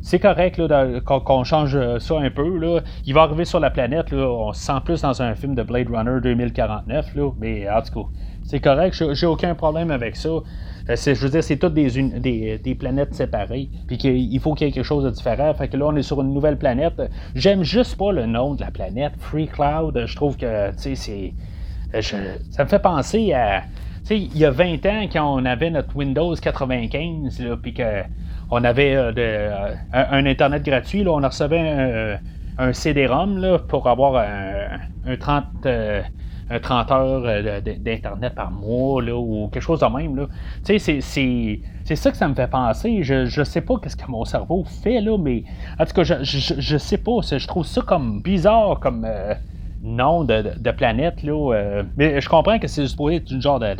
C'est 0.01 0.19
correct 0.19 0.61
qu'on 1.05 1.45
change 1.45 1.99
ça 1.99 2.19
un 2.19 2.31
peu. 2.31 2.83
Il 3.07 3.14
va 3.14 3.23
arriver 3.23 3.45
sur 3.45 3.61
la 3.61 3.71
planète, 3.71 4.12
on 4.12 4.53
se 4.53 4.61
sent 4.61 4.81
plus 4.85 5.03
dans 5.03 5.21
un 5.23 5.35
film 5.35 5.55
de 5.55 5.62
Blade 5.62 5.88
Runner 5.91 6.21
2049, 6.23 7.14
là, 7.14 7.31
mais 7.41 7.69
en 7.69 7.83
tout 7.83 8.03
cas, 8.03 8.09
c'est 8.45 8.61
correct, 8.61 9.03
j'ai 9.12 9.27
aucun 9.27 9.55
problème 9.55 9.91
avec 9.91 10.17
ça. 10.17 10.31
Euh, 10.88 10.96
je 10.96 11.12
veux 11.14 11.29
dire, 11.29 11.44
c'est 11.44 11.57
toutes 11.57 11.74
des, 11.74 12.59
des, 12.59 12.74
planètes 12.74 13.14
séparées, 13.14 13.68
puis 13.87 13.98
qu'il 13.98 14.40
faut 14.40 14.55
quelque 14.55 14.83
chose 14.83 15.05
de 15.05 15.11
différent. 15.11 15.53
Fait 15.55 15.68
que 15.68 15.77
là, 15.77 15.87
on 15.88 15.96
est 15.96 16.03
sur 16.03 16.20
une 16.22 16.33
nouvelle 16.33 16.57
planète. 16.57 17.03
J'aime 17.35 17.62
juste 17.62 17.96
pas 17.96 18.12
le 18.12 18.27
nom 18.27 18.55
de 18.55 18.62
la 18.62 18.70
planète, 18.70 19.12
Free 19.18 19.48
Cloud. 19.48 20.03
Je 20.07 20.16
trouve 20.16 20.37
que, 20.37 20.70
tu 20.72 20.79
sais, 20.79 20.94
c'est. 20.94 21.35
Euh, 21.94 22.01
ça 22.51 22.64
me 22.64 22.68
fait 22.68 22.79
penser 22.79 23.33
à. 23.33 23.62
Tu 24.01 24.14
sais, 24.14 24.18
il 24.18 24.38
y 24.38 24.44
a 24.44 24.51
20 24.51 24.87
ans, 24.87 25.07
quand 25.12 25.35
on 25.35 25.44
avait 25.44 25.70
notre 25.70 25.94
Windows 25.94 26.35
95, 26.35 27.42
puis 27.62 27.74
qu'on 27.74 28.64
avait 28.64 28.94
euh, 28.94 29.74
un, 29.92 30.24
Internet 30.24 30.62
gratuit, 30.62 31.05
là, 31.05 31.12
on 31.12 31.27
recevait 31.27 32.18
un, 32.59 32.72
CD-ROM 32.72 33.59
pour 33.68 33.87
avoir 33.88 34.16
un, 34.16 35.12
un 35.12 35.16
30 35.16 35.44
un 35.66 36.03
30 36.57 36.91
heures 36.91 37.23
euh, 37.27 37.61
d'Internet 37.61 38.35
par 38.35 38.51
mois, 38.51 39.03
là, 39.03 39.17
ou 39.17 39.49
quelque 39.53 39.63
chose 39.63 39.81
de 39.81 39.87
même. 39.87 40.27
C'est 40.65 41.97
ça 41.97 42.11
que 42.11 42.17
ça 42.17 42.29
me 42.29 42.35
fait 42.35 42.49
penser. 42.49 43.03
Je, 43.03 43.27
je 43.27 43.43
sais 43.43 43.61
pas 43.61 43.75
qu'est-ce 43.83 43.97
que 43.97 44.11
mon 44.11 44.25
cerveau 44.25 44.65
fait, 44.65 45.01
là, 45.01 45.19
mais 45.19 45.45
en 45.79 45.85
tout 45.85 45.93
cas, 45.93 46.05
je, 46.05 46.15
je, 46.23 46.79
sais 46.79 46.99
pas. 46.99 47.21
Je 47.23 47.47
trouve 47.47 47.67
ça 47.67 47.83
comme 47.83 48.23
bizarre, 48.23 48.81
comme. 48.81 49.05
Euh, 49.07 49.35
nom 49.81 50.25
de, 50.25 50.71
planète. 50.73 51.23
Là, 51.23 51.85
mais 51.97 52.21
je 52.21 52.29
comprends 52.29 52.59
que 52.59 52.67
c'est 52.67 52.85
supposé 52.89 53.17
être 53.17 53.31
une 53.31 53.41
genre 53.41 53.61
de, 53.61 53.77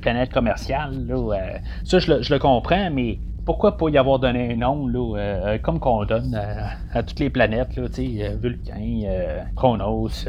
planète 0.00 0.32
commerciale. 0.32 0.92
Là, 1.08 1.58
ça, 1.82 1.98
je 1.98 2.12
le, 2.12 2.22
je 2.22 2.32
le, 2.32 2.38
comprends, 2.38 2.88
mais 2.92 3.18
pourquoi 3.44 3.76
pas 3.76 3.88
y 3.88 3.98
avoir 3.98 4.20
donné 4.20 4.52
un 4.52 4.56
nom, 4.56 4.86
là, 4.86 5.58
comme 5.58 5.80
qu'on 5.80 6.04
donne 6.04 6.40
à, 6.94 7.02
toutes 7.02 7.18
les 7.18 7.30
planètes, 7.30 7.74
là, 7.74 7.88
Vulcain, 8.40 9.02
Chronos, 9.56 10.24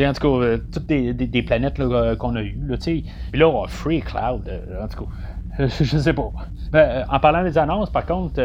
en 0.00 0.12
tout 0.12 0.40
cas, 0.40 0.56
toutes 0.72 0.86
des, 0.86 1.42
planètes 1.42 1.78
qu'on 2.18 2.36
a 2.36 2.42
eues. 2.42 2.58
Là, 2.66 2.76
et 2.86 3.04
là, 3.36 3.64
Free 3.68 4.00
Cloud, 4.00 4.50
en 4.80 4.88
tout 4.88 5.04
cas, 5.04 5.66
je 5.80 5.98
sais 5.98 6.12
pas. 6.12 6.30
Ben, 6.70 7.04
en 7.10 7.20
parlant 7.20 7.44
des 7.44 7.58
annonces, 7.58 7.90
par 7.90 8.06
contre, 8.06 8.40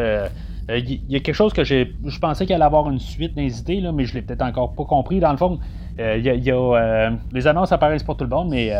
il 0.68 0.74
euh, 0.74 0.78
y, 1.08 1.16
a 1.16 1.20
quelque 1.20 1.34
chose 1.34 1.54
que 1.54 1.64
j'ai. 1.64 1.94
Je 2.04 2.18
pensais 2.18 2.44
qu'il 2.44 2.54
allait 2.54 2.64
avoir 2.64 2.90
une 2.90 2.98
suite 2.98 3.34
des 3.34 3.60
idées, 3.60 3.80
là, 3.80 3.90
mais 3.90 4.04
je 4.04 4.14
l'ai 4.14 4.22
peut-être 4.22 4.42
encore 4.42 4.74
pas 4.74 4.84
compris. 4.84 5.18
Dans 5.18 5.30
le 5.30 5.38
fond, 5.38 5.58
euh, 5.98 6.18
y 6.18 6.50
a, 6.50 6.54
euh, 6.54 7.10
les 7.32 7.46
annonces 7.46 7.72
apparaissent 7.72 8.02
pour 8.02 8.18
tout 8.18 8.24
le 8.24 8.30
monde, 8.30 8.50
mais 8.50 8.70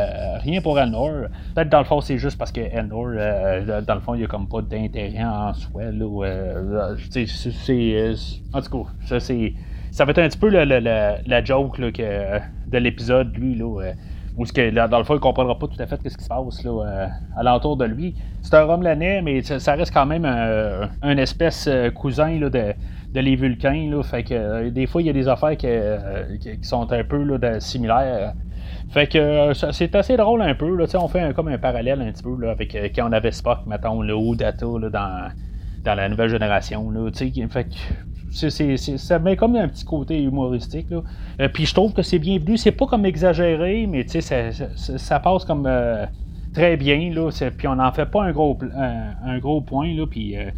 rien 0.41 0.61
pour 0.61 0.79
Elnor. 0.79 1.29
Peut-être 1.55 1.71
dans 1.71 1.79
le 1.79 1.87
fond, 1.87 2.03
c'est 2.03 2.19
juste 2.19 2.37
parce 2.37 2.53
que 2.53 2.61
Elnor, 2.61 3.07
dans 3.87 3.95
le 3.95 4.01
fond, 4.01 4.15
il 4.15 4.19
n'y 4.19 4.25
a 4.25 4.29
comme 4.29 4.49
pas 4.49 4.61
d'intérêt 4.61 5.25
en 5.25 5.55
soi. 5.55 5.85
Là, 5.91 6.95
c'est, 7.11 7.25
en 8.53 8.61
tout 8.61 8.85
cas, 8.85 8.91
ça, 9.07 9.21
c'est, 9.21 9.55
ça 9.91 10.05
va 10.05 10.11
être 10.11 10.19
un 10.19 10.29
petit 10.29 10.39
peu 10.39 10.51
la 10.51 11.45
joke 11.45 11.79
là, 11.79 11.91
que, 11.91 12.39
de 12.71 12.79
l'épisode, 12.79 13.37
lui. 13.37 13.55
Là, 13.55 13.93
ou 14.39 14.47
ce 14.47 14.53
que, 14.53 14.71
dans 14.71 14.99
le 14.99 15.05
fond, 15.05 15.15
il 15.15 15.17
ne 15.17 15.21
comprendra 15.21 15.59
pas 15.59 15.67
tout 15.67 15.83
à 15.83 15.87
fait 15.87 15.97
ce 15.97 16.17
qui 16.17 16.23
se 16.23 16.29
passe 16.29 16.63
là, 16.63 16.71
euh, 16.71 17.07
alentour 17.37 17.77
de 17.77 17.85
lui. 17.85 18.15
C'est 18.41 18.55
un 18.55 18.63
Romelanais, 18.63 19.21
mais 19.21 19.43
ça, 19.43 19.75
reste 19.75 19.93
quand 19.93 20.07
même 20.07 20.25
un, 20.25 21.17
espèce 21.17 21.67
euh, 21.67 21.91
cousin 21.91 22.39
là, 22.39 22.49
de, 22.49 22.75
les 23.15 23.35
Vulcains. 23.35 23.91
Là, 23.91 24.01
fait 24.05 24.23
que 24.23 24.35
euh, 24.35 24.71
des 24.71 24.87
fois, 24.87 25.03
il 25.03 25.07
y 25.07 25.11
a 25.11 25.13
des 25.13 25.27
affaires 25.27 25.57
qui, 25.57 25.67
sont 26.63 26.91
un 26.93 27.03
peu 27.03 27.25
là, 27.25 27.59
similaires. 27.59 28.33
Fait 28.91 29.09
que 29.09 29.53
c'est 29.73 29.95
assez 29.97 30.17
drôle 30.17 30.41
un 30.41 30.55
peu. 30.55 30.73
Là, 30.77 30.85
on 30.95 31.09
fait 31.09 31.35
comme 31.35 31.49
un 31.49 31.59
parallèle 31.59 32.01
un 32.01 32.13
petit 32.13 32.23
peu 32.23 32.37
là, 32.41 32.53
avec 32.53 32.77
quand 32.95 33.09
on 33.09 33.13
avait 33.13 33.33
Spock, 33.33 33.67
mettons, 33.67 34.03
le 34.03 34.15
ou 34.15 34.37
Data 34.37 34.67
là, 34.81 34.89
dans, 34.89 35.33
dans 35.85 35.95
la 35.97 36.09
nouvelle 36.09 36.31
génération. 36.31 36.91
Là, 36.93 37.11
fait 37.13 37.31
que 37.65 37.75
ça 38.31 39.19
met 39.19 39.37
comme 39.37 39.57
un 39.57 39.69
petit 39.69 39.85
côté 39.85 40.23
humoristique. 40.23 40.91
Là. 40.91 41.03
Euh, 41.41 41.49
puis 41.49 41.67
je 41.67 41.75
trouve 41.75 41.93
que 41.93 42.03
c'est 42.03 42.19
bien 42.19 42.39
venu. 42.39 42.57
C'est 42.57 42.73
pas 42.73 42.87
comme 42.87 43.05
exagéré, 43.07 43.87
mais 43.87 44.07
ça, 44.07 44.21
ça, 44.21 44.69
ça, 44.77 45.21
passe 45.21 45.45
comme 45.45 45.67
euh, 45.67 46.07
très 46.55 46.77
bien. 46.77 47.13
Là. 47.13 47.31
Puis 47.57 47.69
on 47.69 47.77
n'en 47.77 47.93
fait 47.93 48.07
pas 48.07 48.25
un 48.25 48.33
gros, 48.33 48.59
un, 49.25 49.39
gros 49.39 49.61
point. 49.61 49.95
Là, 49.95 50.07
puis, 50.07 50.37
euh, 50.37 50.51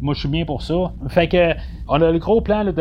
moi, 0.00 0.14
je 0.14 0.20
suis 0.20 0.28
bien 0.28 0.44
pour 0.44 0.62
ça. 0.62 0.92
Fait 1.08 1.28
que, 1.28 1.54
on 1.88 2.00
a 2.02 2.10
le 2.10 2.18
gros 2.18 2.40
plan 2.40 2.64
de, 2.64 2.72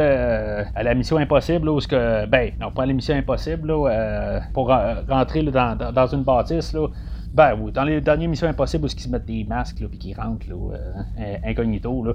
à 0.75 0.83
la 0.83 0.93
mission 0.95 1.17
impossible, 1.17 1.69
où 1.69 1.79
que, 1.79 2.25
ben, 2.25 2.51
non, 2.59 2.71
pas 2.71 2.83
à 2.83 2.85
la 2.87 2.93
mission 2.93 3.15
impossible, 3.15 3.67
là, 3.67 4.41
pour 4.53 4.69
rentrer 5.07 5.43
dans, 5.43 5.77
dans, 5.93 6.07
une 6.07 6.23
bâtisse. 6.23 6.73
Là, 6.73 6.87
ben 7.35 7.53
oui, 7.59 7.73
dans 7.73 7.83
les 7.83 7.99
dernières 7.99 8.29
missions 8.29 8.47
impossibles 8.47 8.85
où 8.85 8.87
ils 8.87 8.97
se 8.97 9.09
mettent 9.09 9.25
des 9.25 9.43
masques 9.43 9.85
puis 9.89 9.97
qu'ils 9.97 10.15
rentrent 10.15 10.47
là, 10.47 10.77
euh, 11.19 11.35
incognito. 11.43 12.01
Là. 12.01 12.13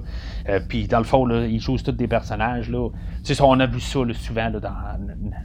Euh, 0.49 0.59
puis 0.67 0.87
dans 0.87 0.97
le 0.97 1.03
fond, 1.03 1.27
là, 1.27 1.45
ils 1.45 1.59
jouent 1.59 1.77
tous 1.77 1.91
des 1.91 2.07
personnages. 2.07 2.71
Là. 2.71 2.89
On 3.41 3.59
a 3.59 3.67
vu 3.67 3.79
ça 3.79 3.99
souvent 4.13 4.49
là, 4.49 4.59
dans, 4.59 4.71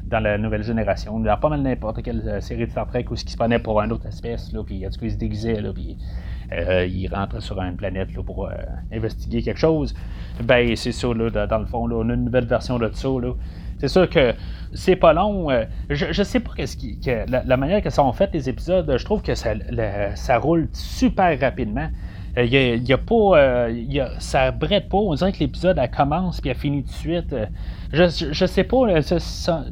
dans 0.05 0.21
la 0.21 0.39
nouvelle 0.39 0.62
génération. 0.62 1.21
Dans 1.21 1.37
pas 1.37 1.51
mal 1.51 1.61
n'importe 1.61 2.03
quelle 2.03 2.27
euh, 2.27 2.41
série 2.41 2.65
de 2.65 2.71
Star 2.71 2.87
Trek 2.87 3.05
où 3.11 3.15
ils 3.15 3.29
se 3.29 3.37
prenaient 3.37 3.59
pour 3.59 3.83
un 3.83 3.91
autre 3.91 4.07
espèce, 4.07 4.51
là, 4.55 4.62
puis 4.65 4.87
en 4.87 4.89
tout 4.89 4.99
cas, 4.99 5.07
ils 5.07 5.12
se 5.12 5.19
déguisaient, 5.19 5.61
là, 5.61 5.73
puis 5.75 5.99
ils 6.51 7.09
rentrent 7.09 7.43
sur 7.43 7.61
une 7.61 7.77
planète 7.77 8.15
là, 8.15 8.23
pour 8.23 8.49
investiguer 8.93 9.43
quelque 9.43 9.59
chose. 9.59 9.95
Ben 10.45 10.75
c'est 10.77 10.93
ça, 10.93 11.09
là, 11.09 11.47
dans 11.47 11.59
le 11.59 11.67
fond, 11.67 11.87
là, 11.87 11.97
on 11.97 12.09
a 12.09 12.15
une 12.15 12.25
nouvelle 12.25 12.47
version 12.47 12.79
de 12.79 12.89
ça. 12.95 13.09
Là. 13.09 13.35
C'est 13.79 13.89
sûr 13.89 14.09
que 14.09 14.35
c'est 14.75 14.97
pas 14.97 15.12
long. 15.12 15.51
Euh, 15.51 15.65
je, 15.91 16.07
je 16.11 16.23
sais 16.23 16.41
pas 16.41 16.51
qu'est-ce 16.57 16.77
qui, 16.77 16.99
que 16.99 17.25
la, 17.31 17.57
manière 17.57 17.83
que 17.83 17.91
sont 17.91 18.12
faits 18.12 18.31
les 18.33 18.49
épisodes, 18.49 18.97
je 18.97 19.05
trouve 19.05 19.23
que 19.23 19.35
ça, 19.35 19.55
ça 20.15 20.39
roule 20.39 20.69
super 20.73 21.39
rapidement. 21.41 21.89
Il 22.39 22.55
euh, 22.55 22.77
y, 22.77 22.93
a, 22.93 22.99
pas, 22.99 23.39
euh, 23.39 24.07
ça 24.19 24.51
brette 24.51 24.91
pas. 24.91 24.99
On 24.99 25.15
dirait 25.15 25.33
que 25.33 25.39
l'épisode 25.39 25.81
commence 25.97 26.41
puis 26.41 26.51
elle 26.51 26.57
finit 26.57 26.83
tout 26.83 26.91
de 26.91 26.95
suite. 26.95 27.35
Je, 27.93 28.47
sais 28.47 28.65
pas. 28.65 28.87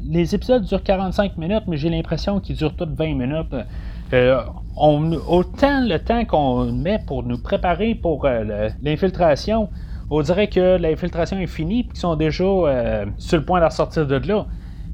les 0.04 0.34
épisodes 0.34 0.64
durent 0.64 0.82
45 0.82 1.36
minutes, 1.36 1.64
mais 1.66 1.76
j'ai 1.76 1.90
l'impression 1.90 2.40
qu'ils 2.40 2.56
durent 2.56 2.74
tous 2.74 2.88
20 2.88 3.14
minutes. 3.14 3.54
autant 4.76 5.80
le 5.86 5.98
temps 5.98 6.24
qu'on 6.24 6.72
met 6.72 7.00
pour 7.06 7.22
nous 7.22 7.36
préparer 7.36 7.94
pour 7.94 8.26
l'infiltration, 8.82 9.68
on 10.10 10.20
dirait 10.22 10.48
que 10.48 10.76
l'infiltration 10.76 11.38
est 11.38 11.46
finie 11.46 11.80
et 11.80 11.84
qu'ils 11.84 11.96
sont 11.96 12.16
déjà 12.16 12.44
euh, 12.44 13.06
sur 13.18 13.38
le 13.38 13.44
point 13.44 13.64
de 13.64 13.72
sortir 13.72 14.06
de 14.06 14.16
là. 14.16 14.46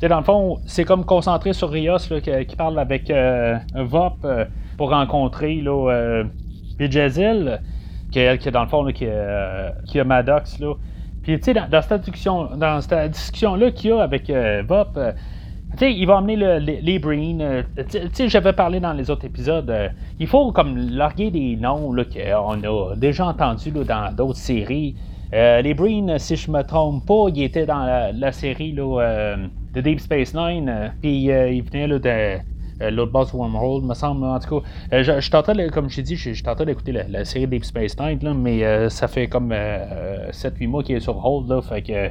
dans 0.09 0.19
le 0.19 0.25
fond, 0.25 0.61
c'est 0.67 0.85
comme 0.85 1.05
concentré 1.05 1.53
sur 1.53 1.71
Rios 1.71 1.99
qui, 1.99 2.57
parle 2.57 2.79
avec 2.79 3.11
euh, 3.11 3.59
Vop 3.75 4.15
euh, 4.25 4.45
pour 4.77 4.91
rencontrer 4.91 5.57
là, 5.57 6.23
Jazil, 6.79 7.61
qui, 8.11 8.21
qui 8.39 8.51
dans 8.51 8.63
le 8.63 8.69
fond 8.69 8.87
qui, 8.87 9.07
qui, 9.87 10.01
a 10.01 10.05
Maddox. 10.05 10.59
Là. 10.59 10.75
Puis 11.23 11.39
tu 11.39 11.45
sais, 11.45 11.55
dans, 11.55 11.69
dans 12.57 12.81
cette 12.81 13.11
discussion-là 13.11 13.71
qu'il 13.73 13.91
y 13.91 13.93
a 13.93 14.03
avec 14.03 14.31
Vop, 14.67 14.99
il 15.81 16.07
va 16.07 16.19
amener 16.19 16.37
les, 16.61 16.99
Breen. 16.99 17.65
sais, 18.13 18.29
j'avais 18.29 18.53
parlé 18.53 18.81
dans 18.81 18.93
les 18.93 19.11
autres 19.11 19.25
épisodes. 19.25 19.73
il 20.19 20.27
faut 20.27 20.53
comme 20.53 20.77
larguer 20.77 21.31
des 21.31 21.57
noms 21.57 21.95
qu'on 21.95 22.63
a 22.65 22.97
déjà 22.97 23.27
entendus 23.27 23.71
dans 23.71 24.15
d'autres 24.15 24.39
séries. 24.39 24.95
Euh, 25.33 25.63
les 25.63 25.75
Breen, 25.75 26.19
si 26.19 26.37
je 26.37 26.51
me 26.51 26.63
trompe 26.63 27.07
pas, 27.07 27.27
ils 27.29 27.45
étaient 27.45 27.67
dans 27.67 28.11
la, 28.13 28.33
série 28.33 28.75
euh, 28.79 29.37
de 29.75 29.81
Deep 29.81 30.01
Space 30.01 30.35
Nine. 30.35 30.69
Euh, 30.69 30.89
puis 31.01 31.25
ils 31.27 31.63
venaient 31.63 31.87
là, 31.87 31.99
de 31.99 32.91
l'autre 32.91 33.13
boss 33.13 33.33
Wormhole, 33.33 33.83
me 33.85 33.95
semble. 33.95 34.25
En 34.25 34.39
tout 34.41 34.61
cas, 34.61 35.03
je, 35.03 35.21
je 35.21 35.69
comme 35.71 35.89
je 35.89 35.97
t'ai 35.97 36.03
dit, 36.03 36.17
je, 36.17 36.33
je 36.33 36.65
d'écouter 36.65 36.93
la, 36.93 37.25
série 37.25 37.47
Deep 37.47 37.65
Space 37.65 37.97
Nine, 37.99 38.35
mais 38.35 38.89
ça 38.91 39.07
fait 39.07 39.29
comme 39.29 39.53
7-8 39.53 40.67
mois 40.67 40.83
qu'il 40.83 40.97
est 40.97 41.01
sur 41.01 41.25
hold. 41.25 41.49
Là, 41.49 41.63
fait 41.63 41.83
que 41.83 42.09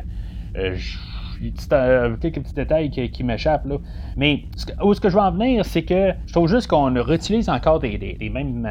quelques 2.22 2.42
petits 2.42 2.54
détails 2.54 2.90
qui, 2.90 3.24
m'échappent. 3.24 3.66
Là. 3.66 3.78
Mais 4.18 4.44
où 4.84 4.94
ce 4.94 5.02
que 5.02 5.10
je 5.10 5.16
veux 5.16 5.22
en 5.22 5.32
venir, 5.32 5.66
c'est 5.66 5.84
que 5.84 6.12
je 6.26 6.34
trouve 6.34 6.48
juste 6.48 6.68
qu'on 6.68 6.94
réutilise 7.02 7.50
encore 7.50 7.80
des, 7.80 8.18
mêmes, 8.32 8.68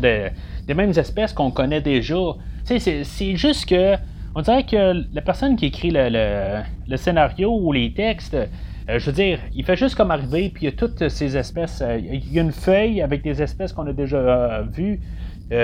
des, 0.00 0.74
mêmes 0.74 0.90
espèces 0.90 1.32
qu'on 1.32 1.50
connaît 1.50 1.80
déjà. 1.80 2.16
C'est 2.64 3.36
juste 3.36 3.68
que 3.68 3.96
on 4.38 4.42
dirait 4.42 4.64
que 4.64 5.02
la 5.14 5.22
personne 5.22 5.56
qui 5.56 5.64
écrit 5.64 5.90
le, 5.90 6.96
scénario 6.96 7.58
ou 7.58 7.72
les 7.72 7.94
textes, 7.94 8.34
euh, 8.34 8.98
je 8.98 9.06
veux 9.06 9.12
dire, 9.12 9.38
il 9.54 9.64
fait 9.64 9.76
juste 9.76 9.94
comme 9.94 10.10
arriver, 10.10 10.50
puis 10.50 10.64
il 10.64 10.66
y 10.66 10.68
a 10.68 10.76
toutes 10.76 11.08
ces 11.08 11.38
espèces. 11.38 11.80
Euh, 11.80 11.98
il 11.98 12.32
y 12.32 12.38
a 12.38 12.42
une 12.42 12.52
feuille 12.52 13.00
avec 13.00 13.22
des 13.22 13.42
espèces 13.42 13.72
qu'on 13.72 13.86
a 13.86 13.94
déjà 13.94 14.18
euh, 14.18 14.62
vues. 14.70 15.00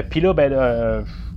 puis 0.09 0.23
là, 0.23 0.33
ben, 0.33 0.51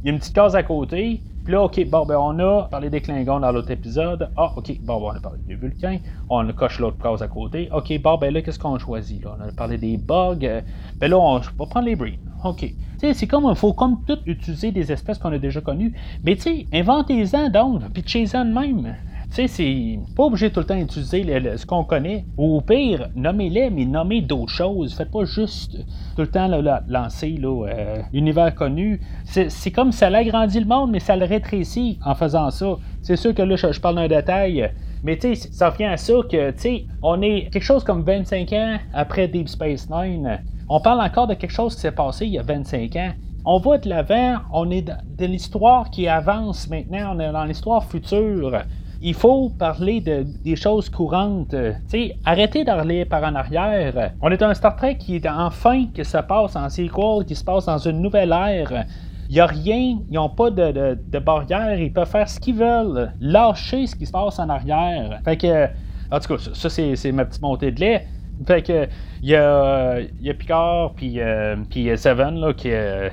il 0.01 0.07
y 0.07 0.09
a 0.09 0.13
une 0.13 0.19
petite 0.19 0.33
case 0.33 0.55
à 0.55 0.63
côté. 0.63 1.19
Puis 1.45 1.53
là, 1.53 1.61
OK, 1.61 1.79
bon, 1.87 2.07
ben, 2.07 2.17
on 2.17 2.39
a 2.39 2.63
parlé 2.63 2.89
des 2.89 3.01
Klingons 3.01 3.39
dans 3.39 3.51
l'autre 3.51 3.69
épisode. 3.69 4.31
Ah, 4.35 4.51
OK, 4.57 4.79
bon, 4.81 4.99
ben, 4.99 5.13
on 5.13 5.17
a 5.17 5.19
parlé 5.19 5.37
des 5.47 5.53
Vulcains. 5.53 5.99
On 6.27 6.51
coche 6.53 6.79
l'autre 6.79 6.97
case 6.97 7.21
à 7.21 7.27
côté. 7.27 7.69
OK, 7.71 8.01
bon, 8.01 8.17
ben 8.17 8.33
là, 8.33 8.41
qu'est-ce 8.41 8.57
qu'on 8.57 8.79
choisit? 8.79 9.23
Là? 9.23 9.37
On 9.39 9.47
a 9.47 9.51
parlé 9.51 9.77
des 9.77 9.95
bugs. 9.97 10.63
Ben 10.97 11.11
là, 11.11 11.19
on 11.19 11.37
va 11.37 11.65
prendre 11.67 11.85
les 11.85 11.95
breeds. 11.95 12.17
OK. 12.43 12.73
C'est 13.13 13.27
comme, 13.27 13.45
il 13.47 13.55
faut 13.55 13.73
comme 13.73 14.03
tout 14.07 14.17
utiliser 14.25 14.71
des 14.71 14.91
espèces 14.91 15.19
qu'on 15.19 15.33
a 15.33 15.37
déjà 15.37 15.61
connues. 15.61 15.93
Mais 16.23 16.35
tu 16.35 16.41
sais, 16.41 16.65
inventez-en 16.73 17.49
donc, 17.49 17.87
pitchez-en 17.93 18.45
même. 18.45 18.95
Sais, 19.35 19.49
c'est 19.49 19.99
pas 20.15 20.23
obligé 20.23 20.49
tout 20.49 20.61
le 20.61 20.65
temps 20.65 20.77
d'utiliser 20.77 21.57
ce 21.57 21.65
qu'on 21.65 21.83
connaît. 21.83 22.23
Ou 22.37 22.55
au 22.55 22.61
pire, 22.61 23.09
nommez-les, 23.17 23.69
mais 23.69 23.83
nommez 23.83 24.21
d'autres 24.21 24.53
choses. 24.53 24.93
Faites 24.93 25.11
pas 25.11 25.25
juste 25.25 25.75
tout 26.15 26.21
le 26.21 26.27
temps 26.27 26.47
lancer 26.87 27.37
euh, 27.43 27.97
l'univers 28.13 28.55
connu. 28.55 29.01
C'est 29.25 29.71
comme 29.71 29.91
ça 29.91 30.09
l'agrandit 30.09 30.61
le 30.61 30.65
monde, 30.65 30.91
mais 30.91 31.01
ça 31.01 31.17
le 31.17 31.25
rétrécit 31.25 31.99
en 32.05 32.15
faisant 32.15 32.49
ça. 32.49 32.77
C'est 33.01 33.17
sûr 33.17 33.35
que 33.35 33.41
là, 33.41 33.57
je, 33.57 33.77
parle 33.81 33.95
d'un 33.95 34.07
détail. 34.07 34.71
Mais 35.03 35.17
tu 35.17 35.35
sais, 35.35 35.49
ça 35.51 35.69
revient 35.69 35.83
à 35.83 35.97
ça 35.97 36.13
que, 36.31 36.51
tu 36.51 36.85
on 37.01 37.21
est 37.21 37.49
quelque 37.51 37.61
chose 37.61 37.83
comme 37.83 38.03
25 38.03 38.53
ans 38.53 38.77
après 38.93 39.27
Deep 39.27 39.49
Space 39.49 39.89
Nine. 39.89 40.39
On 40.69 40.79
parle 40.79 41.01
encore 41.01 41.27
de 41.27 41.33
quelque 41.33 41.51
chose 41.51 41.75
qui 41.75 41.81
s'est 41.81 41.91
passé 41.91 42.25
il 42.25 42.31
y 42.31 42.39
a 42.39 42.41
25 42.41 42.95
ans. 42.95 43.11
On 43.43 43.59
va 43.59 43.79
de 43.79 43.89
l'avant, 43.89 44.37
on 44.53 44.71
est 44.71 44.83
dans 44.83 44.95
l'histoire 45.19 45.89
qui 45.89 46.07
avance 46.07 46.69
maintenant, 46.69 47.17
on 47.17 47.19
est 47.19 47.33
dans 47.33 47.43
l'histoire 47.43 47.83
future. 47.83 48.61
Il 49.01 49.13
faut 49.13 49.49
parler 49.49 50.01
de, 50.01 50.25
des 50.43 50.55
choses 50.55 50.89
courantes. 50.89 51.55
sais, 51.87 52.15
arrêtez 52.25 52.63
d'aller 52.63 53.05
par 53.05 53.23
en 53.23 53.35
arrière. 53.35 54.11
On 54.21 54.31
est 54.31 54.41
un 54.41 54.53
Star 54.53 54.75
Trek 54.75 54.97
qui 54.97 55.17
est 55.17 55.29
enfin 55.29 55.85
qui 55.93 56.03
se 56.03 56.17
passe 56.17 56.55
en 56.55 56.69
sequel, 56.69 57.25
qui 57.25 57.35
se 57.35 57.43
passe 57.43 57.65
dans 57.65 57.77
une 57.77 58.01
nouvelle 58.01 58.31
ère. 58.31 58.85
Il 59.29 59.33
n'y 59.33 59.39
a 59.39 59.45
rien, 59.47 59.97
ils 60.09 60.13
n'ont 60.13 60.29
pas 60.29 60.51
de, 60.51 60.97
de, 61.03 61.19
barrière, 61.19 61.79
ils 61.79 61.91
peuvent 61.91 62.07
faire 62.07 62.29
ce 62.29 62.39
qu'ils 62.39 62.55
veulent, 62.55 63.11
lâcher 63.19 63.87
ce 63.87 63.95
qui 63.95 64.05
se 64.05 64.11
passe 64.11 64.37
en 64.37 64.49
arrière. 64.49 65.19
Fait 65.25 65.35
que, 65.35 65.65
en 66.11 66.19
tout 66.19 66.35
cas, 66.35 66.43
ça, 66.53 66.69
c'est 66.69 67.11
ma 67.11 67.25
petite 67.25 67.41
montée 67.41 67.71
de 67.71 67.79
lait. 67.79 68.07
Fait 68.45 68.61
que 68.61 68.87
il 69.23 69.29
y 69.29 69.35
a, 69.35 69.99
y 70.21 70.29
a 70.29 70.33
Picard 70.33 70.93
puis, 70.95 71.19
euh, 71.19 71.55
puis 71.69 71.89
Seven 71.97 72.35
là, 72.35 72.53
qui, 72.53 72.69
euh, 72.71 73.09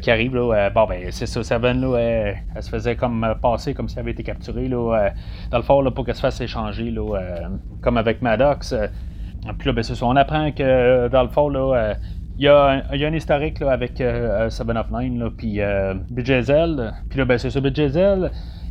qui 0.00 0.10
arrive, 0.10 0.36
là, 0.36 0.70
bon, 0.70 0.86
ben, 0.86 1.06
c'est 1.10 1.26
ça, 1.26 1.42
Seven, 1.42 1.80
là, 1.80 1.98
elle, 1.98 2.62
se 2.62 2.68
faisait 2.68 2.96
comme 2.96 3.34
passer 3.42 3.74
comme 3.74 3.88
si 3.88 3.96
elle 3.96 4.02
avait 4.02 4.12
été 4.12 4.22
capturée, 4.22 4.68
là, 4.68 5.10
dans 5.50 5.58
le 5.58 5.64
fond, 5.64 5.80
là, 5.80 5.90
pour 5.90 6.04
qu'elle 6.04 6.14
se 6.14 6.20
fasse 6.20 6.40
échanger, 6.40 6.90
là, 6.90 7.18
comme 7.80 7.96
avec 7.96 8.22
Maddox. 8.22 8.74
Puis 9.58 9.66
là, 9.66 9.72
ben, 9.72 9.84
on 10.02 10.16
apprend 10.16 10.52
que, 10.52 11.08
dans 11.08 11.22
le 11.22 11.28
fond, 11.28 11.48
là, 11.48 11.94
il 12.36 12.44
y, 12.44 12.48
a 12.48 12.82
un, 12.90 13.14
historique 13.14 13.60
là, 13.60 13.70
avec 13.72 14.02
Seven 14.48 14.76
of 14.76 14.90
Nine, 14.90 15.30
puis 15.36 15.60
euh. 15.60 15.94
Puis 16.14 17.18
là, 17.18 17.24
ben, 17.24 17.38
c'est 17.38 17.50
ça. 17.50 17.60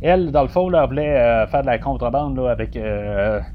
Elle, 0.02 0.32
dans 0.32 0.42
le 0.42 0.48
fond, 0.48 0.68
là, 0.68 0.84
voulait 0.86 1.46
faire 1.46 1.62
de 1.62 1.66
la 1.66 1.78
contrebande 1.78 2.36
là, 2.36 2.50
avec 2.50 2.78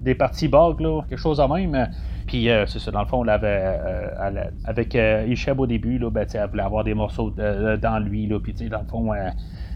des 0.01 0.15
parties 0.15 0.47
là, 0.47 1.01
quelque 1.07 1.19
chose 1.19 1.37
de 1.37 1.43
même. 1.43 1.89
Puis 2.29 2.47
c'est 2.67 2.77
ça, 2.77 2.91
dans 2.91 3.01
le 3.01 3.07
fond, 3.07 3.27
avait, 3.27 3.75
avec 4.63 4.95
Isheb 5.27 5.59
au 5.59 5.65
début, 5.65 5.97
là, 5.97 6.11
ben, 6.11 6.27
elle 6.31 6.47
voulait 6.47 6.61
avoir 6.61 6.83
des 6.83 6.93
morceaux 6.93 7.31
dans 7.31 7.99
lui. 8.03 8.27
Là, 8.27 8.39
puis 8.39 8.53
dans 8.53 8.81
le 8.81 8.87
fond, 8.87 9.11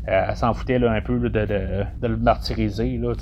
elle 0.05 0.35
s'en 0.35 0.53
foutait 0.53 0.79
là, 0.79 0.91
un 0.91 1.01
peu 1.01 1.17
de, 1.29 1.85
le 2.01 2.17
martyriser. 2.17 2.97
Là, 2.97 3.13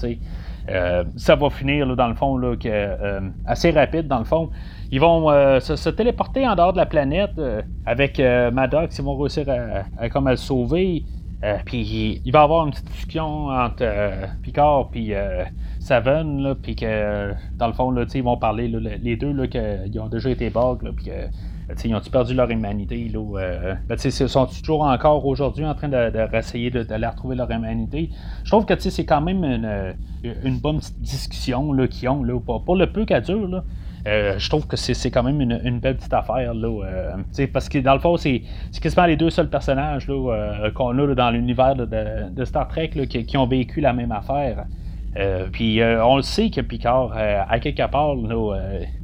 euh, 0.70 1.04
ça 1.16 1.36
va 1.36 1.50
finir 1.50 1.96
dans 1.96 2.08
le 2.08 2.16
fond 2.16 2.38
là, 2.38 2.56
que, 2.56 2.68
euh, 2.70 3.20
assez 3.46 3.72
rapide 3.72 4.08
dans 4.08 4.20
le 4.20 4.26
fond. 4.26 4.50
Ils 4.92 5.00
vont 5.00 5.30
euh, 5.32 5.60
se, 5.60 5.90
téléporter 5.90 6.48
en 6.48 6.56
dehors 6.56 6.74
de 6.74 6.78
la 6.78 6.86
planète 6.86 7.40
avec 7.86 8.20
Maddox. 8.20 8.98
Ils 8.98 9.06
vont 9.06 9.18
réussir 9.18 9.48
à, 9.50 10.04
à 10.04 10.30
le 10.32 10.36
sauver. 10.36 11.04
puis 11.66 12.22
il 12.26 12.32
va 12.32 12.40
y 12.40 12.44
avoir 12.44 12.66
une 12.66 12.72
petite 12.72 12.92
discussion 12.92 13.48
entre 13.48 13.86
Picard 14.42 14.90
et 14.96 15.16
Seven, 15.82 16.56
puis 16.62 16.76
que 16.76 17.34
dans 17.58 17.68
le 17.68 17.74
fond, 17.74 17.92
là, 17.92 18.06
ils 18.14 18.24
vont 18.24 18.38
parler 18.38 18.68
les 19.02 19.16
deux 19.18 19.34
là, 19.34 19.48
qu'ils 19.48 20.00
ont 20.00 20.08
déjà 20.08 20.30
été 20.30 20.50
bugs, 20.50 20.78
puis 20.96 21.12
ils 21.86 21.96
ont-ils 21.96 22.12
perdu 22.12 22.34
leur 22.34 22.50
humanité? 22.50 23.10
Là, 23.10 23.20
euh, 23.40 23.76
ben, 23.88 23.98
ils 24.04 24.12
sont 24.12 24.46
toujours 24.46 24.84
encore 24.84 25.26
aujourd'hui 25.26 25.66
en 25.66 25.74
train 25.74 25.90
de, 25.90 26.84
d'aller 26.84 27.08
retrouver 27.08 27.36
leur 27.36 27.50
humanité? 27.50 28.10
Je 28.44 28.52
trouve 28.52 28.66
que 28.66 28.78
c'est 28.78 29.06
quand 29.06 29.22
même 29.22 29.44
une, 29.44 30.60
bonne 30.60 30.80
petite 30.80 31.02
discussion 31.02 31.76
qu'ils 31.88 32.10
ont. 32.10 32.24
Là, 32.24 32.40
pour, 32.40 32.76
le 32.76 32.88
peu 32.88 33.06
qu'elle 33.06 33.24
dure, 33.24 33.64
euh, 34.08 34.36
je 34.38 34.50
trouve 34.50 34.68
que 34.68 34.76
c'est 34.76 35.12
quand 35.12 35.24
même 35.24 35.42
une, 35.42 35.80
belle 35.80 35.98
petite 35.98 36.14
affaire. 36.14 36.54
Là, 36.54 36.86
euh, 37.38 37.46
parce 37.52 37.70
que 37.70 37.80
dans 37.80 37.94
le 37.94 38.00
fond, 38.00 38.18
c'est 38.18 38.42
quasiment 38.82 39.06
les 39.06 39.18
deux 39.18 39.30
seuls 39.30 39.50
personnages 39.50 40.08
qu'on 40.76 40.98
a 41.00 41.16
dans 41.16 41.32
l'univers 41.32 41.76
de, 41.76 42.46
Star 42.46 42.68
Trek 42.68 42.90
qui, 42.90 43.38
ont 43.38 43.48
vécu 43.48 43.82
la 43.82 43.94
même 43.94 44.12
affaire. 44.12 44.66
Puis 45.52 45.82
on 45.84 46.18
le 46.18 46.22
sait 46.22 46.50
que 46.50 46.62
Picard, 46.62 47.12
à 47.14 47.60
quelque 47.60 47.86
part, 47.90 48.16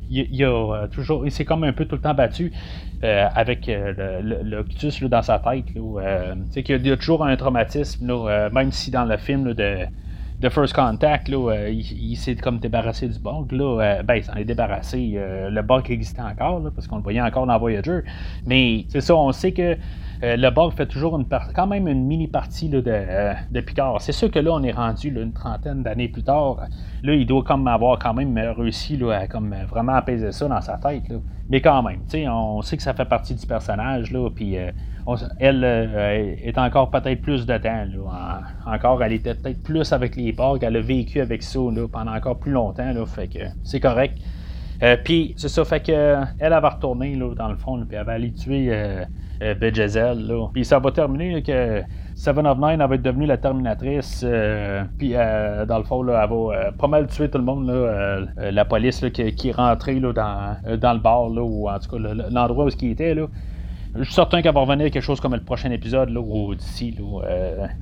il, 0.10 0.44
a 0.44 0.48
euh, 0.48 0.88
toujours, 0.88 1.24
s'est 1.30 1.46
comme 1.46 1.64
un 1.64 1.74
peu 1.74 1.86
tout 1.86 1.96
le 1.96 2.02
temps 2.02 2.14
battu 2.14 2.52
euh, 3.04 3.28
avec 3.36 3.68
euh, 3.70 4.22
le, 4.22 5.08
dans 5.08 5.22
sa 5.22 5.40
tête. 5.40 5.66
Là, 5.76 6.36
qu'il 6.64 6.86
y, 6.86 6.92
a 6.92 6.98
toujours 6.98 7.26
un 7.26 7.36
traumatisme, 7.36 8.12
même 8.54 8.72
si 8.72 8.92
dans 8.92 9.06
le 9.06 9.18
film 9.18 9.54
de, 9.54 9.86
First 10.50 10.74
Contact, 10.74 11.30
il, 11.30 12.16
s'est 12.16 12.36
comme 12.36 12.60
débarrassé 12.60 13.08
du 13.08 13.20
bug. 13.20 13.48
Ben, 13.50 14.16
il 14.16 14.24
s'en 14.24 14.36
est 14.36 14.46
débarrassé. 14.46 15.16
le 15.16 15.62
bug 15.62 15.90
existait 15.90 16.22
encore, 16.22 16.62
parce 16.74 16.88
qu'on 16.88 16.98
le 16.98 17.04
voyait 17.04 17.22
encore 17.22 17.46
dans 17.46 17.58
Voyager. 17.58 18.02
Mais 18.46 18.86
c'est 18.90 19.02
ça, 19.02 19.16
on 19.16 19.32
sait 19.32 19.52
que 19.52 19.62
euh, 19.62 19.76
le 20.22 20.50
bug 20.50 20.72
fait 20.72 20.86
toujours 20.86 21.18
une 21.18 21.26
quand 21.54 21.68
même 21.68 21.88
une 21.88 22.06
mini 22.06 22.28
partie 22.28 22.70
euh, 22.74 23.34
de, 23.52 23.62
Picard. 23.62 24.02
C'est 24.02 24.12
sûr 24.12 24.32
que 24.32 24.40
là, 24.40 24.52
on 24.54 24.64
est 24.64 24.72
rendu 24.72 25.10
une 25.10 25.34
trentaine 25.34 25.84
d'années 25.84 26.08
plus 26.08 26.24
tard. 26.24 26.58
Là, 27.04 27.14
il 27.14 27.26
doit 27.26 27.44
comme 27.44 27.68
avoir 27.68 28.00
quand 28.00 28.14
même 28.14 28.38
réussi 28.58 29.00
à 29.12 29.28
comme 29.28 29.54
vraiment 29.70 29.94
apaiser 29.94 30.32
ça 30.32 30.48
dans 30.48 30.62
sa 30.62 30.78
tête. 30.78 31.04
Mais 31.50 31.62
quand 31.62 31.84
même, 31.84 32.02
on 32.30 32.62
sait 32.62 32.78
que 32.78 32.84
ça 32.84 32.94
fait 32.94 33.06
partie 33.06 33.36
du 33.36 33.46
personnage. 33.46 34.12
Là, 34.12 34.30
puis, 34.30 34.58
euh, 34.58 34.72
elle 35.40 35.64
est 35.64 36.58
encore 36.58 36.90
peut-être 36.90 37.22
plus 37.22 37.46
de 37.46 37.58
temps. 37.58 37.86
encore, 38.66 39.04
elle 39.04 39.14
était 39.14 39.36
peut-être 39.36 39.64
plus 39.64 39.94
avec 39.94 40.16
les 40.16 40.32
bugs. 40.32 40.58
Elle 40.62 40.78
a 40.78 40.82
vécu 40.82 41.22
avec 41.22 41.44
ça 41.44 41.60
pendant 41.92 42.14
encore 42.14 42.40
plus 42.40 42.52
longtemps. 42.52 42.92
Là, 42.92 43.06
fait 43.06 43.28
que 43.28 43.40
c'est 43.64 43.80
correct. 43.80 44.18
Puis 45.04 45.34
c'est 45.38 45.50
ça, 45.50 45.66
fait 45.66 45.86
que 45.86 46.18
elle, 46.40 46.52
va 46.52 46.70
retourner 46.70 47.16
là, 47.16 47.34
dans 47.36 47.50
le 47.50 47.58
fond, 47.58 47.84
puis 47.88 47.98
elle 47.98 48.06
va 48.06 48.14
aller 48.14 48.32
tuer 48.34 48.68
euh, 48.72 49.06
là. 49.40 50.50
Puis 50.54 50.66
ça 50.66 50.80
va 50.80 50.92
terminer 50.92 51.42
que 51.42 51.84
Seven 52.18 52.48
of 52.48 52.58
Nine 52.58 52.82
elle 52.82 52.90
va 52.90 52.96
être 52.96 53.04
devenue 53.04 53.28
la 53.28 53.38
Terminatrice. 53.38 54.24
Euh, 54.26 54.84
puis 54.98 55.12
euh, 55.14 55.68
dans 55.68 55.78
le 55.78 55.84
fond, 55.84 56.02
là, 56.02 56.24
elle 56.24 56.30
va 56.30 56.36
euh, 56.36 56.72
pas 56.72 56.88
mal 56.88 57.06
tuer 57.08 57.30
tout 57.30 57.38
le 57.38 57.44
monde. 57.44 57.68
Là, 57.68 58.22
la 58.52 58.66
police 58.66 59.02
là, 59.04 59.12
qui, 59.12 59.50
est 59.50 59.52
rentrée 59.56 60.00
là, 60.00 60.14
dans, 60.14 60.94
le 60.94 61.00
bar, 61.00 61.30
là, 61.30 61.44
ou 61.44 61.70
en 61.70 61.78
tout 61.78 61.92
cas 61.92 62.14
l'endroit 62.32 62.66
où 62.66 62.70
il 62.82 62.90
était. 62.90 63.14
Là. 63.14 63.28
Je 63.96 64.04
suis 64.04 64.14
certain 64.14 64.42
qu'elle 64.42 64.54
va 64.54 64.62
revenir 64.62 64.90
quelque 64.90 65.04
chose 65.04 65.22
comme 65.22 65.36
le 65.36 65.44
prochain 65.44 65.70
épisode, 65.70 66.10
là, 66.10 66.20
ou 66.20 66.56
d'ici, 66.56 66.98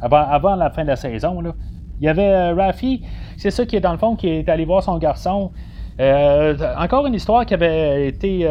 avant, 0.02 0.56
la 0.56 0.70
fin 0.70 0.84
de 0.84 0.90
la 0.90 0.98
saison. 0.98 1.40
Là. 1.40 1.54
Il 2.02 2.06
y 2.06 2.10
avait 2.10 2.52
Rafi, 2.52 3.04
c'est 3.38 3.52
ça 3.52 3.66
qui 3.66 3.78
est 3.78 3.82
dans 3.82 3.94
le 3.94 3.98
fond, 3.98 4.18
qui 4.18 4.28
est 4.28 4.50
allé 4.50 4.66
voir 4.66 4.84
son 4.84 4.98
garçon. 4.98 5.52
Encore 6.00 7.08
une 7.08 7.14
histoire 7.14 7.46
qui 7.46 7.54
avait 7.54 8.08
été 8.08 8.46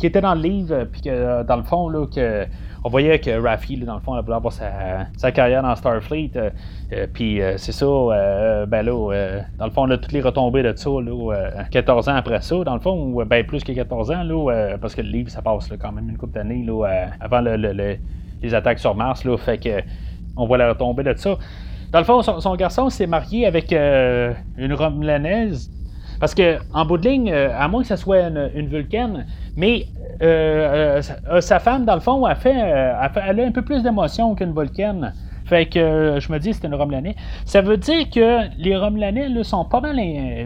qui 0.00 0.06
était 0.06 0.22
dans 0.22 0.34
le 0.34 0.40
livre, 0.40 0.84
puis 0.90 1.02
que 1.02 1.10
euh, 1.10 1.44
dans 1.44 1.56
le 1.56 1.62
fond, 1.62 1.88
là, 1.88 2.06
on 2.82 2.88
voyait 2.88 3.18
que 3.18 3.38
Raffi, 3.38 3.76
dans 3.76 3.94
le 3.94 4.00
fond, 4.00 4.18
voulait 4.22 4.34
avoir 4.34 4.52
sa, 4.52 5.32
carrière 5.32 5.62
dans 5.62 5.76
Starfleet. 5.76 6.30
Euh, 6.36 6.50
euh, 6.94 7.06
puis 7.12 7.40
c'est 7.58 7.72
ça, 7.72 7.86
ben 8.66 8.82
là, 8.82 9.42
dans 9.58 9.66
le 9.66 9.70
fond, 9.70 9.82
on 9.82 9.90
a 9.90 9.98
toutes 9.98 10.12
les 10.12 10.22
retombées 10.22 10.62
de 10.62 10.74
ça, 10.74 10.90
là, 10.90 11.50
14 11.70 12.08
ans 12.08 12.14
après 12.14 12.40
ça, 12.40 12.64
dans 12.64 12.74
le 12.74 12.80
fond, 12.80 13.12
ou 13.12 13.24
ben 13.24 13.44
plus 13.46 13.62
que 13.62 13.72
14 13.72 14.10
ans, 14.10 14.22
là, 14.22 14.76
parce 14.80 14.94
que 14.94 15.02
le 15.02 15.10
livre, 15.10 15.30
ça 15.30 15.42
passe 15.42 15.68
quand 15.78 15.92
même 15.92 16.08
une 16.08 16.16
couple 16.16 16.32
d'années 16.32 16.66
avant 17.20 17.40
les 17.40 18.54
attaques 18.54 18.78
sur 18.78 18.94
Mars, 18.94 19.24
là, 19.24 19.36
fait 19.36 19.58
que 19.58 19.82
on 20.36 20.46
voit 20.46 20.56
la 20.56 20.70
retombée 20.70 21.02
de 21.02 21.14
ça. 21.14 21.36
Dans 21.92 21.98
le 21.98 22.04
fond, 22.04 22.22
son, 22.22 22.56
garçon 22.56 22.88
s'est 22.88 23.06
marié 23.06 23.46
avec 23.46 23.72
une 23.72 24.72
Romulanaise 24.72 25.70
parce 26.20 26.34
que 26.34 26.58
en 26.72 26.84
bout 26.84 26.98
de 26.98 27.08
ligne, 27.08 27.32
à 27.32 27.66
moins 27.66 27.82
que 27.82 27.88
ce 27.88 27.96
soit 27.96 28.20
une, 28.20 28.50
une 28.54 28.68
vulcaine, 28.68 29.26
mais 29.56 29.86
euh, 30.22 31.00
euh, 31.30 31.40
sa 31.40 31.58
femme, 31.58 31.84
dans 31.84 31.94
le 31.94 32.00
fond, 32.00 32.24
a 32.26 32.34
fait, 32.34 32.54
euh, 32.54 33.08
elle 33.26 33.40
a 33.40 33.46
un 33.46 33.52
peu 33.52 33.62
plus 33.62 33.82
d'émotion 33.82 34.34
qu'une 34.34 34.52
Vulcaine. 34.52 35.14
Fait 35.46 35.66
que 35.66 36.18
je 36.20 36.32
me 36.32 36.38
dis 36.38 36.54
c'est 36.54 36.66
une 36.66 36.74
Romulanais. 36.74 37.16
Ça 37.44 37.60
veut 37.60 37.76
dire 37.76 38.08
que 38.10 38.48
les 38.56 38.76
Romulanais 38.76 39.28
là, 39.28 39.42
sont 39.42 39.64
pas 39.64 39.80
mal 39.80 39.96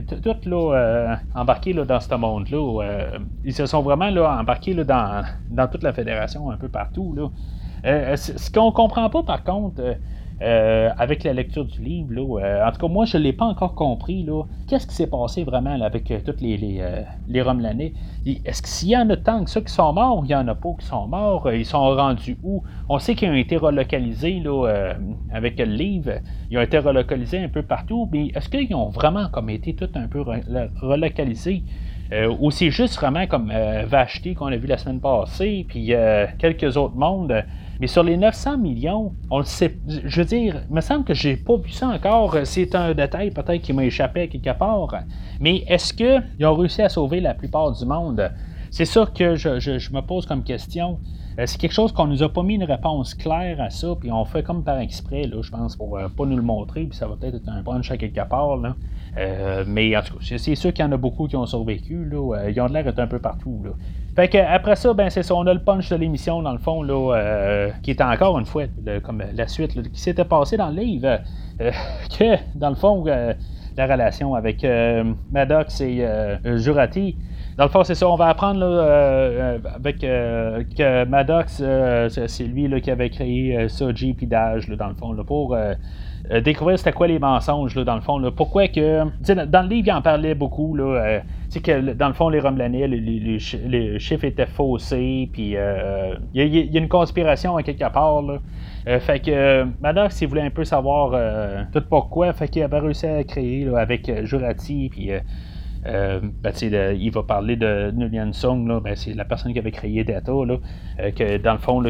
tous 0.07 0.49
là, 0.49 1.19
embarqués 1.35 1.75
là, 1.75 1.85
dans 1.85 2.01
ce 2.01 2.15
monde-là. 2.15 3.19
ils 3.45 3.53
se 3.53 3.67
sont 3.67 3.83
vraiment 3.83 4.09
là, 4.09 4.39
embarqués 4.41 4.73
là, 4.73 4.85
dans, 4.85 5.23
dans 5.51 5.67
toute 5.69 5.83
la 5.83 5.93
fédération, 5.93 6.51
un 6.51 6.57
peu 6.57 6.69
partout. 6.69 7.15
Là. 7.15 8.17
ce 8.17 8.51
qu'on 8.51 8.73
comprend 8.73 9.11
pas 9.11 9.23
par 9.25 9.45
contre, 9.45 9.83
euh, 10.43 10.91
avec 10.99 11.23
la 11.23 11.33
lecture 11.33 11.65
du 11.65 11.81
livre. 11.81 12.13
Là, 12.13 12.41
euh, 12.41 12.67
en 12.67 12.73
tout 12.73 12.79
cas, 12.79 12.89
moi, 12.89 13.05
je 13.05 13.17
ne 13.17 13.23
l'ai 13.23 13.33
pas 13.33 13.45
encore 13.45 13.77
compris. 13.77 14.27
Qu'est-ce 14.67 14.85
qui 14.85 14.95
s'est 14.95 15.07
passé 15.07 15.45
vraiment 15.45 15.81
avec 15.81 16.11
euh, 16.11 16.19
tous 16.27 16.43
les, 16.43 16.57
les, 16.57 16.83
les 17.29 17.93
Est-ce 18.45 18.63
qu'il 18.63 18.89
y 18.89 18.97
en 18.97 19.09
a 19.11 19.17
tant 19.17 19.45
que 19.45 19.51
ça 19.51 19.61
qui 19.61 19.73
sont 19.73 19.93
morts 19.93 20.19
ou 20.19 20.25
il 20.25 20.33
y 20.33 20.35
en 20.35 20.49
a 20.49 20.57
pas 20.57 20.71
qui 20.77 20.87
sont 20.87 21.07
morts? 21.07 21.53
Ils 21.53 21.65
sont 21.65 21.85
rendus 21.95 22.37
où? 22.43 22.65
On 22.89 22.99
sait 22.99 23.15
qu'ils 23.15 23.31
ont 23.31 23.35
été 23.35 23.57
relocalisés 23.57 24.41
là, 24.41 24.95
avec 25.33 25.57
le 25.57 25.67
livre. 25.67 26.15
Ils 26.51 26.59
ont 26.59 26.63
été 26.63 26.79
relocalisés 26.79 27.39
un 27.39 27.49
peu 27.49 27.63
partout, 27.63 28.09
mais 28.13 28.33
est-ce 28.35 28.49
qu'ils 28.49 28.75
ont 28.75 28.89
vraiment 28.89 29.29
comme 29.29 29.51
été 29.51 29.77
tout 29.77 29.91
un 29.95 30.09
peu 30.09 30.25
relocalisés? 30.83 31.63
ou 32.39 32.51
c'est 32.53 32.71
juste 32.71 32.97
vraiment 32.97 33.27
comme 33.27 33.53
Vashti 33.87 34.35
qu'on 34.35 34.47
a 34.47 34.57
vu 34.57 34.67
la 34.69 34.79
semaine 34.79 35.01
passée, 35.01 35.65
puis 35.69 35.93
quelques 36.39 36.77
autres 36.77 36.95
mondes 36.95 37.45
mais 37.81 37.87
sur 37.87 38.03
les 38.03 38.17
900 38.17 38.59
millions, 38.59 39.13
on 39.31 39.39
le 39.39 39.45
sait. 39.45 39.77
Je 39.89 40.21
veux 40.21 40.27
dire, 40.27 40.63
il 40.69 40.75
me 40.75 40.81
semble 40.81 41.05
que 41.05 41.15
j'ai 41.15 41.37
pas 41.37 41.57
vu 41.57 41.71
ça 41.71 41.89
encore. 41.89 42.37
C'est 42.45 42.75
un 42.75 42.95
détail 42.95 43.31
peut-être 43.31 43.63
qui 43.63 43.73
m'a 43.73 43.85
échappé 43.85 44.29
quelque 44.29 44.57
part. 44.57 44.95
Mais 45.41 45.65
est-ce 45.69 45.93
qu'ils 45.93 46.47
ont 46.47 46.55
réussi 46.55 46.83
à 46.83 46.89
sauver 46.89 47.21
la 47.21 47.35
plupart 47.35 47.73
du 47.73 47.85
monde? 47.85 48.31
C'est 48.71 48.87
ça 48.87 49.07
que 49.07 49.37
je, 49.37 49.93
me 49.93 50.01
pose 50.01 50.27
comme 50.27 50.43
question. 50.43 50.99
Euh, 51.39 51.45
c'est 51.47 51.59
quelque 51.59 51.73
chose 51.73 51.93
qu'on 51.93 52.07
nous 52.07 52.23
a 52.23 52.33
pas 52.33 52.43
mis 52.43 52.55
une 52.55 52.65
réponse 52.65 53.15
claire 53.15 53.61
à 53.61 53.71
ça, 53.71 53.95
puis 53.99 54.11
on 54.11 54.25
fait 54.25 54.43
comme 54.43 54.65
par 54.65 54.79
exprès, 54.79 55.25
là, 55.25 55.43
je 55.43 55.51
pense, 55.51 55.77
pour 55.77 55.97
euh, 55.97 56.09
pas 56.09 56.27
nous 56.27 56.37
le 56.37 56.43
montrer, 56.43 56.85
puis 56.85 56.97
ça 56.97 57.07
va 57.07 57.17
peut-être 57.17 57.37
être 57.37 57.49
un 57.49 57.63
punch 57.63 57.91
à 57.91 57.97
quelque 57.97 58.29
part. 58.29 58.57
Là. 58.57 58.75
Euh, 59.17 59.65
mais 59.67 59.97
en 59.97 60.03
tout 60.03 60.15
cas, 60.15 60.37
c'est 60.39 60.55
sûr 60.55 60.73
qu'il 60.73 60.85
y 60.85 60.89
en 60.89 60.93
a 60.93 60.97
beaucoup 60.97 61.29
qui 61.29 61.37
ont 61.37 61.47
survécu. 61.47 62.05
Là. 62.05 62.49
ils 62.49 62.61
ont 62.61 62.67
l'air 62.67 62.85
d'être 62.85 62.99
un 62.99 63.07
peu 63.07 63.19
partout. 63.19 63.63
Fait 64.15 64.29
que 64.29 64.39
après 64.39 64.77
ça, 64.77 64.95
ben 64.95 65.11
c'est 65.11 65.25
ça, 65.25 65.35
on 65.35 65.45
a 65.47 65.53
le 65.53 65.61
punch 65.61 65.91
de 65.91 65.97
l'émission 65.97 66.41
dans 66.41 66.53
le 66.53 66.59
fond, 66.59 66.83
là, 66.83 67.15
euh, 67.15 67.71
qui 67.83 67.91
était 67.91 68.05
encore 68.05 68.39
une 68.39 68.47
fois 68.47 68.65
comme 69.03 69.23
la 69.35 69.49
suite 69.49 69.91
qui 69.91 70.01
s'était 70.01 70.25
passé 70.25 70.57
dans 70.57 70.71
le 70.71 70.83
livre. 70.83 71.19
Euh, 71.61 71.71
que 72.19 72.37
dans 72.55 72.69
le 72.69 72.77
fond, 72.77 73.05
euh, 73.09 73.35
la 73.77 73.87
relation 73.87 74.37
avec 74.37 74.65
Maddox 75.33 75.81
et 75.81 76.07
Jurati. 76.45 77.17
Dans 77.57 77.65
le 77.65 77.71
fond, 77.71 77.83
c'est 77.83 77.97
ça, 77.97 78.09
on 78.09 78.15
va 78.15 78.29
apprendre 78.29 78.65
avec 79.75 79.99
que 79.99 81.05
Maddox, 81.07 81.61
c'est 82.29 82.45
lui 82.45 82.81
qui 82.81 82.91
avait 82.93 83.11
créé 83.11 83.69
Soji 83.69 84.17
et 84.21 84.27
Dage, 84.27 84.69
dans 84.69 84.87
le 84.89 84.95
fond, 84.95 85.17
pour 85.27 85.57
découvrir 86.43 86.79
c'était 86.79 86.93
quoi 86.93 87.07
les 87.07 87.19
mensonges, 87.19 87.75
là, 87.75 87.85
dans 87.85 87.95
le 87.95 88.01
fond. 88.01 88.19
Là. 88.19 88.31
Pourquoi 88.31 88.69
que. 88.69 89.05
Dans 89.45 89.63
le 89.63 89.69
livre, 89.69 89.89
il 89.89 89.93
en 89.93 90.03
parlait 90.03 90.35
beaucoup, 90.35 90.75
là. 90.75 90.85
Euh, 90.85 91.21
que 91.63 91.93
dans 91.93 92.09
le 92.09 92.15
fond, 92.15 92.31
les 92.31 92.41
Romelanais, 92.41 92.89
les, 92.89 93.39
chiffres 93.39 94.25
étaient 94.25 94.47
faussés, 94.47 95.29
puis 95.33 95.55
il 96.35 96.45
y, 96.45 96.77
a 96.77 96.81
une 96.81 96.89
conspiration 96.89 97.57
à 97.57 97.63
quelque 97.63 97.89
part, 97.93 98.23
là. 98.23 98.41
fait 98.99 99.21
que 99.21 99.65
Maddox, 99.81 100.21
il 100.21 100.27
voulait 100.27 100.43
un 100.43 100.51
peu 100.51 100.65
savoir 100.65 101.13
tout 101.73 101.83
pourquoi, 101.89 102.33
fait 102.33 102.49
qu'il 102.49 102.65
avait 102.65 102.81
réussi 102.81 103.07
à 103.07 103.23
créer 103.23 103.69
avec 103.69 104.11
Jurati, 104.25 104.89
puis 104.91 105.13
euh, 105.87 106.21
ben, 106.43 106.53
il 106.63 107.11
va 107.11 107.23
parler 107.23 107.57
de 107.57 107.93
Nguyen 107.95 108.33
Song, 108.33 108.81
ben, 108.83 108.97
c'est 108.97 109.13
la 109.13 109.25
personne 109.25 109.53
qui 109.53 109.59
avait 109.59 109.71
créé 109.71 110.03
Data, 110.03 110.33
euh, 110.33 110.59
que 111.11 111.37
dans 111.37 111.53
le 111.53 111.59
fond, 111.59 111.83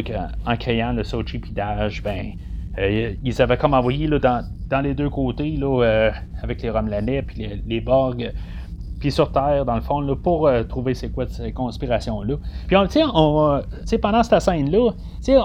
en 0.47 0.57
créant 0.57 0.93
le 0.93 1.05
Sochi 1.05 1.39
Pidage, 1.39 2.03
ben, 2.03 2.33
euh, 2.79 3.13
ils 3.23 3.43
avaient 3.43 3.57
comme 3.57 3.75
envoyé 3.75 4.09
dans, 4.09 4.81
les 4.83 4.95
deux 4.95 5.11
côtés, 5.11 5.59
avec 6.43 6.63
les 6.63 6.71
Romelanais 6.71 7.23
puis 7.23 7.63
les, 7.67 7.81
Borg, 7.81 8.33
sur 9.11 9.33
Terre, 9.33 9.65
dans 9.65 9.75
le 9.75 9.81
fond, 9.81 10.01
là, 10.01 10.15
pour 10.17 10.47
euh, 10.47 10.63
trouver 10.65 10.95
c'est 10.95 11.11
quoi 11.11 11.27
ces 11.27 11.53
conspirations-là. 11.53 12.37
Puis, 12.67 12.77
on, 12.77 12.87
on, 13.15 13.63
pendant 14.01 14.23
cette 14.23 14.41
scène-là, 14.41 14.91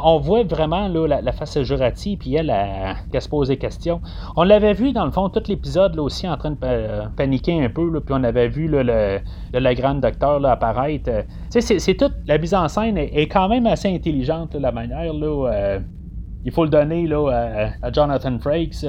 on 0.03 0.19
voit 0.19 0.43
vraiment 0.43 0.87
là, 0.87 1.21
la, 1.21 1.31
face 1.31 1.57
de 1.57 1.63
Jurati, 1.63 2.17
puis 2.17 2.35
elle, 2.35 2.49
elle, 2.49 3.21
se 3.21 3.29
pose 3.29 3.47
des 3.49 3.57
questions. 3.57 4.01
On 4.35 4.43
l'avait 4.43 4.73
vu, 4.73 4.91
dans 4.91 5.05
le 5.05 5.11
fond, 5.11 5.29
tout 5.29 5.43
l'épisode 5.47 5.95
là, 5.95 6.03
aussi 6.03 6.27
en 6.27 6.37
train 6.37 6.51
de 6.51 6.57
paniquer 7.15 7.63
un 7.63 7.69
peu, 7.69 7.99
puis 7.99 8.15
on 8.17 8.23
avait 8.23 8.47
vu 8.47 8.67
le, 8.67 8.83
le, 8.83 9.73
grand 9.73 9.95
docteur 9.95 10.39
là, 10.39 10.51
apparaître. 10.51 11.09
c'est 11.49 11.95
toute 11.95 12.13
la 12.27 12.37
mise 12.37 12.53
en 12.53 12.67
scène 12.67 12.97
est, 12.97 13.27
quand 13.27 13.47
même 13.49 13.65
assez 13.65 13.93
intelligente, 13.93 14.55
la 14.55 14.71
manière. 14.71 15.13
Là, 15.13 15.51
euh, 15.51 15.79
il 16.45 16.51
faut 16.51 16.63
le 16.63 16.69
donner 16.69 17.07
là, 17.07 17.73
à, 17.81 17.91
Jonathan 17.91 18.37
Frakes 18.39 18.85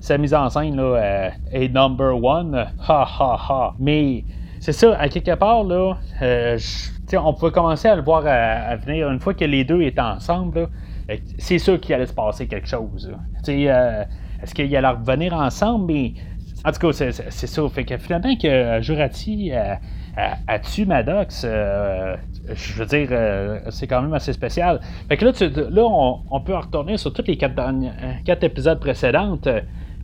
sa 0.00 0.16
mise 0.16 0.34
en 0.34 0.48
scène 0.48 0.76
là, 0.76 0.82
euh, 0.82 1.30
est 1.52 1.68
number 1.68 2.22
one. 2.22 2.54
Ha 2.54 3.06
ha 3.18 3.38
ha. 3.48 3.74
Mais 3.78 4.24
c'est 4.58 4.72
ça, 4.72 4.96
à 4.98 5.08
quelque 5.08 5.34
part, 5.34 5.64
là, 5.64 5.98
euh, 6.22 6.58
on 7.12 7.34
pouvait 7.34 7.52
commencer 7.52 7.88
à 7.88 7.96
le 7.96 8.02
voir 8.02 8.24
à, 8.26 8.76
venir. 8.76 9.10
Une 9.10 9.20
fois 9.20 9.34
que 9.34 9.44
les 9.44 9.64
deux 9.64 9.82
étaient 9.82 10.00
ensemble, 10.00 10.68
euh, 11.10 11.16
c'est 11.38 11.58
sûr 11.58 11.78
qu'il 11.78 11.94
allait 11.94 12.06
se 12.06 12.14
passer 12.14 12.48
quelque 12.48 12.68
chose. 12.68 13.12
Est-ce 13.46 14.54
qu'il 14.54 14.74
allait 14.74 14.88
revenir 14.88 15.34
ensemble? 15.34 15.92
Mais 15.92 16.14
en 16.64 16.72
tout 16.72 16.80
cas, 16.80 16.92
c'est, 16.92 17.30
ça. 17.30 17.68
Fait 17.68 17.84
que 17.84 17.98
finalement, 17.98 18.34
que 18.36 18.80
Jurati 18.80 19.52
tué 20.62 20.84
Maddox, 20.84 21.46
je 21.46 22.72
veux 22.74 22.86
dire, 22.86 23.08
c'est 23.70 23.86
quand 23.86 24.02
même 24.02 24.14
assez 24.14 24.32
spécial. 24.32 24.80
Fait 25.08 25.16
que 25.16 25.24
là, 25.24 25.32
là 25.70 25.82
on, 25.84 26.40
peut 26.40 26.56
retourner 26.56 26.96
sur 26.96 27.12
tous 27.12 27.26
les 27.26 27.36
quatre, 27.36 27.54
quatre 28.24 28.44
épisodes 28.44 28.80
précédents. 28.80 29.38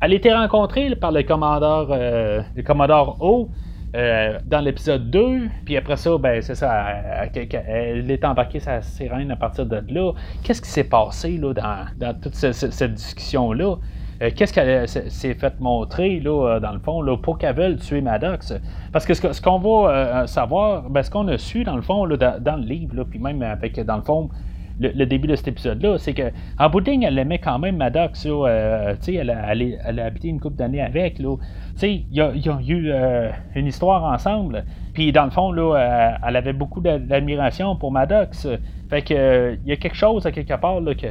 Elle 0.00 0.12
été 0.12 0.32
rencontrée 0.32 0.94
par 0.94 1.10
le 1.10 1.22
commandeur, 1.22 1.88
euh, 1.90 2.42
le 2.54 2.62
commandeur 2.62 3.22
O. 3.22 3.48
Euh, 3.94 4.38
dans 4.44 4.60
l'épisode 4.60 5.10
2, 5.10 5.48
puis 5.64 5.76
après 5.76 5.96
ça, 5.96 6.18
ben 6.18 6.42
c'est 6.42 6.56
ça, 6.56 6.86
elle, 7.32 8.10
est 8.10 8.24
embarquée 8.26 8.60
sa 8.60 8.82
sirène 8.82 9.30
à 9.30 9.36
partir 9.36 9.64
de 9.64 9.82
là. 9.88 10.12
Qu'est-ce 10.42 10.60
qui 10.60 10.68
s'est 10.68 10.84
passé 10.84 11.38
là, 11.38 11.54
dans, 11.96 12.20
toute 12.20 12.34
cette 12.34 12.92
discussion-là? 12.92 13.76
Euh, 14.22 14.30
qu'est-ce 14.34 14.52
qu'elle 14.52 14.88
s'est 14.88 15.34
fait 15.34 15.60
montrer, 15.60 16.20
là, 16.20 16.58
dans 16.60 16.72
le 16.72 16.78
fond, 16.78 17.02
là, 17.02 17.16
pour 17.16 17.38
qu'elle 17.38 17.54
veuille 17.54 17.76
tuer 17.76 18.00
Maddox? 18.00 18.54
Parce 18.92 19.04
que 19.04 19.14
ce, 19.14 19.40
qu'on 19.40 19.58
va 19.58 20.26
savoir, 20.26 20.88
ben, 20.88 21.02
ce 21.02 21.10
qu'on 21.10 21.28
a 21.28 21.38
su, 21.38 21.64
dans 21.64 21.76
le 21.76 21.82
fond, 21.82 22.04
là, 22.04 22.16
dans, 22.16 22.56
le 22.56 22.66
livre, 22.66 23.04
puis 23.04 23.18
même 23.18 23.42
avec, 23.42 23.78
dans 23.80 23.96
le 23.96 24.02
fond, 24.02 24.30
le, 24.78 25.06
début 25.06 25.28
de 25.28 25.36
cet 25.36 25.48
épisode-là, 25.48 25.98
c'est 25.98 26.12
que 26.12 26.30
en 26.58 26.68
bout 26.68 26.86
elle 26.86 27.18
aimait 27.18 27.38
quand 27.38 27.58
même 27.58 27.76
Maddox. 27.76 28.26
Euh, 28.26 28.94
elle, 29.06 29.30
a, 29.30 29.52
elle, 29.52 30.00
a 30.00 30.04
habité 30.04 30.28
une 30.28 30.40
couple 30.40 30.56
d'années 30.56 30.82
avec. 30.82 31.18
Ils 31.18 32.50
ont 32.50 32.60
eu 32.60 32.90
euh, 32.90 33.30
une 33.54 33.66
histoire 33.66 34.04
ensemble. 34.04 34.64
Puis 34.92 35.12
dans 35.12 35.24
le 35.24 35.30
fond, 35.30 35.52
là, 35.52 35.76
euh, 35.76 36.28
elle 36.28 36.36
avait 36.36 36.52
beaucoup 36.52 36.80
d'admiration 36.80 37.76
pour 37.76 37.92
Maddox. 37.92 38.48
Fait 38.90 39.02
que 39.02 39.58
il 39.64 39.68
y 39.68 39.72
a 39.72 39.76
quelque 39.76 39.96
chose 39.96 40.26
à 40.26 40.32
quelque 40.32 40.54
part 40.54 40.80
là, 40.80 40.94
qui 40.94 41.06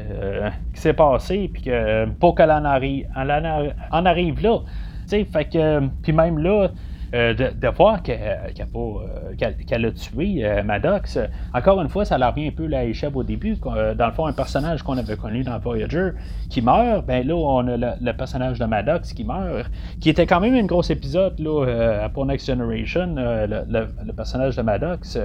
s'est 0.73 0.93
passé, 0.93 1.49
puis 1.51 1.63
que 1.63 2.05
pour 2.19 2.35
qu'elle 2.35 2.51
en 2.51 2.65
arrive, 2.65 3.07
en, 3.15 4.05
arrive 4.05 4.41
là. 4.41 4.59
Fait 5.07 5.25
que, 5.45 5.87
puis 6.01 6.13
même 6.13 6.39
là, 6.39 6.69
euh, 7.15 7.33
de, 7.33 7.67
voir 7.69 8.01
euh, 8.09 9.35
qu'elle 9.37 9.85
a 9.85 9.91
tué 9.91 10.43
euh, 10.43 10.63
Maddox, 10.63 11.17
encore 11.53 11.81
une 11.81 11.87
fois, 11.87 12.03
ça 12.03 12.17
leur 12.17 12.35
revient 12.35 12.47
un 12.47 12.51
peu 12.51 12.65
la 12.65 12.83
échappe 12.83 13.15
au 13.15 13.23
début. 13.23 13.55
dans 13.55 14.05
le 14.05 14.11
fond, 14.11 14.25
un 14.25 14.33
personnage 14.33 14.83
qu'on 14.83 14.97
avait 14.97 15.15
connu 15.15 15.43
dans 15.43 15.57
Voyager 15.57 16.09
qui 16.49 16.61
meurt, 16.61 17.05
ben 17.05 17.25
là, 17.25 17.35
on 17.35 17.65
a 17.67 17.77
le, 17.77 18.11
personnage 18.17 18.59
de 18.59 18.65
Maddox 18.65 19.13
qui 19.13 19.23
meurt, 19.23 19.71
qui 20.01 20.09
était 20.09 20.27
quand 20.27 20.41
même 20.41 20.55
un 20.55 20.65
gros 20.65 20.81
épisode 20.81 21.39
là, 21.39 22.09
pour 22.09 22.25
Next 22.25 22.47
Generation, 22.47 23.15
le, 23.15 24.11
personnage 24.11 24.57
de 24.57 24.61
Maddox. 24.61 25.17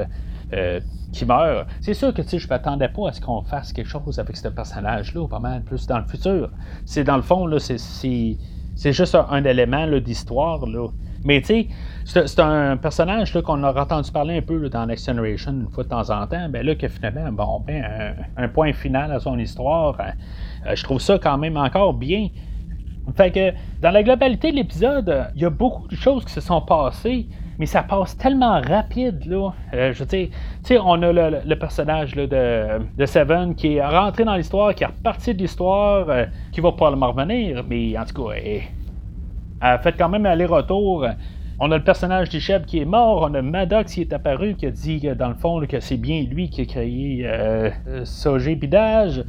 qui 1.12 1.24
meurt. 1.26 1.66
C'est 1.80 1.94
sûr 1.94 2.14
que 2.14 2.22
je 2.22 2.36
ne 2.36 2.48
m'attendais 2.48 2.88
pas 2.88 3.08
à 3.08 3.12
ce 3.12 3.20
qu'on 3.20 3.42
fasse 3.42 3.72
quelque 3.72 3.88
chose 3.88 4.20
avec 4.20 4.36
ce 4.36 4.46
personnage-là, 4.46 5.26
pas 5.26 5.40
mal 5.40 5.62
plus 5.62 5.88
dans 5.88 5.98
le 5.98 6.06
futur. 6.06 6.50
C'est 6.84 7.02
dans 7.02 7.16
le 7.16 7.22
fond, 7.22 7.48
c'est, 7.58 8.92
juste 8.92 9.16
un, 9.16 9.44
élément 9.44 9.88
d'histoire. 9.98 10.60
Mais 11.24 11.40
tu 11.42 11.68
sais, 12.04 12.26
c'est 12.26 12.40
un 12.40 12.76
personnage 12.76 13.32
qu'on 13.42 13.62
a 13.62 13.78
entendu 13.78 14.10
parler 14.10 14.38
un 14.38 14.42
peu 14.42 14.68
dans 14.68 14.86
Next 14.86 15.06
Generation 15.06 15.52
une 15.52 15.68
fois 15.68 15.84
de 15.84 15.88
temps 15.88 16.10
en 16.10 16.26
temps. 16.26 16.48
Ben 16.48 16.64
là, 16.64 16.74
que 16.74 16.88
finalement, 16.88 17.30
bon, 17.32 17.62
ben, 17.66 18.14
un, 18.36 18.48
point 18.48 18.72
final 18.72 19.12
à 19.12 19.20
son 19.20 19.38
histoire, 19.38 19.98
euh, 20.00 20.74
je 20.74 20.82
trouve 20.82 21.00
ça 21.00 21.18
quand 21.18 21.36
même 21.36 21.56
encore 21.56 21.92
bien. 21.92 22.28
Fait 23.16 23.30
que 23.30 23.52
dans 23.82 23.90
la 23.90 24.02
globalité 24.02 24.50
de 24.50 24.56
l'épisode, 24.56 25.26
il 25.34 25.42
y 25.42 25.44
a 25.44 25.50
beaucoup 25.50 25.88
de 25.88 25.96
choses 25.96 26.24
qui 26.24 26.32
se 26.32 26.40
sont 26.40 26.60
passées, 26.62 27.26
mais 27.58 27.66
ça 27.66 27.82
passe 27.82 28.16
tellement 28.16 28.60
rapide, 28.60 29.26
là. 29.26 29.50
Euh, 29.74 29.92
je 29.92 29.98
veux 29.98 30.06
dire, 30.06 30.28
tu 30.28 30.36
sais, 30.62 30.78
on 30.78 31.02
a 31.02 31.12
le, 31.12 31.54
personnage 31.56 32.14
de, 32.14 33.04
Seven 33.04 33.54
qui 33.54 33.74
est 33.76 33.84
rentré 33.86 34.24
dans 34.24 34.36
l'histoire, 34.36 34.74
qui 34.74 34.84
est 34.84 34.86
reparti 34.86 35.34
de 35.34 35.38
l'histoire, 35.42 36.08
euh, 36.08 36.24
qui 36.52 36.60
va 36.60 36.72
probablement 36.72 37.12
revenir, 37.12 37.62
mais 37.68 37.98
en 37.98 38.04
tout 38.04 38.24
cas, 38.24 38.36
a 39.60 39.78
fait 39.78 39.92
quand 39.96 40.08
même 40.08 40.26
aller-retour. 40.26 41.06
On 41.58 41.70
a 41.72 41.76
le 41.76 41.84
personnage 41.84 42.30
d'Isheb 42.30 42.64
qui 42.64 42.78
est 42.78 42.86
mort, 42.86 43.28
on 43.30 43.34
a 43.34 43.42
Maddox 43.42 43.92
qui 43.92 44.00
est 44.00 44.12
apparu, 44.12 44.54
qui 44.54 44.66
a 44.66 44.70
dit 44.70 45.00
dans 45.18 45.28
le 45.28 45.34
fond 45.34 45.60
que 45.66 45.80
c'est 45.80 45.98
bien 45.98 46.22
lui 46.22 46.48
qui 46.48 46.62
a 46.62 46.64
créé 46.64 47.22
euh, 47.26 47.70
Sogé 48.04 48.54
Bidage. 48.54 49.22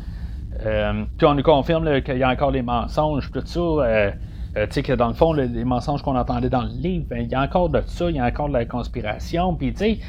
Euh, 0.65 1.03
puis 1.17 1.27
on 1.27 1.33
nous 1.33 1.43
confirme 1.43 2.01
qu'il 2.01 2.17
y 2.17 2.23
a 2.23 2.29
encore 2.29 2.51
des 2.51 2.61
mensonges, 2.61 3.31
tout 3.31 3.41
ça. 3.45 3.59
Euh, 3.59 4.11
euh, 4.57 4.65
tu 4.67 4.73
sais 4.73 4.83
que 4.83 4.93
dans 4.93 5.07
le 5.07 5.13
fond, 5.13 5.33
les 5.33 5.65
mensonges 5.65 6.01
qu'on 6.01 6.17
entendait 6.17 6.49
dans 6.49 6.63
le 6.63 6.69
livre, 6.69 7.05
ben, 7.09 7.21
il 7.21 7.29
y 7.29 7.35
a 7.35 7.41
encore 7.41 7.69
de 7.69 7.81
ça, 7.85 8.09
il 8.09 8.15
y 8.15 8.19
a 8.19 8.25
encore 8.25 8.47
de 8.47 8.53
la 8.53 8.65
conspiration. 8.65 9.55
Puis 9.55 9.73
tu 9.73 9.79
sais, 9.79 9.99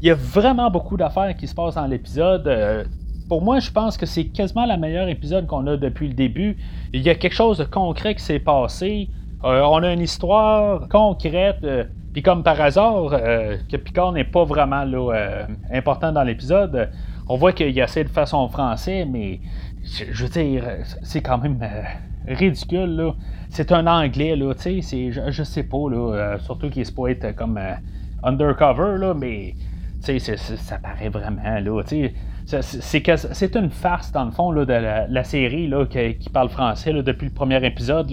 il 0.00 0.06
y 0.06 0.10
a 0.10 0.14
vraiment 0.14 0.70
beaucoup 0.70 0.96
d'affaires 0.96 1.36
qui 1.36 1.46
se 1.46 1.54
passent 1.54 1.74
dans 1.74 1.86
l'épisode 1.86 2.86
pour 3.28 3.40
moi, 3.40 3.60
je 3.60 3.70
pense 3.70 3.96
que 3.96 4.04
c'est 4.04 4.26
quasiment 4.26 4.66
le 4.66 4.76
meilleur 4.76 5.08
épisode 5.08 5.46
qu'on 5.46 5.66
a 5.66 5.78
depuis 5.78 6.08
le 6.08 6.12
début. 6.12 6.58
Il 6.92 7.00
y 7.00 7.08
a 7.08 7.14
quelque 7.14 7.34
chose 7.34 7.56
de 7.56 7.64
concret 7.64 8.14
qui 8.14 8.22
s'est 8.22 8.38
passé. 8.38 9.08
Euh, 9.44 9.60
on 9.62 9.82
a 9.82 9.92
une 9.92 10.00
histoire 10.00 10.88
concrète. 10.88 11.58
Euh, 11.64 11.84
puis 12.12 12.22
comme 12.22 12.42
par 12.42 12.60
hasard, 12.60 13.12
euh, 13.12 13.56
que 13.70 13.76
Picard 13.76 14.12
n'est 14.12 14.24
pas 14.24 14.44
vraiment 14.44 14.84
important 15.72 16.12
dans 16.12 16.22
l'épisode, 16.22 16.90
on 17.28 17.36
voit 17.36 17.52
qu'il 17.52 17.76
essaie 17.78 18.04
de 18.04 18.10
faire 18.10 18.28
son 18.28 18.48
français, 18.48 19.06
mais 19.10 19.40
je, 19.82 20.24
veux 20.24 20.28
dire, 20.28 20.64
c'est 21.02 21.22
quand 21.22 21.38
même 21.38 21.58
ridicule. 22.26 23.14
C'est 23.48 23.72
un 23.72 23.86
anglais, 23.86 24.36
tu 24.60 24.82
sais, 24.82 25.10
je, 25.10 25.30
je, 25.30 25.42
sais 25.42 25.62
pas, 25.62 26.38
surtout 26.40 26.68
qu'il 26.68 26.84
se 26.84 26.92
peut 26.92 27.10
être 27.10 27.34
comme 27.34 27.58
undercover, 28.22 28.98
là, 28.98 29.14
mais 29.14 29.54
ça 30.00 30.78
paraît 30.78 31.08
vraiment, 31.08 31.60
là, 31.60 31.82
c'est 32.44 33.56
une 33.56 33.70
farce, 33.70 34.12
dans 34.12 34.24
le 34.26 34.30
fond, 34.32 34.52
de 34.52 34.64
la, 34.64 35.24
série 35.24 35.72
qui, 36.20 36.28
parle 36.28 36.50
français 36.50 36.92
depuis 36.92 37.26
le 37.26 37.32
premier 37.32 37.64
épisode. 37.64 38.10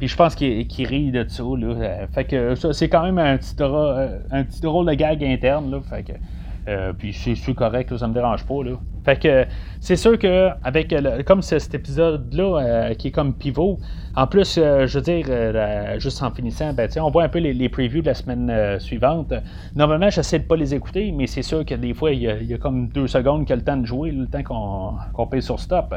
Puis 0.00 0.08
je 0.08 0.16
pense 0.16 0.34
qu'il 0.34 0.86
rit 0.86 1.10
de 1.10 1.26
ça. 1.28 1.42
Là. 1.42 1.66
Euh, 1.66 2.06
fait 2.10 2.24
que 2.24 2.54
c'est 2.72 2.88
quand 2.88 3.02
même 3.02 3.18
un 3.18 3.36
petit, 3.36 3.54
euh, 3.60 4.18
un 4.30 4.44
petit 4.44 4.66
rôle 4.66 4.86
de 4.86 4.94
gag 4.94 5.22
interne. 5.22 5.70
Là. 5.70 5.80
Fait 5.82 6.02
que, 6.02 6.12
euh, 6.68 6.94
puis 6.94 7.12
c'est 7.12 7.54
correct, 7.54 7.90
là, 7.90 7.98
ça 7.98 8.08
me 8.08 8.14
dérange 8.14 8.46
pas. 8.46 8.64
Là. 8.64 8.78
Fait 9.04 9.20
que 9.20 9.44
c'est 9.78 9.96
sûr 9.96 10.18
que 10.18 10.48
avec 10.64 10.94
comme 11.26 11.42
cet 11.42 11.74
épisode-là 11.74 12.94
qui 12.94 13.08
est 13.08 13.10
comme 13.10 13.34
pivot, 13.34 13.78
en 14.16 14.26
plus, 14.26 14.54
je 14.56 14.98
veux 14.98 15.02
dire, 15.02 15.98
juste 15.98 16.22
en 16.22 16.30
finissant, 16.30 16.72
ben, 16.72 16.88
on 16.96 17.10
voit 17.10 17.24
un 17.24 17.28
peu 17.28 17.38
les, 17.38 17.68
previews 17.68 18.00
de 18.00 18.06
la 18.06 18.14
semaine 18.14 18.78
suivante. 18.78 19.34
Normalement, 19.74 20.08
j'essaie 20.08 20.38
de 20.38 20.44
pas 20.44 20.56
les 20.56 20.74
écouter, 20.74 21.12
mais 21.12 21.26
c'est 21.26 21.42
sûr 21.42 21.64
que 21.64 21.74
des 21.74 21.92
fois, 21.92 22.12
il 22.12 22.22
y, 22.22 22.54
a, 22.54 22.58
comme 22.58 22.88
deux 22.88 23.06
secondes 23.06 23.42
qu'il 23.42 23.50
y 23.50 23.52
a 23.54 23.56
le 23.56 23.64
temps 23.64 23.76
de 23.76 23.86
jouer, 23.86 24.12
le 24.12 24.26
temps 24.26 24.42
qu'on 24.42 25.26
paye 25.26 25.42
sur 25.42 25.60
stop. 25.60 25.94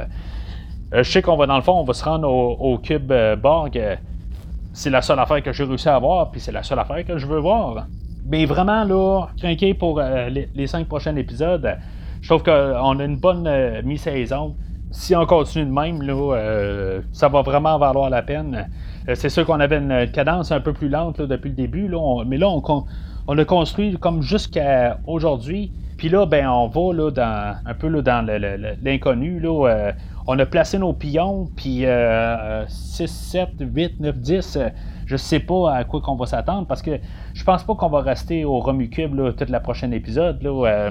Euh, 0.94 1.02
je 1.04 1.12
sais 1.12 1.22
qu'on 1.22 1.36
va 1.36 1.48
dans 1.48 1.56
le 1.56 1.64
fond, 1.64 1.80
on 1.80 1.84
va 1.84 1.94
se 1.94 2.04
rendre 2.04 2.30
au, 2.30 2.78
cube 2.78 3.12
euh, 3.12 3.36
Borg. 3.36 3.80
c'est 4.74 4.90
la 4.90 5.02
seule 5.02 5.20
affaire 5.20 5.42
que 5.42 5.52
j'ai 5.52 5.64
réussi 5.64 5.90
à 5.90 5.98
voir, 5.98 6.30
puis 6.30 6.40
c'est 6.40 6.52
la 6.52 6.62
seule 6.62 6.80
affaire 6.80 7.04
que 7.04 7.18
je 7.18 7.26
veux 7.26 7.40
voir. 7.40 7.88
Mais 8.28 8.46
vraiment, 8.46 8.84
là, 8.84 9.28
craqué 9.38 9.74
pour 9.74 10.00
euh, 10.00 10.30
les, 10.30 10.68
cinq 10.68 10.88
prochains 10.88 11.16
épisodes. 11.16 11.78
Je 12.22 12.30
trouve 12.30 12.44
qu'on 12.44 13.00
a 13.00 13.04
une 13.04 13.18
bonne 13.18 13.50
mi-saison. 13.84 14.56
si 14.92 15.16
on 15.16 15.26
continue 15.26 15.66
de 15.66 15.72
même, 15.72 16.02
là, 16.04 17.02
ça 17.12 17.28
va 17.28 17.42
vraiment 17.42 17.78
valoir 17.78 18.10
la 18.10 18.22
peine. 18.22 18.70
c'est 19.14 19.28
sûr 19.28 19.46
qu'on 19.46 19.60
avait 19.60 19.78
une 19.78 20.10
cadence 20.12 20.54
un 20.54 20.62
peu 20.62 20.72
plus 20.72 20.88
lente 20.88 21.22
depuis 21.22 21.50
le 21.50 21.56
début, 21.56 21.90
là, 21.90 22.24
mais 22.26 22.38
là, 22.38 22.48
on, 23.28 23.38
a 23.38 23.46
construit 23.46 23.98
comme 23.98 24.22
jusqu'à 24.22 25.00
aujourd'hui. 25.06 25.74
Puis 25.98 26.08
là, 26.08 26.26
ben, 26.26 26.48
on 26.48 26.68
va 26.68 26.94
là, 26.94 27.12
dans, 27.12 27.56
un 27.66 27.74
peu 27.74 27.88
là, 27.90 28.02
dans 28.02 28.26
l'inconnu. 28.82 29.42
Là, 29.42 29.92
on 30.28 30.40
a 30.40 30.46
placé 30.46 30.78
nos 30.78 30.94
pions, 30.94 31.50
puis 31.56 31.86
6, 32.68 33.08
7, 33.08 33.50
8, 33.60 34.00
9, 34.00 34.18
10 34.18 34.60
je 35.06 35.18
sais 35.18 35.40
pas 35.40 35.76
à 35.76 35.84
quoi 35.84 36.02
qu'on 36.02 36.16
va 36.16 36.26
s'attendre 36.26 36.68
parce 36.68 36.82
que 36.82 37.00
je 37.34 37.44
pense 37.44 37.64
pas 37.64 37.76
qu'on 37.76 37.90
va 37.90 38.02
rester 38.02 38.46
au 38.46 38.60
Romucube 38.60 39.14
là, 39.16 39.32
tout 39.34 39.46
le 39.48 39.60
prochain 39.60 39.92
épisode. 39.92 40.40
Euh, 40.46 40.90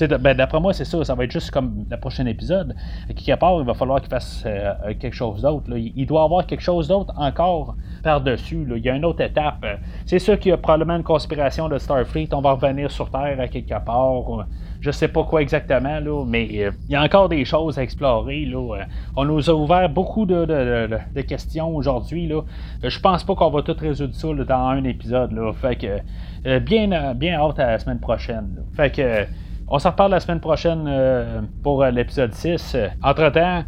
ben, 0.00 0.36
d'après 0.36 0.60
moi, 0.60 0.72
c'est 0.72 0.84
ça, 0.84 1.04
ça 1.04 1.14
va 1.14 1.24
être 1.24 1.30
juste 1.30 1.50
comme 1.50 1.86
le 1.88 1.96
prochain 1.96 2.26
épisode. 2.26 2.74
Quelque 3.08 3.38
part, 3.38 3.60
il 3.60 3.66
va 3.66 3.74
falloir 3.74 4.00
qu'il 4.00 4.10
fasse 4.10 4.42
euh, 4.44 4.72
quelque 4.98 5.14
chose 5.14 5.42
d'autre. 5.42 5.70
Il 5.76 6.06
doit 6.06 6.24
avoir 6.24 6.46
quelque 6.46 6.62
chose 6.62 6.88
d'autre 6.88 7.14
encore 7.16 7.76
par-dessus. 8.02 8.66
Il 8.76 8.82
y 8.84 8.90
a 8.90 8.96
une 8.96 9.04
autre 9.04 9.20
étape. 9.20 9.64
C'est 10.04 10.18
sûr 10.18 10.38
qu'il 10.38 10.50
y 10.50 10.52
a 10.52 10.56
probablement 10.56 10.96
une 10.96 11.04
conspiration 11.04 11.68
de 11.68 11.78
Starfleet. 11.78 12.28
On 12.32 12.40
va 12.40 12.52
revenir 12.52 12.90
sur 12.90 13.08
Terre 13.10 13.38
à 13.38 13.46
quelque 13.46 13.84
part 13.84 14.46
je 14.84 14.90
sais 14.90 15.08
pas 15.08 15.24
quoi 15.24 15.40
exactement, 15.40 15.98
là, 15.98 16.24
mais 16.26 16.46
euh, 16.56 16.70
il 16.90 16.92
y 16.92 16.94
a 16.94 17.02
encore 17.02 17.30
des 17.30 17.46
choses 17.46 17.78
à 17.78 17.82
explorer. 17.82 18.44
Là. 18.44 18.58
Euh, 18.58 18.84
on 19.16 19.24
nous 19.24 19.48
a 19.48 19.54
ouvert 19.54 19.88
beaucoup 19.88 20.26
de, 20.26 20.86
questions 21.26 21.74
aujourd'hui. 21.74 22.26
Là. 22.26 22.42
Euh, 22.84 22.90
je 22.90 23.00
pense 23.00 23.24
pas 23.24 23.34
qu'on 23.34 23.48
va 23.48 23.62
tout 23.62 23.74
résoudre 23.80 24.14
ça 24.14 24.28
dans 24.28 24.68
un 24.68 24.84
épisode. 24.84 25.32
Là. 25.32 25.54
Fait 25.54 25.76
que 25.76 26.58
bien, 26.58 27.14
bien 27.14 27.40
hâte 27.40 27.58
à 27.60 27.66
la 27.68 27.78
semaine 27.78 27.98
prochaine. 27.98 28.62
Fait 28.76 28.90
que 28.90 29.24
on 29.68 29.78
s'en 29.78 29.92
reparle 29.92 30.10
la 30.10 30.20
semaine 30.20 30.40
prochaine 30.40 31.48
pour 31.62 31.82
l'épisode 31.86 32.34
6. 32.34 32.76
Entre-temps, 33.02 33.64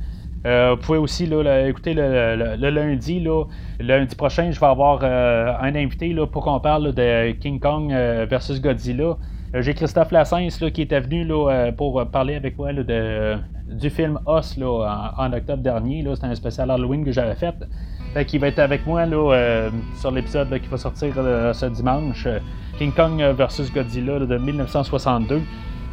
vous 0.46 0.76
pouvez 0.76 0.98
aussi 0.98 1.26
là, 1.26 1.68
écouter 1.68 1.94
le, 1.94 2.70
lundi. 2.70 3.20
Là, 3.20 3.44
lundi 3.80 4.14
prochain, 4.14 4.50
je 4.50 4.60
vais 4.60 4.66
avoir 4.66 5.02
un 5.04 5.74
invité 5.74 6.12
là, 6.12 6.26
pour 6.26 6.44
qu'on 6.44 6.60
parle 6.60 6.94
de 6.94 7.32
King 7.32 7.58
Kong 7.60 7.90
versus 8.28 8.60
Godzilla. 8.60 9.16
Euh, 9.54 9.62
j'ai 9.62 9.74
Christophe 9.74 10.10
Lassens 10.10 10.58
qui 10.72 10.82
était 10.82 11.00
venu 11.00 11.26
euh, 11.30 11.70
pour 11.72 12.04
parler 12.10 12.34
avec 12.34 12.58
moi 12.58 12.70
du 12.72 13.90
film 13.90 14.18
Os 14.26 14.58
en, 14.58 15.32
octobre 15.32 15.62
dernier. 15.62 16.04
C'était 16.14 16.26
un 16.26 16.34
spécial 16.34 16.70
Halloween 16.70 17.04
que 17.04 17.12
j'avais 17.12 17.36
fait. 17.36 17.54
qui 18.26 18.38
va 18.38 18.48
être 18.48 18.58
avec 18.58 18.86
moi 18.86 19.02
euh, 19.02 19.70
sur 20.00 20.10
l'épisode 20.10 20.48
qui 20.60 20.68
va 20.68 20.76
sortir 20.76 21.14
ce 21.54 21.66
dimanche. 21.66 22.26
King 22.78 22.92
Kong 22.92 23.22
vs 23.22 23.72
Godzilla 23.72 24.18
de 24.18 24.36
1962. 24.36 25.40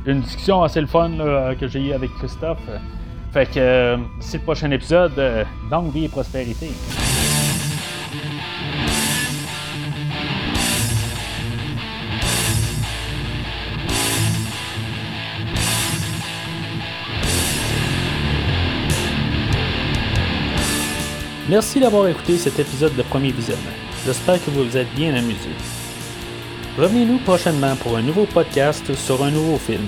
Une 0.06 0.20
discussion 0.20 0.64
assez 0.64 0.82
le 0.82 0.88
fun 0.88 1.12
que 1.60 1.68
j'ai 1.68 1.88
eu 1.88 1.94
avec 1.94 2.12
Christophe. 2.20 2.68
Fait 3.34 3.48
que 3.48 3.98
c'est 4.20 4.38
le 4.38 4.44
prochain 4.44 4.70
épisode. 4.70 5.20
donc, 5.72 5.92
vie 5.92 6.06
et 6.06 6.08
prospérité. 6.08 6.70
Merci 21.50 21.80
d'avoir 21.80 22.08
écouté 22.08 22.38
cet 22.38 22.60
épisode 22.60 22.96
de 22.96 23.02
Premier 23.02 23.32
Visionnement. 23.32 23.64
J'espère 24.06 24.44
que 24.44 24.52
vous 24.52 24.64
vous 24.64 24.78
êtes 24.78 24.94
bien 24.94 25.14
amusé. 25.16 25.50
Revenez-nous 26.78 27.18
prochainement 27.20 27.76
pour 27.78 27.98
un 27.98 28.02
nouveau 28.04 28.26
podcast 28.26 28.94
sur 28.94 29.24
un 29.24 29.32
nouveau 29.32 29.58
film. 29.58 29.88